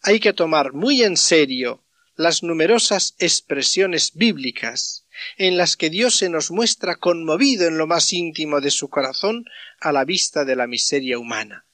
Hay 0.02 0.20
que 0.20 0.32
tomar 0.32 0.72
muy 0.72 1.02
en 1.02 1.16
serio 1.16 1.84
las 2.16 2.42
numerosas 2.42 3.14
expresiones 3.18 4.12
bíblicas 4.14 5.06
en 5.36 5.56
las 5.56 5.76
que 5.76 5.90
Dios 5.90 6.16
se 6.16 6.30
nos 6.30 6.50
muestra 6.50 6.96
conmovido 6.96 7.66
en 7.66 7.76
lo 7.76 7.86
más 7.86 8.12
íntimo 8.12 8.60
de 8.60 8.70
su 8.70 8.88
corazón 8.88 9.44
a 9.80 9.92
la 9.92 10.04
vista 10.04 10.44
de 10.44 10.56
la 10.56 10.66
miseria 10.66 11.18
humana. 11.18 11.66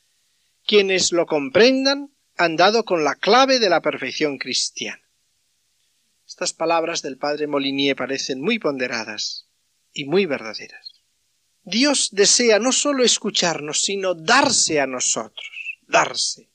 Quienes 0.64 1.12
lo 1.12 1.26
comprendan 1.26 2.10
han 2.36 2.56
dado 2.56 2.84
con 2.84 3.04
la 3.04 3.14
clave 3.14 3.60
de 3.60 3.70
la 3.70 3.80
perfección 3.80 4.38
cristiana. 4.38 5.02
Estas 6.26 6.52
palabras 6.52 7.02
del 7.02 7.18
padre 7.18 7.46
Molinier 7.46 7.94
parecen 7.94 8.40
muy 8.40 8.58
ponderadas 8.58 9.45
y 9.96 10.04
muy 10.04 10.26
verdaderas. 10.26 11.02
Dios 11.62 12.10
desea 12.12 12.58
no 12.58 12.72
sólo 12.72 13.04
escucharnos, 13.04 13.82
sino 13.82 14.14
darse 14.14 14.80
a 14.80 14.86
nosotros, 14.86 15.80
darse 15.86 16.48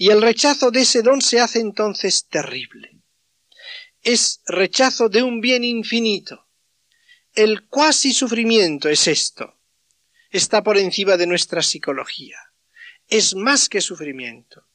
y 0.00 0.10
el 0.10 0.22
rechazo 0.22 0.70
de 0.70 0.82
ese 0.82 1.02
don 1.02 1.20
se 1.20 1.40
hace 1.40 1.58
entonces 1.58 2.28
terrible. 2.28 3.00
Es 4.00 4.40
rechazo 4.46 5.08
de 5.08 5.24
un 5.24 5.40
bien 5.40 5.64
infinito. 5.64 6.46
El 7.34 7.66
cuasi 7.66 8.14
sufrimiento 8.14 8.88
es 8.88 9.08
esto. 9.08 9.60
Está 10.30 10.62
por 10.62 10.78
encima 10.78 11.16
de 11.16 11.26
nuestra 11.26 11.62
psicología. 11.62 12.38
Es 13.08 13.34
más 13.34 13.68
que 13.68 13.80
sufrimiento. 13.80 14.68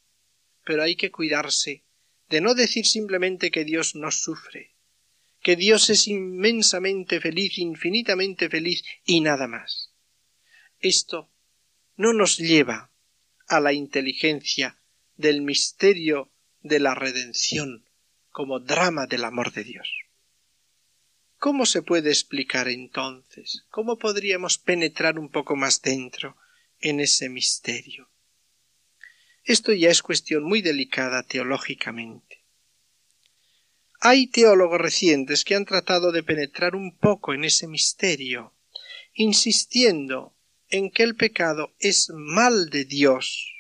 Pero 0.66 0.84
hay 0.84 0.98
que 0.98 1.10
cuidarse 1.10 1.86
de 2.28 2.42
no 2.42 2.54
decir 2.54 2.86
simplemente 2.86 3.50
que 3.50 3.64
Dios 3.64 3.96
no 3.96 4.12
sufre, 4.12 4.73
que 5.44 5.56
Dios 5.58 5.90
es 5.90 6.08
inmensamente 6.08 7.20
feliz, 7.20 7.60
infinitamente 7.60 8.50
feliz 8.50 8.84
y 9.04 9.20
nada 9.20 9.48
más. 9.48 9.92
Esto 10.80 11.30
no 11.96 12.14
nos 12.14 12.38
lleva 12.38 12.90
a 13.48 13.60
la 13.60 13.74
inteligencia 13.74 14.80
del 15.16 15.42
misterio 15.42 16.32
de 16.62 16.80
la 16.80 16.96
redención 16.96 17.86
como 18.32 18.60
drama 18.60 19.06
del 19.06 19.26
amor 19.26 19.52
de 19.52 19.66
Dios. 19.66 19.88
¿Cómo 21.38 21.66
se 21.66 21.82
puede 21.82 22.10
explicar 22.10 22.70
entonces? 22.70 23.66
¿Cómo 23.70 24.00
podríamos 24.00 24.58
penetrar 24.58 25.20
un 25.20 25.30
poco 25.30 25.58
más 25.58 25.82
dentro 25.82 26.38
en 26.80 27.02
ese 27.02 27.28
misterio? 27.28 28.10
Esto 29.44 29.74
ya 29.74 29.90
es 29.90 30.02
cuestión 30.02 30.44
muy 30.44 30.62
delicada 30.62 31.22
teológicamente. 31.22 32.33
Hay 34.06 34.28
teólogos 34.28 34.80
recientes 34.80 35.46
que 35.46 35.56
han 35.56 35.66
tratado 35.66 36.12
de 36.12 36.24
penetrar 36.24 36.76
un 36.76 36.98
poco 36.98 37.34
en 37.34 37.46
ese 37.46 37.68
misterio, 37.68 38.54
insistiendo 39.14 40.36
en 40.70 40.92
que 40.92 41.04
el 41.04 41.16
pecado 41.16 41.74
es 41.80 42.10
mal 42.14 42.70
de 42.70 42.84
Dios 42.86 43.54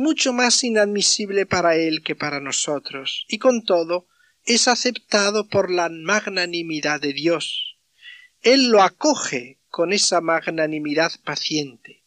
mucho 0.00 0.32
más 0.32 0.64
inadmisible 0.64 1.44
para 1.44 1.76
él 1.76 2.02
que 2.02 2.16
para 2.16 2.40
nosotros, 2.40 3.26
y 3.28 3.38
con 3.38 3.64
todo 3.64 4.08
es 4.44 4.66
aceptado 4.66 5.46
por 5.46 5.70
la 5.70 5.90
magnanimidad 5.90 7.02
de 7.02 7.12
Dios. 7.12 7.76
Él 8.40 8.70
lo 8.70 8.82
acoge 8.82 9.60
con 9.68 9.92
esa 9.92 10.22
magnanimidad 10.22 11.12
paciente. 11.22 12.02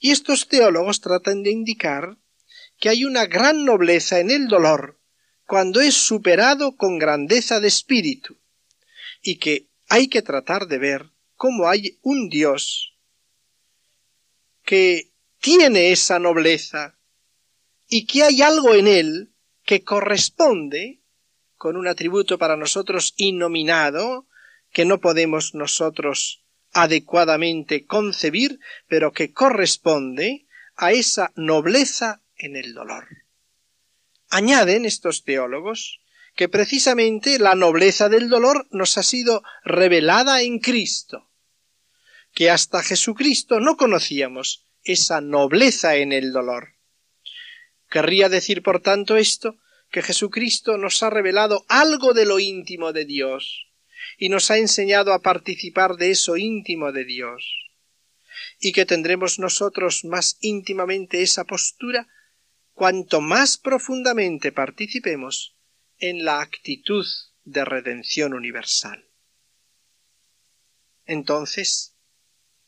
Y 0.00 0.10
estos 0.10 0.48
teólogos 0.48 1.00
tratan 1.00 1.44
de 1.44 1.52
indicar 1.52 2.18
que 2.80 2.88
hay 2.88 3.04
una 3.04 3.26
gran 3.26 3.64
nobleza 3.64 4.18
en 4.18 4.32
el 4.32 4.48
dolor 4.48 4.99
cuando 5.50 5.80
es 5.80 5.96
superado 5.96 6.76
con 6.76 7.00
grandeza 7.00 7.58
de 7.58 7.66
espíritu, 7.66 8.38
y 9.20 9.40
que 9.40 9.66
hay 9.88 10.06
que 10.06 10.22
tratar 10.22 10.68
de 10.68 10.78
ver 10.78 11.10
cómo 11.34 11.68
hay 11.68 11.98
un 12.02 12.28
Dios 12.28 12.96
que 14.62 15.10
tiene 15.40 15.90
esa 15.90 16.20
nobleza 16.20 17.00
y 17.88 18.06
que 18.06 18.22
hay 18.22 18.42
algo 18.42 18.76
en 18.76 18.86
él 18.86 19.32
que 19.64 19.82
corresponde 19.82 21.00
con 21.56 21.76
un 21.76 21.88
atributo 21.88 22.38
para 22.38 22.56
nosotros 22.56 23.14
innominado 23.16 24.28
que 24.70 24.84
no 24.84 25.00
podemos 25.00 25.56
nosotros 25.56 26.44
adecuadamente 26.70 27.86
concebir, 27.86 28.60
pero 28.86 29.10
que 29.10 29.32
corresponde 29.32 30.46
a 30.76 30.92
esa 30.92 31.32
nobleza 31.34 32.22
en 32.36 32.54
el 32.54 32.72
dolor. 32.72 33.19
Añaden 34.30 34.84
estos 34.84 35.24
teólogos 35.24 36.00
que 36.36 36.48
precisamente 36.48 37.38
la 37.38 37.56
nobleza 37.56 38.08
del 38.08 38.28
dolor 38.28 38.68
nos 38.70 38.96
ha 38.96 39.02
sido 39.02 39.42
revelada 39.64 40.42
en 40.42 40.60
Cristo, 40.60 41.28
que 42.32 42.48
hasta 42.48 42.82
Jesucristo 42.82 43.58
no 43.58 43.76
conocíamos 43.76 44.66
esa 44.84 45.20
nobleza 45.20 45.96
en 45.96 46.12
el 46.12 46.32
dolor. 46.32 46.76
Querría 47.90 48.28
decir, 48.28 48.62
por 48.62 48.80
tanto, 48.80 49.16
esto, 49.16 49.56
que 49.90 50.02
Jesucristo 50.02 50.78
nos 50.78 51.02
ha 51.02 51.10
revelado 51.10 51.64
algo 51.68 52.14
de 52.14 52.24
lo 52.24 52.38
íntimo 52.38 52.92
de 52.92 53.04
Dios 53.04 53.66
y 54.16 54.28
nos 54.28 54.50
ha 54.52 54.58
enseñado 54.58 55.12
a 55.12 55.22
participar 55.22 55.96
de 55.96 56.12
eso 56.12 56.36
íntimo 56.36 56.92
de 56.92 57.04
Dios 57.04 57.52
y 58.60 58.72
que 58.72 58.86
tendremos 58.86 59.40
nosotros 59.40 60.04
más 60.04 60.36
íntimamente 60.40 61.22
esa 61.22 61.44
postura 61.44 62.06
cuanto 62.80 63.20
más 63.20 63.58
profundamente 63.58 64.52
participemos 64.52 65.54
en 65.98 66.24
la 66.24 66.40
actitud 66.40 67.04
de 67.44 67.62
redención 67.66 68.32
universal. 68.32 69.06
Entonces, 71.04 71.94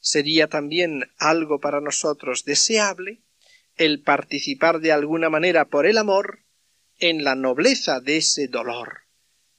sería 0.00 0.48
también 0.48 1.10
algo 1.16 1.60
para 1.60 1.80
nosotros 1.80 2.44
deseable 2.44 3.22
el 3.76 4.02
participar 4.02 4.80
de 4.80 4.92
alguna 4.92 5.30
manera 5.30 5.70
por 5.70 5.86
el 5.86 5.96
amor 5.96 6.44
en 6.98 7.24
la 7.24 7.34
nobleza 7.34 8.00
de 8.00 8.18
ese 8.18 8.48
dolor, 8.48 9.04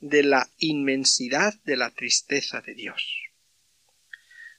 de 0.01 0.21
la 0.21 0.51
inmensidad 0.59 1.55
de 1.63 1.77
la 1.77 1.89
tristeza 1.95 2.61
de 2.61 2.75
Dios. 2.75 3.03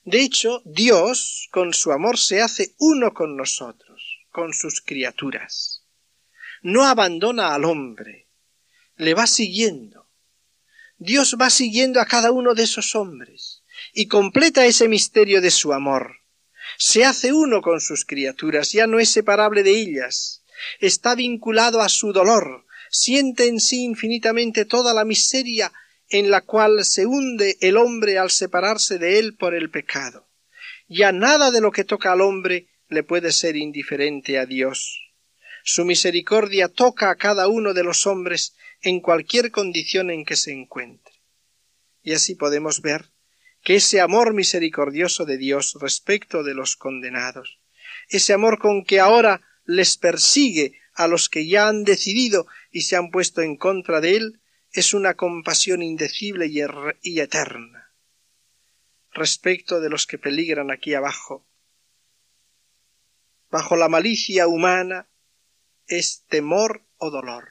De 0.03 0.23
hecho, 0.23 0.61
Dios, 0.65 1.47
con 1.53 1.73
su 1.73 1.93
amor, 1.93 2.19
se 2.19 2.43
hace 2.43 2.75
uno 2.81 3.15
con 3.15 3.37
nosotros, 3.37 4.27
con 4.33 4.53
sus 4.53 4.81
criaturas. 4.81 5.83
No 6.65 6.85
abandona 6.85 7.55
al 7.55 7.67
hombre, 7.67 8.27
le 8.97 9.13
va 9.13 9.27
siguiendo. 9.27 10.09
Dios 10.97 11.37
va 11.39 11.51
siguiendo 11.51 12.01
a 12.01 12.07
cada 12.07 12.33
uno 12.33 12.55
de 12.55 12.63
esos 12.63 12.95
hombres 12.95 13.63
y 13.93 14.09
completa 14.09 14.65
ese 14.65 14.89
misterio 14.89 15.43
de 15.43 15.51
su 15.51 15.75
amor. 15.75 16.21
Se 16.79 17.05
hace 17.05 17.35
uno 17.35 17.61
con 17.61 17.83
sus 17.83 18.07
criaturas, 18.07 18.73
ya 18.73 18.87
no 18.87 18.99
es 18.99 19.11
separable 19.11 19.63
de 19.63 19.73
ellas, 19.73 20.43
está 20.81 21.15
vinculado 21.15 21.83
a 21.83 21.91
su 21.91 22.15
dolor, 22.15 22.65
siente 22.91 23.47
en 23.47 23.61
sí 23.61 23.83
infinitamente 23.83 24.65
toda 24.65 24.95
la 24.95 25.05
miseria 25.05 25.71
en 26.09 26.31
la 26.31 26.41
cual 26.41 26.83
se 26.87 27.05
hunde 27.05 27.59
el 27.61 27.77
hombre 27.77 28.17
al 28.17 28.31
separarse 28.31 28.97
de 28.97 29.19
él 29.19 29.37
por 29.37 29.55
el 29.55 29.69
pecado. 29.69 30.31
Ya 30.89 31.13
nada 31.13 31.51
de 31.51 31.61
lo 31.61 31.73
que 31.73 31.85
toca 31.85 32.13
al 32.13 32.23
hombre 32.23 32.69
le 32.89 33.03
puede 33.03 33.33
ser 33.33 33.55
indiferente 33.55 34.39
a 34.39 34.47
Dios. 34.47 35.04
Su 35.67 35.87
misericordia 35.87 36.69
toca 36.69 37.09
a 37.09 37.17
cada 37.17 37.49
uno 37.49 37.73
de 37.73 37.83
los 37.83 38.07
hombres 38.07 38.55
en 38.83 39.01
cualquier 39.01 39.51
condición 39.51 40.11
en 40.11 40.27
que 40.27 40.37
se 40.37 40.53
encuentre. 40.53 41.15
Y 42.03 42.13
así 42.13 42.35
podemos 42.35 42.83
ver 42.83 43.07
que 43.63 43.77
ese 43.77 44.03
amor 44.03 44.35
misericordioso 44.35 45.25
de 45.25 45.39
Dios 45.39 45.79
respecto 45.81 46.43
de 46.43 46.53
los 46.53 46.77
condenados, 46.77 47.61
ese 48.11 48.35
amor 48.35 48.59
con 48.59 48.85
que 48.85 49.01
ahora 49.01 49.41
les 49.65 49.97
persigue 49.97 50.79
a 50.93 51.09
los 51.09 51.31
que 51.31 51.47
ya 51.47 51.67
han 51.67 51.85
decidido 51.85 52.47
y 52.71 52.83
se 52.83 52.97
han 52.97 53.11
puesto 53.11 53.41
en 53.41 53.57
contra 53.57 54.03
de 54.03 54.17
él, 54.17 54.41
es 54.71 54.93
una 54.93 55.15
compasión 55.15 55.81
indecible 55.81 56.47
y, 56.47 57.21
eterna 57.21 57.91
respecto 59.13 59.81
de 59.81 59.89
los 59.89 60.07
que 60.07 60.19
peligran 60.19 60.71
aquí 60.71 60.93
abajo. 60.93 61.47
Bajo 63.49 63.77
la 63.77 63.89
malicia 63.89 64.47
humana 64.47 65.09
es 65.87 66.25
temor 66.29 66.87
o 66.97 67.11
dolor. 67.11 67.49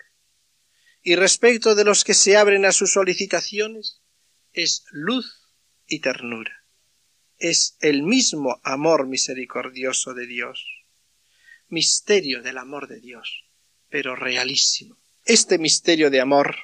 Y 1.01 1.15
respecto 1.15 1.75
de 1.75 1.84
los 1.84 2.03
que 2.03 2.13
se 2.13 2.38
abren 2.38 2.65
a 2.65 2.71
sus 2.71 2.93
solicitaciones 2.93 4.01
es 4.53 4.86
luz 4.91 5.49
y 5.88 5.99
ternura. 5.99 6.65
Es 7.38 7.77
el 7.81 8.03
mismo 8.03 8.61
amor 8.63 9.07
misericordioso 9.07 10.13
de 10.13 10.27
Dios. 10.27 10.65
Misterio 11.67 12.41
del 12.41 12.57
amor 12.57 12.88
de 12.88 13.01
Dios, 13.01 13.45
pero 13.89 14.15
realísimo. 14.15 14.97
Este 15.25 15.57
misterio 15.57 16.09
de 16.09 16.21
amor 16.21 16.55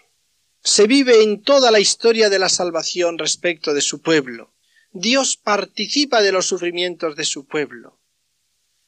se 0.61 0.87
vive 0.87 1.23
en 1.23 1.41
toda 1.41 1.71
la 1.71 1.79
historia 1.79 2.29
de 2.29 2.39
la 2.39 2.49
salvación 2.49 3.17
respecto 3.17 3.73
de 3.73 3.81
su 3.81 4.01
pueblo. 4.01 4.53
Dios 4.91 5.37
participa 5.37 6.21
de 6.21 6.31
los 6.31 6.47
sufrimientos 6.47 7.15
de 7.15 7.25
su 7.25 7.45
pueblo. 7.45 7.99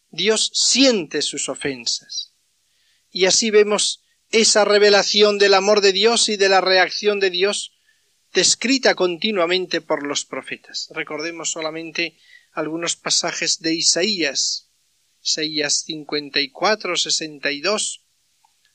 Dios 0.10 0.52
siente 0.54 1.22
sus 1.22 1.48
ofensas. 1.48 2.31
Y 3.12 3.26
así 3.26 3.52
vemos 3.52 4.04
esa 4.32 4.66
revelación 4.66 5.38
del 5.38 5.54
amor 5.54 5.82
de 5.82 5.92
Dios 5.92 6.30
y 6.30 6.38
de 6.38 6.50
la 6.50 6.62
reacción 6.62 7.20
de 7.20 7.30
Dios 7.30 7.74
descrita 8.34 8.96
continuamente 8.96 9.82
por 9.82 10.08
los 10.08 10.26
profetas. 10.26 10.88
Recordemos 10.96 11.52
solamente 11.52 12.18
algunos 12.54 12.96
pasajes 12.96 13.60
de 13.60 13.74
Isaías, 13.74 14.70
Isaías 15.22 15.84
54, 15.84 16.96
62, 16.96 18.06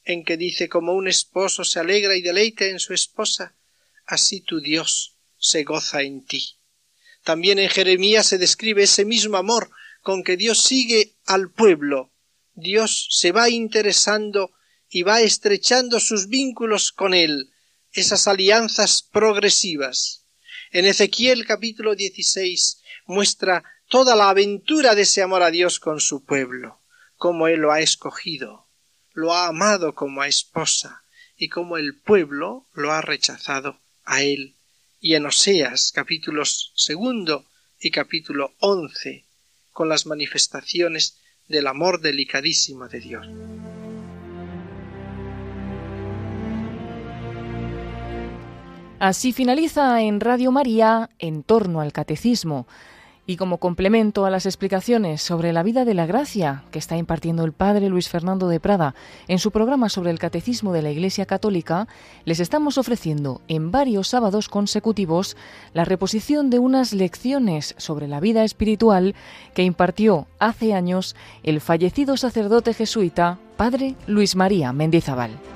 en 0.04 0.24
que 0.24 0.36
dice 0.36 0.68
como 0.68 0.92
un 0.92 1.08
esposo 1.08 1.64
se 1.64 1.80
alegra 1.80 2.16
y 2.16 2.22
deleita 2.22 2.66
en 2.66 2.78
su 2.78 2.94
esposa, 2.94 3.56
así 4.04 4.40
tu 4.40 4.60
Dios 4.60 5.18
se 5.38 5.64
goza 5.64 6.02
en 6.02 6.24
ti. 6.24 6.58
También 7.24 7.58
en 7.58 7.68
Jeremías 7.68 8.26
se 8.26 8.38
describe 8.38 8.84
ese 8.84 9.04
mismo 9.04 9.36
amor 9.36 9.70
con 10.02 10.22
que 10.22 10.36
Dios 10.36 10.62
sigue 10.62 11.16
al 11.24 11.50
pueblo. 11.50 12.12
Dios 12.56 13.08
se 13.10 13.32
va 13.32 13.50
interesando 13.50 14.50
y 14.88 15.02
va 15.02 15.20
estrechando 15.20 16.00
sus 16.00 16.28
vínculos 16.28 16.90
con 16.90 17.12
él, 17.12 17.50
esas 17.92 18.26
alianzas 18.26 19.02
progresivas. 19.02 20.24
En 20.72 20.86
Ezequiel 20.86 21.46
capítulo 21.46 21.94
16 21.94 22.82
muestra 23.04 23.62
toda 23.90 24.16
la 24.16 24.30
aventura 24.30 24.94
de 24.94 25.02
ese 25.02 25.20
amor 25.20 25.42
a 25.42 25.50
Dios 25.50 25.78
con 25.78 26.00
su 26.00 26.24
pueblo, 26.24 26.80
cómo 27.16 27.46
él 27.46 27.60
lo 27.60 27.72
ha 27.72 27.80
escogido, 27.80 28.66
lo 29.12 29.34
ha 29.34 29.48
amado 29.48 29.94
como 29.94 30.22
a 30.22 30.26
esposa 30.26 31.04
y 31.36 31.50
como 31.50 31.76
el 31.76 31.94
pueblo 31.94 32.64
lo 32.72 32.90
ha 32.90 33.02
rechazado 33.02 33.80
a 34.06 34.22
él. 34.22 34.54
Y 34.98 35.14
en 35.14 35.26
Oseas 35.26 35.92
capítulos 35.94 36.72
segundo 36.74 37.44
y 37.78 37.90
capítulo 37.90 38.54
once 38.60 39.26
con 39.72 39.90
las 39.90 40.06
manifestaciones 40.06 41.18
del 41.48 41.66
amor 41.66 42.00
delicadísimo 42.00 42.88
de 42.88 43.00
Dios. 43.00 43.26
Así 48.98 49.32
finaliza 49.32 50.00
en 50.00 50.20
Radio 50.20 50.50
María 50.52 51.10
en 51.18 51.42
torno 51.42 51.80
al 51.80 51.92
catecismo. 51.92 52.66
Y 53.28 53.36
como 53.36 53.58
complemento 53.58 54.24
a 54.24 54.30
las 54.30 54.46
explicaciones 54.46 55.20
sobre 55.20 55.52
la 55.52 55.64
vida 55.64 55.84
de 55.84 55.94
la 55.94 56.06
gracia 56.06 56.62
que 56.70 56.78
está 56.78 56.96
impartiendo 56.96 57.44
el 57.44 57.52
padre 57.52 57.88
Luis 57.88 58.08
Fernando 58.08 58.46
de 58.48 58.60
Prada 58.60 58.94
en 59.26 59.40
su 59.40 59.50
programa 59.50 59.88
sobre 59.88 60.12
el 60.12 60.20
catecismo 60.20 60.72
de 60.72 60.82
la 60.82 60.92
Iglesia 60.92 61.26
Católica, 61.26 61.88
les 62.24 62.38
estamos 62.38 62.78
ofreciendo 62.78 63.40
en 63.48 63.72
varios 63.72 64.06
sábados 64.08 64.48
consecutivos 64.48 65.36
la 65.74 65.84
reposición 65.84 66.50
de 66.50 66.60
unas 66.60 66.92
lecciones 66.92 67.74
sobre 67.78 68.06
la 68.06 68.20
vida 68.20 68.44
espiritual 68.44 69.16
que 69.54 69.64
impartió 69.64 70.28
hace 70.38 70.72
años 70.72 71.16
el 71.42 71.60
fallecido 71.60 72.16
sacerdote 72.16 72.74
jesuita 72.74 73.40
padre 73.56 73.96
Luis 74.06 74.36
María 74.36 74.72
Mendizábal. 74.72 75.55